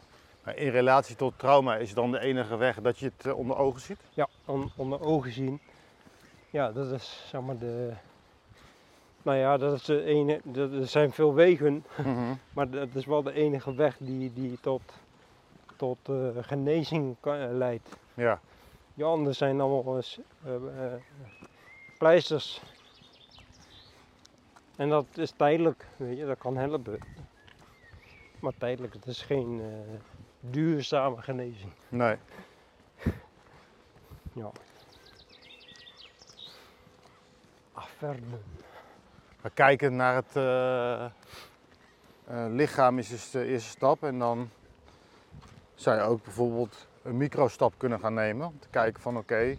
in 0.56 0.70
relatie 0.70 1.16
tot 1.16 1.34
trauma 1.38 1.76
is 1.76 1.94
dan 1.94 2.12
de 2.12 2.20
enige 2.20 2.58
weg 2.58 2.82
dat 2.82 2.98
je 2.98 3.12
het 3.16 3.26
eh, 3.26 3.38
onder 3.38 3.58
ogen 3.58 3.82
ziet. 3.82 4.00
ja 4.14 4.28
on- 4.46 4.72
onder 4.76 5.02
ogen 5.02 5.32
zien, 5.32 5.60
ja, 6.50 6.72
dat 6.72 6.92
is 6.92 7.26
zeg 7.30 7.42
maar 7.42 7.58
de. 7.58 7.92
Nou 9.22 9.38
ja, 9.38 9.58
dat 9.58 9.74
is 9.74 9.84
de 9.84 10.04
ene, 10.04 10.42
er 10.56 10.88
zijn 10.88 11.12
veel 11.12 11.34
wegen, 11.34 11.84
Mhm. 11.98 12.34
maar 12.54 12.70
dat 12.70 12.96
is 12.96 13.06
wel 13.06 13.24
de 13.24 13.34
enige 13.34 13.74
weg 13.76 13.98
die, 14.00 14.34
die 14.34 14.58
tot, 14.62 14.82
tot 15.76 15.98
eh, 16.04 16.16
genezing 16.42 17.16
kan- 17.20 17.36
eh, 17.38 17.52
leidt. 17.52 17.98
Ja, 18.14 18.40
Die 18.94 19.06
anderen 19.06 19.36
zijn 19.36 19.62
allemaal 19.62 19.96
eens, 19.96 20.20
pleisters. 21.98 22.62
En 24.76 24.90
dat 24.90 25.06
is 25.14 25.32
tijdelijk, 25.32 25.86
weet 25.96 26.18
je, 26.18 26.26
dat 26.26 26.38
kan 26.38 26.58
helpen. 26.58 26.98
Maar 28.40 28.54
tijdelijk, 28.58 28.94
het 28.94 29.06
is 29.06 29.22
geen 29.22 29.62
duurzame 30.50 31.22
genezing. 31.22 31.72
nee. 31.90 32.18
Ja. 34.34 34.52
Afverden. 37.74 38.44
Maar 39.42 39.52
kijken 39.54 39.96
naar 39.96 40.16
het 40.16 40.36
eh, 40.36 41.06
eh, 41.06 41.12
lichaam 42.50 42.98
is 42.98 43.10
dus 43.10 43.32
de 43.32 43.46
eerste 43.46 43.70
stap. 43.70 44.04
En 44.04 44.20
dan 44.20 44.50
zou 45.76 45.98
je 45.98 46.04
ook 46.04 46.24
bijvoorbeeld 46.24 46.88
een 47.02 47.18
microstap 47.18 47.74
kunnen 47.78 48.00
gaan 48.00 48.14
nemen. 48.14 48.48
Om 48.48 48.60
te 48.60 48.68
kijken 48.70 49.02
van 49.02 49.18
oké, 49.18 49.58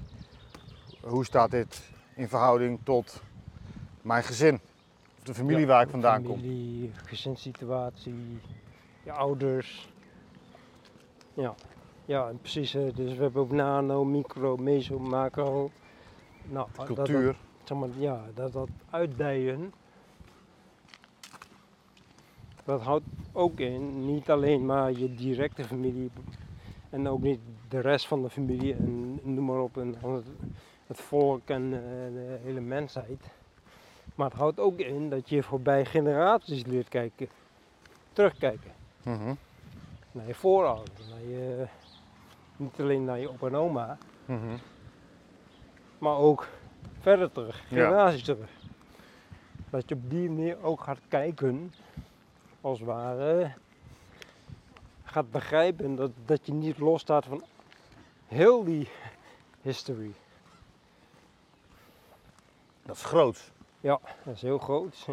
hoe 1.01 1.25
staat 1.25 1.51
dit 1.51 1.83
in 2.15 2.29
verhouding 2.29 2.81
tot 2.85 3.23
mijn 4.03 4.23
gezin? 4.23 4.61
Of 5.19 5.25
de 5.25 5.35
familie 5.35 5.61
Ja, 5.61 5.67
waar 5.67 5.83
ik 5.83 5.91
vandaan 5.91 6.23
kom. 6.23 6.37
Familie, 6.37 6.93
gezinssituatie, 6.95 8.41
je 9.03 9.13
ouders. 9.13 9.93
Ja, 11.35 11.55
ja 12.05 12.29
en 12.29 12.39
precies. 12.39 12.71
Dus 12.73 13.15
we 13.17 13.23
hebben 13.23 13.43
ook 13.43 13.51
nano, 13.51 14.05
micro, 14.05 14.57
meso, 14.57 14.99
macro. 14.99 15.71
Nou, 16.45 16.69
dat- 16.77 16.87
dat- 16.87 16.97
Cultuur. 16.97 17.37
zeg 17.65 17.79
maar, 17.79 17.89
ja, 17.99 18.25
dat, 18.35 18.53
dat 18.53 18.69
uitdijen, 18.91 19.73
dat 22.65 22.81
houdt 22.83 23.05
ook 23.33 23.59
in, 23.59 24.07
niet 24.07 24.31
alleen 24.31 24.67
maar 24.67 24.93
je 24.93 25.15
directe 25.15 25.65
familie 25.65 26.11
en 26.91 27.09
ook 27.09 27.21
niet 27.23 27.41
de 27.69 27.81
rest 27.81 28.07
van 28.07 28.23
de 28.23 28.31
familie 28.31 28.75
en 28.75 29.21
noem 29.23 29.45
maar 29.45 29.61
op, 29.61 29.77
en 29.79 29.95
het, 30.01 30.25
het 30.87 31.01
volk 31.01 31.49
en 31.49 31.63
eh, 31.65 31.81
de 32.13 32.39
hele 32.43 32.61
mensheid. 32.61 33.23
Maar 34.15 34.29
het 34.31 34.39
houdt 34.39 34.61
ook 34.61 34.79
in 34.79 35.11
dat 35.11 35.29
je 35.29 35.43
voorbij 35.43 35.85
generaties 35.85 36.65
leert 36.65 36.89
kijken, 36.89 37.29
terugkijken 38.13 38.71
Mhm, 39.03 39.35
naar 40.15 40.27
je 40.27 40.35
voorouders, 40.35 41.09
naar 41.09 41.23
je, 41.23 41.67
niet 42.57 42.81
alleen 42.81 43.05
naar 43.05 43.19
je 43.19 43.29
opa 43.29 43.47
en 43.47 43.55
oma, 43.57 43.99
mhm. 44.25 44.57
maar 45.99 46.17
ook 46.17 46.49
verder 47.01 47.33
terug, 47.33 47.61
Ja. 47.61 47.67
generaties 47.67 48.25
terug. 48.25 48.51
Dat 49.71 49.89
je 49.89 49.95
op 49.95 50.11
die 50.11 50.31
manier 50.31 50.63
ook 50.63 50.81
gaat 50.81 50.99
kijken, 51.09 51.73
als 52.61 52.79
het 52.79 52.89
ware, 52.89 53.53
gaat 55.05 55.31
begrijpen 55.31 55.95
dat, 55.97 56.11
dat 56.25 56.47
je 56.47 56.53
niet 56.53 56.79
losstaat 56.79 57.25
van 57.25 57.45
heel 58.27 58.65
die 58.65 58.89
history. 59.63 60.13
Dat 62.83 62.97
is 62.97 63.05
groot. 63.05 63.53
Ja, 63.81 64.01
dat 64.25 64.35
is 64.35 64.43
heel 64.43 64.59
groot. 64.59 65.07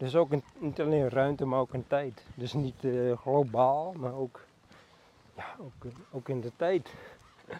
Ja. 0.00 0.04
Dus 0.04 0.16
ook 0.16 0.32
in, 0.32 0.42
niet 0.58 0.80
alleen 0.80 1.08
ruimte, 1.08 1.44
maar 1.46 1.58
ook 1.60 1.74
in 1.74 1.84
tijd. 1.86 2.24
Dus 2.34 2.52
niet 2.52 2.84
eh, 2.84 3.16
globaal, 3.18 3.92
maar 3.96 4.14
ook, 4.14 4.40
ja, 5.36 5.44
ook, 5.58 5.84
in- 5.84 6.04
ook 6.10 6.28
in 6.28 6.40
de 6.40 6.52
tijd. 6.56 6.94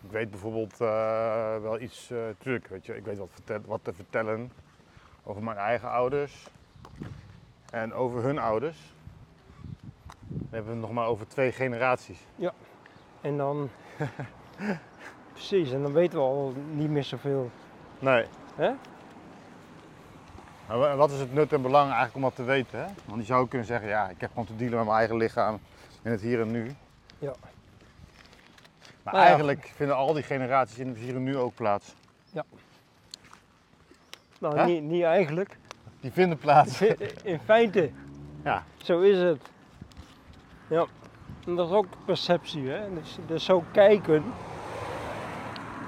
Ik 0.00 0.10
weet 0.14 0.30
bijvoorbeeld 0.30 0.80
eh, 0.80 1.56
wel 1.60 1.80
iets 1.80 2.10
uh, 2.10 2.18
truc, 2.38 2.66
weet 2.66 2.86
je. 2.86 2.96
Ik 2.96 3.04
weet 3.04 3.18
wat, 3.18 3.28
vertel- 3.30 3.60
wat 3.66 3.80
te 3.84 3.92
vertellen 3.92 4.52
over 5.24 5.42
mijn 5.42 5.56
eigen 5.56 5.90
ouders 5.90 6.46
en 7.70 7.92
over 7.94 8.22
hun 8.22 8.38
ouders. 8.38 8.94
Dan 10.28 10.46
hebben 10.50 10.64
we 10.70 10.76
het 10.78 10.86
nog 10.86 10.92
maar 10.92 11.06
over 11.06 11.28
twee 11.28 11.52
generaties. 11.52 12.20
En 13.20 13.36
dan, 13.36 13.68
precies, 15.32 15.72
en 15.72 15.82
dan 15.82 15.92
weten 15.92 16.18
we 16.18 16.24
al 16.24 16.52
niet 16.72 16.90
meer 16.90 17.04
zoveel. 17.04 17.50
Nee. 17.98 18.24
Hè? 18.54 18.72
Wat 20.76 21.10
is 21.10 21.18
het 21.20 21.34
nut 21.34 21.52
en 21.52 21.62
belang 21.62 21.84
eigenlijk 21.86 22.14
om 22.16 22.22
dat 22.22 22.34
te 22.34 22.42
weten? 22.42 22.78
Hè? 22.78 22.86
Want 23.04 23.20
je 23.20 23.26
zou 23.26 23.48
kunnen 23.48 23.66
zeggen, 23.66 23.88
ja, 23.88 24.08
ik 24.08 24.20
heb 24.20 24.30
gewoon 24.30 24.46
te 24.46 24.56
dealen 24.56 24.76
met 24.76 24.86
mijn 24.86 24.98
eigen 24.98 25.16
lichaam 25.16 25.58
in 26.02 26.10
het 26.10 26.20
hier 26.20 26.40
en 26.40 26.50
nu. 26.50 26.74
Ja. 27.18 27.32
Maar 29.02 29.12
Nou 29.14 29.16
ja. 29.16 29.22
eigenlijk 29.24 29.72
vinden 29.74 29.96
al 29.96 30.12
die 30.12 30.22
generaties 30.22 30.78
in 30.78 30.88
het 30.88 30.96
hier 30.96 31.14
en 31.14 31.22
nu 31.22 31.36
ook 31.36 31.54
plaats. 31.54 31.94
Nou, 34.40 34.56
Hè? 34.58 34.64
niet, 34.64 34.82
niet 34.82 35.02
eigenlijk. 35.02 35.56
Die 36.00 36.12
vinden 36.12 36.38
plaats. 36.38 36.82
In 37.22 37.40
feite, 37.44 37.90
Ja. 38.44 38.64
zo 38.76 39.00
is 39.00 39.18
het. 39.18 39.42
Ja, 40.68 40.86
en 41.46 41.54
dat 41.54 41.68
is 41.68 41.74
ook 41.74 41.86
perceptie, 42.04 42.68
hè. 42.68 42.94
Dus, 42.94 43.18
dus 43.26 43.44
zo 43.44 43.64
kijken, 43.72 44.24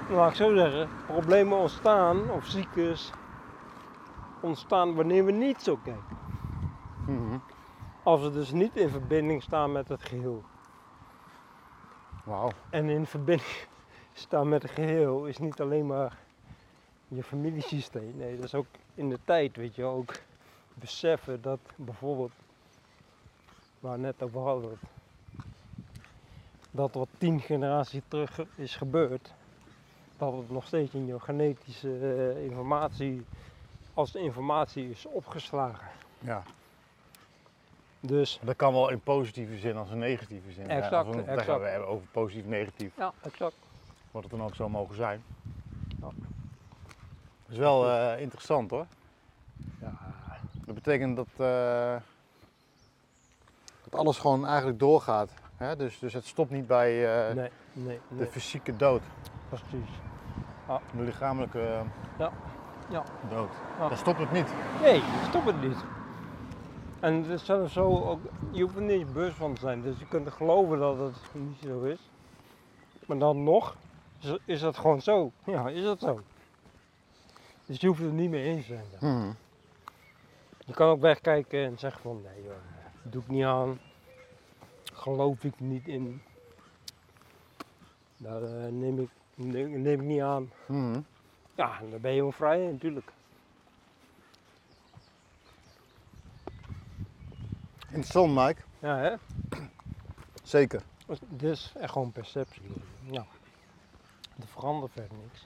laat 0.09 0.29
ik 0.29 0.35
zo 0.35 0.55
zeggen, 0.55 0.89
problemen 1.05 1.57
ontstaan 1.57 2.29
of 2.31 2.45
ziektes 2.45 3.11
ontstaan 4.41 4.95
wanneer 4.95 5.25
we 5.25 5.31
niet 5.31 5.61
zo 5.61 5.77
kijken. 5.77 6.17
Mhm. 7.05 7.37
Als 8.03 8.21
we 8.21 8.31
dus 8.31 8.51
niet 8.51 8.75
in 8.75 8.89
verbinding 8.89 9.43
staan 9.43 9.71
met 9.71 9.87
het 9.87 10.01
geheel. 10.03 10.43
Wauw. 12.23 12.51
En 12.69 12.89
in 12.89 13.05
verbinding 13.05 13.67
staan 14.13 14.49
met 14.49 14.61
het 14.61 14.71
geheel 14.71 15.25
is 15.25 15.37
niet 15.37 15.61
alleen 15.61 15.87
maar 15.87 16.17
je 17.07 17.23
familiesysteem. 17.23 18.17
Nee, 18.17 18.35
dat 18.35 18.45
is 18.45 18.55
ook 18.55 18.67
in 18.95 19.09
de 19.09 19.19
tijd, 19.25 19.55
weet 19.55 19.75
je, 19.75 19.83
ook 19.83 20.13
beseffen 20.73 21.41
dat 21.41 21.59
bijvoorbeeld, 21.75 22.31
waar 23.79 23.99
net 23.99 24.23
over 24.23 24.39
hadden, 24.41 24.69
dat- 24.69 24.79
dat 26.71 26.93
wat 26.93 27.07
tien 27.17 27.39
generaties 27.39 28.01
terug 28.07 28.39
is 28.55 28.75
gebeurd, 28.75 29.33
dat 30.17 30.33
het 30.33 30.49
nog 30.49 30.65
steeds 30.65 30.93
in 30.93 31.05
je 31.05 31.19
genetische 31.19 31.97
eh, 31.97 32.43
informatie, 32.43 33.25
als 33.93 34.11
de 34.11 34.19
informatie 34.19 34.89
is 34.89 35.05
opgeslagen. 35.05 35.87
Ja. 36.19 36.43
Dus, 37.99 38.39
Dat 38.43 38.55
kan 38.55 38.73
wel 38.73 38.89
in 38.89 38.99
positieve 39.01 39.57
zin 39.57 39.77
als 39.77 39.89
in 39.89 39.97
negatieve 39.97 40.51
zin. 40.51 40.69
Exact, 40.69 41.15
Ja, 41.45 41.59
we 41.59 41.67
hebben 41.67 41.87
over 41.87 42.07
positief 42.11 42.45
negatief, 42.45 42.91
ja, 42.97 43.13
exact. 43.21 43.55
wat 44.11 44.21
het 44.23 44.31
dan 44.31 44.43
ook 44.43 44.55
zou 44.55 44.69
mogen 44.69 44.95
zijn. 44.95 45.23
Ja. 46.01 46.07
Dat 46.07 46.13
is 47.47 47.57
wel 47.57 47.89
eh, 47.89 48.21
interessant 48.21 48.69
hoor. 48.69 48.85
Ja, 49.81 49.93
Dat 50.65 50.75
betekent 50.75 51.15
dat, 51.15 51.27
eh, 51.37 51.95
dat 53.83 53.99
alles 53.99 54.17
gewoon 54.17 54.45
eigenlijk 54.47 54.79
doorgaat. 54.79 55.33
Hè? 55.57 55.75
Dus, 55.75 55.99
dus 55.99 56.13
het 56.13 56.25
stopt 56.25 56.51
niet 56.51 56.67
bij 56.67 57.27
eh, 57.29 57.35
nee, 57.35 57.49
nee, 57.73 57.99
de 58.17 58.25
fysieke 58.27 58.75
dood, 58.75 59.01
precies. 59.49 59.89
de 60.95 61.01
lichamelijke 61.03 61.81
Ja. 62.17 62.31
Ja. 62.91 63.03
dood. 63.29 63.49
Ja. 63.79 63.87
Daar 63.87 63.97
stopt 63.97 64.19
het 64.19 64.31
niet. 64.31 64.53
Nee, 64.81 65.01
stop 65.27 65.45
het 65.45 65.61
niet. 65.61 65.77
En 66.99 67.13
het 67.13 67.27
is 67.27 67.45
zelfs 67.45 67.73
zo, 67.73 68.03
ook, 68.03 68.19
je 68.51 68.61
hoeft 68.61 68.75
er 68.75 68.81
niet 68.81 69.13
bewust 69.13 69.35
van 69.35 69.53
te 69.53 69.59
zijn. 69.61 69.81
Dus 69.81 69.99
je 69.99 70.07
kunt 70.07 70.31
geloven 70.31 70.79
dat 70.79 70.97
het 70.97 71.15
niet 71.31 71.57
zo 71.63 71.81
is. 71.81 72.09
Maar 73.05 73.17
dan 73.17 73.43
nog 73.43 73.75
is, 74.19 74.37
is 74.45 74.59
dat 74.59 74.77
gewoon 74.77 75.01
zo. 75.01 75.31
Ja, 75.43 75.69
is 75.69 75.83
dat 75.83 75.99
zo. 75.99 76.19
Dus 77.65 77.79
je 77.79 77.87
hoeft 77.87 77.99
er 77.99 78.05
niet 78.05 78.29
mee 78.29 78.43
eens 78.43 78.65
te 78.65 78.73
zijn. 78.73 78.85
dan. 78.99 79.17
Mhm. 79.17 79.31
Je 80.65 80.73
kan 80.73 80.87
ook 80.87 81.01
wegkijken 81.01 81.65
en 81.65 81.79
zeggen 81.79 82.01
van 82.01 82.21
nee 82.21 82.43
joh, 82.43 82.53
doe 83.01 83.21
ik 83.21 83.27
niet 83.27 83.43
aan. 83.43 83.79
Geloof 84.93 85.43
ik 85.43 85.59
niet 85.59 85.87
in. 85.87 86.21
Daar 88.17 88.43
eh, 88.43 88.71
neem, 88.71 88.99
ik, 88.99 89.09
neem, 89.35 89.81
neem 89.81 89.99
ik 89.99 90.07
niet 90.07 90.21
aan. 90.21 90.51
Mhm. 90.65 90.99
Ja, 91.55 91.79
dan 91.89 92.01
ben 92.01 92.11
je 92.13 92.21
wel 92.21 92.31
vrij 92.31 92.57
natuurlijk. 92.71 93.11
Interessant 97.89 98.35
Mike. 98.35 98.61
Ja 98.79 98.97
hè. 98.97 99.15
Zeker. 100.43 100.81
Dus 101.05 101.19
Dit 101.27 101.51
is 101.51 101.73
echt 101.79 101.91
gewoon 101.91 102.11
perceptie. 102.11 102.61
Ja. 103.03 103.25
Er 104.39 104.47
verandert 104.47 104.91
verder 104.91 105.17
niks. 105.23 105.45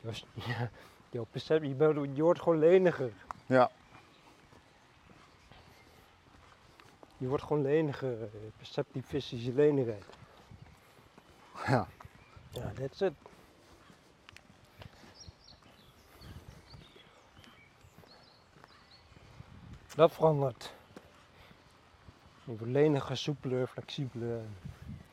Dus, 0.00 0.24
ja, 0.34 0.70
jouw 1.10 1.26
perceptie, 1.30 1.76
je, 1.76 2.10
je 2.14 2.22
wordt 2.22 2.40
gewoon 2.40 2.58
leniger. 2.58 3.12
Ja. 3.46 3.70
Je 7.16 7.28
wordt 7.28 7.42
gewoon 7.44 7.62
leniger. 7.62 8.22
eh, 8.22 8.28
Perceptivistische 8.56 9.52
lenigheid. 9.52 10.04
Ja. 11.66 11.86
Ja, 12.50 12.72
that's 12.72 13.00
it. 13.00 13.12
Dat 19.94 20.12
verandert. 20.12 20.72
Je 22.44 22.56
wordt 22.56 22.72
leniger, 22.72 23.16
soepeler, 23.16 23.66
flexibeler. 23.66 24.42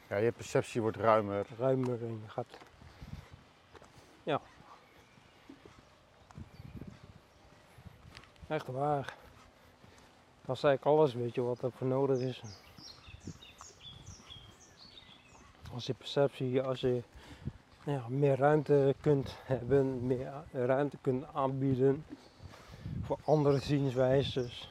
ja, 0.07 0.15
je 0.15 0.31
perceptie 0.31 0.81
wordt 0.81 0.97
ruimer. 0.97 1.45
ruimer 1.57 2.03
en 2.03 2.21
je 2.23 2.29
gaat. 2.29 2.57
Ja. 4.23 4.41
Echt 8.47 8.67
waar. 8.67 9.13
Dat 10.45 10.55
is 10.55 10.63
eigenlijk 10.63 10.85
alles, 10.85 11.13
weet 11.13 11.35
je, 11.35 11.41
wat 11.41 11.61
er 11.61 11.71
voor 11.71 11.87
nodig 11.87 12.19
is. 12.19 12.41
Als 15.73 15.85
je 15.85 15.93
perceptie, 15.93 16.61
als 16.61 16.79
je 16.81 17.03
ja, 17.83 18.05
meer 18.07 18.37
ruimte 18.37 18.95
kunt 19.01 19.35
hebben, 19.43 20.07
meer 20.07 20.31
ruimte 20.51 20.97
kunt 21.01 21.25
aanbieden 21.33 22.05
voor 23.09 23.17
andere 23.25 23.59
zienswijzes. 23.59 24.69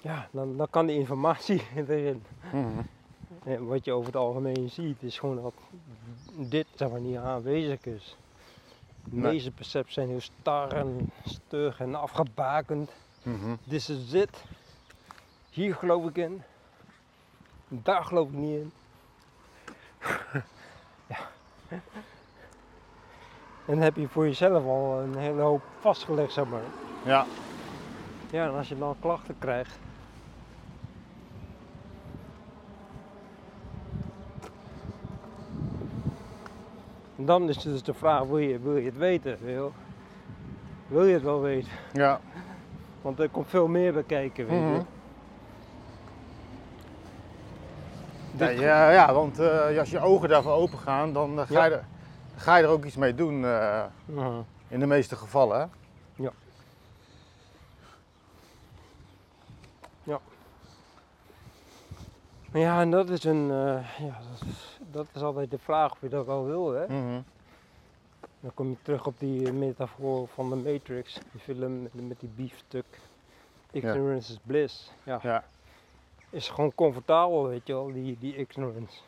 Ja, 0.00 0.28
dan, 0.30 0.56
dan 0.56 0.70
kan 0.70 0.86
die 0.86 0.98
informatie 0.98 1.62
erin. 1.88 2.24
Mhm. 2.52 2.80
En 3.44 3.66
wat 3.66 3.84
je 3.84 3.92
over 3.92 4.06
het 4.06 4.16
algemeen 4.16 4.70
ziet, 4.70 5.02
is 5.02 5.18
gewoon 5.18 5.42
dat 5.42 5.52
dit 6.50 6.66
zeg 6.74 6.90
maar, 6.90 7.00
niet 7.00 7.16
aanwezig 7.16 7.84
is. 7.84 8.16
De 9.04 9.16
Nee. 9.16 9.32
meeste 9.32 9.50
percepties 9.50 9.94
zijn 9.94 10.08
heel 10.08 10.20
star 10.20 10.72
en 10.72 11.10
stug 11.24 11.80
en 11.80 11.94
afgebakend. 11.94 12.90
Mhm. 13.22 13.54
Dit 13.64 13.88
is 13.88 14.12
het. 14.12 14.44
Hier 15.50 15.74
geloof 15.74 16.08
ik 16.08 16.16
in. 16.16 16.42
Daar 17.68 18.04
geloof 18.04 18.28
ik 18.28 18.34
niet 18.34 18.60
in. 18.60 18.72
ja. 21.06 21.18
En 23.66 23.78
heb 23.78 23.96
je 23.96 24.08
voor 24.08 24.24
jezelf 24.26 24.64
al 24.64 25.00
een 25.00 25.16
hele 25.16 25.40
hoop 25.42 25.62
vastgelegd, 25.78 26.32
zeg 26.32 26.46
maar. 26.46 26.64
Ja. 27.02 27.26
Ja, 28.30 28.46
en 28.46 28.54
als 28.54 28.68
je 28.68 28.78
dan 28.78 28.96
klachten 29.00 29.38
krijgt. 29.38 29.78
En 37.16 37.24
dan 37.24 37.48
is 37.48 37.58
dus 37.58 37.82
de 37.82 37.94
vraag, 37.94 38.22
wil 38.22 38.38
je, 38.38 38.58
wil 38.58 38.76
je 38.76 38.86
het 38.86 38.96
weten? 38.96 39.38
Wil, 39.40 39.72
wil 40.86 41.04
je 41.04 41.14
het 41.14 41.22
wel 41.22 41.40
weten? 41.40 41.70
Ja. 41.92 42.20
Want 43.00 43.20
er 43.20 43.28
komt 43.28 43.48
veel 43.48 43.68
meer 43.68 43.92
bij 43.92 44.02
kijken, 44.02 44.46
weet 44.46 44.58
je. 44.58 44.64
Mhm. 44.64 44.80
Dit- 48.30 48.58
Ja, 48.58 48.64
ja, 48.64 48.90
ja, 48.90 49.12
want 49.14 49.38
eh, 49.38 49.78
als 49.78 49.90
je 49.90 50.00
ogen 50.00 50.28
daarvoor 50.28 50.52
open 50.52 50.78
gaan, 50.78 51.12
dan 51.12 51.38
eh, 51.40 51.46
ga, 51.46 51.52
Ja. 51.54 51.64
je 51.64 51.74
er, 51.74 51.84
ga 52.36 52.56
je 52.56 52.62
er 52.64 52.70
ook 52.70 52.84
iets 52.84 52.96
mee 52.96 53.14
doen. 53.14 53.34
eh, 53.44 53.84
Ja. 54.06 54.44
in 54.68 54.80
de 54.80 54.86
meeste 54.86 55.16
gevallen. 55.16 55.60
Hè? 55.60 55.66
Ja, 62.52 62.80
en 62.80 62.90
dat 62.90 63.08
is 63.10 63.24
een, 63.24 63.50
eh, 63.50 63.98
ja, 63.98 64.18
dat 64.30 64.48
is, 64.48 64.78
dat 64.90 65.06
is 65.14 65.22
altijd 65.22 65.50
de 65.50 65.58
vraag 65.58 65.92
of 65.92 66.00
je 66.00 66.08
dat 66.08 66.26
wel 66.26 66.44
wil, 66.44 66.72
hè. 66.72 66.86
Mhm. 66.86 67.20
Dan 68.40 68.50
kom 68.54 68.68
je 68.68 68.76
terug 68.82 69.06
op 69.06 69.14
die 69.18 69.52
metafoor 69.52 70.28
van 70.28 70.50
de 70.50 70.56
Matrix, 70.56 71.18
die 71.32 71.40
film 71.40 71.82
met, 71.82 72.08
met 72.08 72.20
die 72.20 72.28
biefstuk. 72.34 72.84
Ignorance 73.70 74.32
is 74.32 74.38
bliss. 74.42 74.92
Ja. 75.02 75.18
Ja. 75.22 75.44
Is 76.30 76.48
gewoon 76.48 76.74
comfortabel, 76.74 77.46
weet 77.48 77.66
je 77.66 77.72
wel, 77.72 77.92
die, 77.92 78.16
die 78.20 78.36
ignorance. 78.36 79.00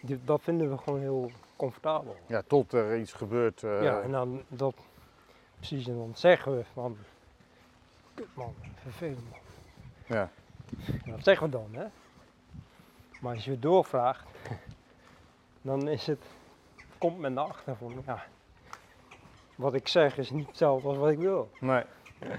Die, 0.00 0.18
dat 0.24 0.40
vinden 0.42 0.70
we 0.70 0.78
gewoon 0.78 1.00
heel 1.00 1.30
comfortabel. 1.56 2.16
ja, 2.26 2.42
tot 2.46 2.72
er 2.72 2.98
iets 2.98 3.12
gebeurt. 3.12 3.62
eh, 3.62 3.82
ja, 3.82 4.00
en 4.00 4.10
dan 4.10 4.42
dat, 4.48 4.74
precies, 5.56 5.86
en 5.88 5.96
dan 5.96 6.12
zeggen 6.14 6.56
we 6.56 6.64
van, 6.72 6.96
kut 8.14 8.34
man, 8.34 8.54
vervelend 8.74 9.30
man. 9.30 9.38
Ja. 10.06 10.30
En 11.04 11.10
dat 11.10 11.24
zeggen 11.24 11.46
we 11.46 11.52
dan, 11.52 11.68
hè. 11.74 11.86
Maar 13.20 13.34
als 13.34 13.44
je 13.44 13.58
doorvraagt, 13.58 14.26
dan 15.62 15.88
is 15.88 16.06
het, 16.06 16.24
komt 16.98 17.18
men 17.18 17.38
erachter 17.38 17.76
van, 17.76 18.02
ja, 18.06 18.24
wat 19.54 19.74
ik 19.74 19.88
zeg 19.88 20.18
is 20.18 20.30
niet 20.30 20.46
hetzelfde 20.46 20.88
als 20.88 20.96
wat 20.96 21.10
ik 21.10 21.18
wil. 21.18 21.50
Nee. 21.60 21.82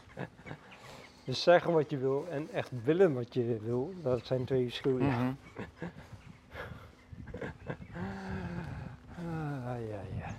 Dus 1.24 1.44
zeggen 1.44 1.74
wat 1.74 1.90
je 1.90 1.98
wil 1.98 2.28
en 2.30 2.50
echt 2.52 2.72
willen 2.84 3.14
wat 3.14 3.34
je 3.34 3.60
wil, 3.60 3.94
dat 4.02 4.26
zijn 4.26 4.46
twee 4.46 4.64
verschillende. 4.64 5.06
Mhm. 5.06 5.32
Ah, 9.18 9.80
ja, 9.92 10.02
ja. 10.18 10.30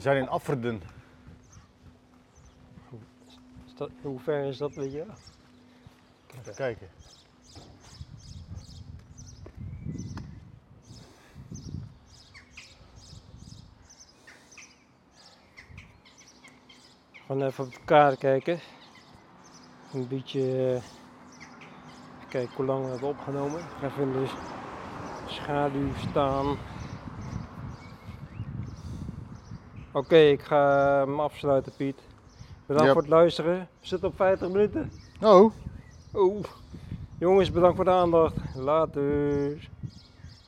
We 0.00 0.06
zijn 0.06 0.22
in 0.22 0.28
Afferden. 0.28 0.82
Dat, 3.74 3.90
hoe 4.02 4.20
ver 4.20 4.44
is 4.44 4.56
dat, 4.56 4.74
weet 4.74 4.92
je? 4.92 5.04
Even 6.38 6.54
kijken. 6.54 6.88
Gewoon 17.26 17.42
even 17.42 17.64
op 17.64 17.74
de 17.74 17.80
kaart 17.84 18.18
kijken. 18.18 18.60
Een 19.92 20.08
beetje 20.08 20.74
eh, 20.74 20.82
kijken 22.28 22.56
hoe 22.56 22.66
lang 22.66 22.84
we 22.84 22.90
hebben 22.90 23.08
opgenomen. 23.08 23.62
Even 23.82 24.02
in 24.02 24.12
de 24.12 24.30
schaduw 25.26 25.94
staan. 25.96 26.58
Oké, 29.92 30.16
ik 30.16 30.40
ga 30.42 30.98
hem 30.98 31.20
afsluiten, 31.20 31.72
Piet. 31.76 31.96
Bedankt 32.66 32.84
Yep. 32.84 32.92
voor 32.92 33.02
het 33.02 33.10
luisteren. 33.10 33.58
We 33.80 33.86
zitten 33.86 34.08
op 34.08 34.16
50 34.16 34.48
minuten. 34.48 34.90
Oh. 35.22 35.52
Oeh. 36.14 36.44
Jongens, 37.18 37.50
bedankt 37.50 37.76
voor 37.76 37.84
de 37.84 37.90
aandacht. 37.90 38.34
Later. 38.54 39.68